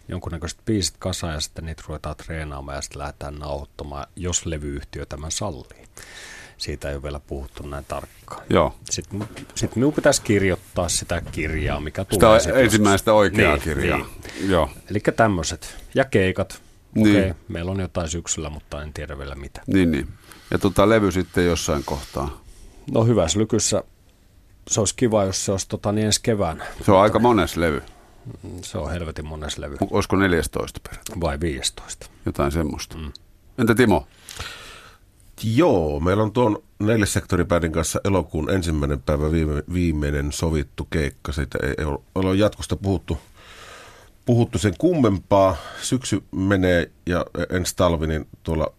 jonkunnäköiset 0.09 0.59
biisit 0.64 0.95
kasaan 0.99 1.34
ja 1.34 1.41
sitten 1.41 1.64
niitä 1.64 1.82
ruvetaan 1.86 2.16
treenaamaan 2.16 2.76
ja 2.76 2.82
sitten 2.82 2.99
lähdetään 2.99 3.34
nauhoittamaan, 3.34 4.07
jos 4.16 4.47
levyyhtiö 4.47 5.07
tämän 5.07 5.30
sallii. 5.30 5.88
Siitä 6.61 6.88
ei 6.88 6.94
ole 6.94 7.02
vielä 7.02 7.20
puhuttu 7.20 7.66
näin 7.66 7.84
tarkkaan. 7.84 8.42
Joo. 8.50 8.74
Sitten, 8.90 9.28
sitten 9.54 9.78
minun 9.78 9.92
pitäisi 9.92 10.22
kirjoittaa 10.22 10.88
sitä 10.88 11.22
kirjaa, 11.32 11.80
mikä 11.80 12.02
Sitä 12.11 12.26
tulee. 12.26 12.40
sitten 12.40 12.64
ensimmäistä 12.64 13.12
oikeaa 13.12 13.52
Niin, 13.54 13.62
kirjaa. 13.62 13.98
Niin. 13.98 14.50
Joo. 14.50 14.70
Eli 14.90 15.00
tämmöiset. 15.16 15.76
Ja 15.94 16.04
keikat. 16.04 16.62
Niin. 16.94 17.16
Okei, 17.16 17.34
meillä 17.48 17.70
on 17.70 17.80
jotain 17.80 18.08
syksyllä, 18.08 18.50
mutta 18.50 18.82
en 18.82 18.92
tiedä 18.92 19.18
vielä 19.18 19.34
mitä. 19.34 19.62
Niin, 19.66 19.90
niin. 19.90 20.08
Ja 20.50 20.58
tota 20.58 20.88
levy 20.88 21.12
sitten 21.12 21.46
jossain 21.46 21.84
kohtaa. 21.84 22.40
No 22.92 23.04
hyvässä 23.04 23.38
lykyssä 23.38 23.84
se 24.68 24.80
olisi 24.80 24.94
kiva, 24.96 25.24
jos 25.24 25.44
se 25.44 25.52
olisi 25.52 25.68
tota, 25.68 25.92
niin 25.92 26.06
ensi 26.06 26.20
keväänä. 26.22 26.66
Se 26.84 26.92
on 26.92 27.00
aika 27.00 27.18
mones 27.18 27.56
levy. 27.56 27.82
Se 28.62 28.78
on 28.78 28.90
helvetin 28.90 29.26
mones 29.26 29.58
levy. 29.58 29.76
Olisiko 29.90 30.16
14 30.16 30.80
peräti? 30.88 31.12
Vai 31.20 31.40
15. 31.40 32.06
Jotain 32.26 32.52
semmoista. 32.52 32.96
Mm. 32.98 33.12
Entä 33.58 33.74
Timo? 33.74 34.06
Joo, 35.45 36.01
meillä 36.01 36.22
on 36.22 36.32
tuon 36.32 36.62
neljäsektoribändin 36.78 37.72
kanssa 37.72 38.01
elokuun 38.05 38.51
ensimmäinen 38.51 39.03
päivä 39.03 39.30
viime, 39.32 39.62
viimeinen 39.72 40.32
sovittu 40.32 40.84
keikka. 40.84 41.32
Siitä 41.32 41.59
ei, 41.62 41.74
ei 41.78 41.84
ole, 42.14 42.36
jatkosta 42.36 42.76
puhuttu, 42.76 43.18
puhuttu 44.26 44.59
sen 44.59 44.74
kummempaa. 44.78 45.57
Syksy 45.82 46.22
menee 46.32 46.91
ja 47.07 47.26
ensi 47.51 47.76
talvi, 47.76 48.07
niin 48.07 48.26
tuolla 48.43 48.72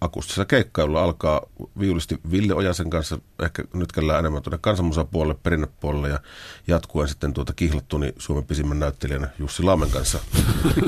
akustisessa 0.00 0.44
keikkailulla 0.44 1.02
alkaa 1.02 1.42
viulisti 1.78 2.18
Ville 2.30 2.54
Ojasen 2.54 2.90
kanssa, 2.90 3.18
ehkä 3.42 3.64
nyt 3.74 3.92
kellään 3.92 4.18
enemmän 4.18 4.42
tuonne 4.42 4.58
kansanmusapuolelle, 4.60 5.40
perinnepuolelle 5.42 6.08
ja 6.08 6.20
jatkuen 6.66 7.08
sitten 7.08 7.32
tuota 7.32 7.52
kihlattu 7.52 7.98
niin 7.98 8.12
Suomen 8.18 8.44
pisimmän 8.44 8.78
näyttelijänä 8.78 9.28
Jussi 9.38 9.62
Laamen 9.62 9.90
kanssa 9.90 10.18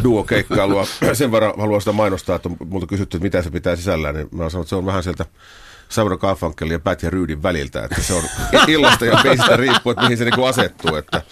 duo-keikkailua. 0.05 0.87
Sen 1.13 1.33
verran 1.33 1.53
haluan 1.57 1.81
sitä 1.81 1.93
mainostaa, 1.93 2.37
että 2.37 2.51
multa 2.67 2.87
kysytty, 2.87 3.17
että 3.17 3.25
mitä 3.25 3.43
se 3.43 3.51
pitää 3.51 3.77
sisällään, 3.77 4.15
niin 4.15 4.29
mä 4.33 4.43
oon 4.43 4.51
sanonut, 4.51 4.65
että 4.67 4.71
se 4.71 4.77
on 4.77 4.87
vähän 4.87 5.03
sieltä 5.03 5.27
Sauro 5.95 6.19
Garfunkel 6.19 6.71
ja 6.71 6.79
Pat 6.79 7.03
ja 7.03 7.11
Ryydin 7.11 7.43
väliltä, 7.43 7.85
että 7.85 8.03
se 8.03 8.15
on 8.15 8.23
illasta 8.69 9.05
ja 9.05 9.21
biisistä 9.23 9.57
riippuu, 9.57 9.93
että 9.93 10.03
mihin 10.03 10.19
se 10.19 10.25
niinku 10.25 10.45
asettuu, 10.45 10.97
että, 10.97 11.23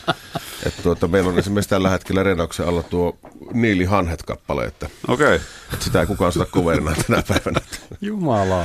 että 0.66 0.82
tuota, 0.82 1.08
meillä 1.08 1.30
on 1.30 1.38
esimerkiksi 1.38 1.70
tällä 1.70 1.90
hetkellä 1.90 2.22
redauksen 2.22 2.68
alla 2.68 2.82
tuo 2.82 3.18
Niili 3.52 3.84
Hanhet-kappale, 3.84 4.64
että, 4.64 4.88
Okei. 5.08 5.40
että 5.72 5.84
sitä 5.84 6.00
ei 6.00 6.06
kukaan 6.06 6.32
sitä 6.32 6.44
coverina 6.44 6.94
tänä 7.06 7.22
päivänä. 7.28 7.60
Jumala. 8.00 8.64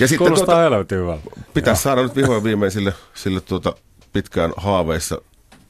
Ja 0.00 0.08
sitten 0.08 0.18
Kuulostaa 0.18 0.70
tuota-. 0.88 1.18
Pitäisi 1.54 1.82
saada 1.82 2.02
nyt 2.02 2.16
vihdoin 2.16 2.44
viimein 2.44 2.72
sille, 2.72 2.94
sille 3.14 3.40
tuota 3.40 3.72
pitkään 4.12 4.52
haaveissa 4.56 5.18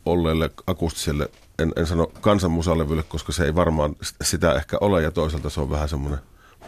olleelle 0.07 0.51
akustiselle, 0.67 1.29
en, 1.59 1.73
en 1.77 1.87
sano 1.87 2.07
kansanmusalevylle, 2.21 3.03
koska 3.03 3.33
se 3.33 3.45
ei 3.45 3.55
varmaan 3.55 3.97
sitä 4.23 4.53
ehkä 4.53 4.79
ole, 4.81 5.03
ja 5.03 5.11
toisaalta 5.11 5.51
se 5.51 5.61
on 5.61 5.71
vähän 5.71 5.89
semmoinen 5.89 6.19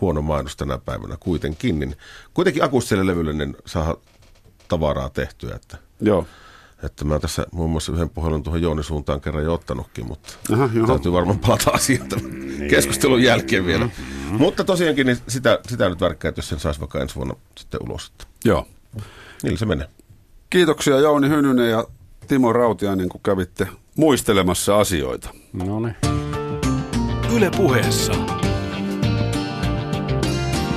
huono 0.01 0.23
mainos 0.23 0.57
tänä 0.57 0.79
päivänä 0.79 1.17
kuitenkin. 1.21 1.81
Niin 1.81 1.97
kuitenkin 2.35 2.65
akustiselle 2.65 3.07
levylle 3.13 3.33
niin 3.33 3.57
saa 3.67 3.97
tavaraa 4.69 5.11
tehtyä, 5.11 5.55
että, 5.55 5.79
Joo. 6.01 6.27
että 6.83 7.05
mä 7.05 7.19
tässä 7.19 7.47
muun 7.53 7.71
muassa 7.71 7.93
yhden 7.93 8.11
puhelun 8.11 8.43
tuohon 8.43 8.63
Jooni 8.63 8.85
suuntaan 8.85 9.21
kerran 9.21 9.45
jo 9.45 9.55
ottanutkin, 9.55 10.07
mutta 10.07 10.33
Aha, 10.53 10.69
joo. 10.75 10.87
täytyy 10.87 11.13
varmaan 11.13 11.39
palata 11.39 11.71
asiaan 11.71 12.09
tämän 12.09 12.31
keskustelun 12.71 13.23
jälkeen 13.23 13.67
vielä. 13.67 13.89
Mutta 14.31 14.65
tosiaankin 14.65 15.07
niin 15.07 15.19
sitä, 15.29 15.59
sitä 15.69 15.89
nyt 15.89 16.01
värkkää, 16.01 16.29
että 16.29 16.39
jos 16.39 16.49
sen 16.49 16.61
saisi 16.61 16.81
vaikka 16.81 17.01
ensi 17.01 17.15
vuonna 17.15 17.35
sitten 17.59 17.81
ulos. 17.83 18.07
Että 18.07 18.25
Joo. 18.45 18.67
Niillä 19.43 19.59
se 19.59 19.67
menee. 19.67 19.89
Kiitoksia 20.51 20.99
Jouni 20.99 21.29
Hynynen 21.29 21.71
ja 21.71 21.85
Timo 22.29 22.53
Rautiainen, 22.53 23.09
kun 23.09 23.21
kävitte 23.25 23.69
muistelemassa 23.97 24.79
asioita. 24.79 25.31
No 25.53 25.81
niin. 25.81 25.97
Yle 27.37 27.51
puheessa. 27.57 28.13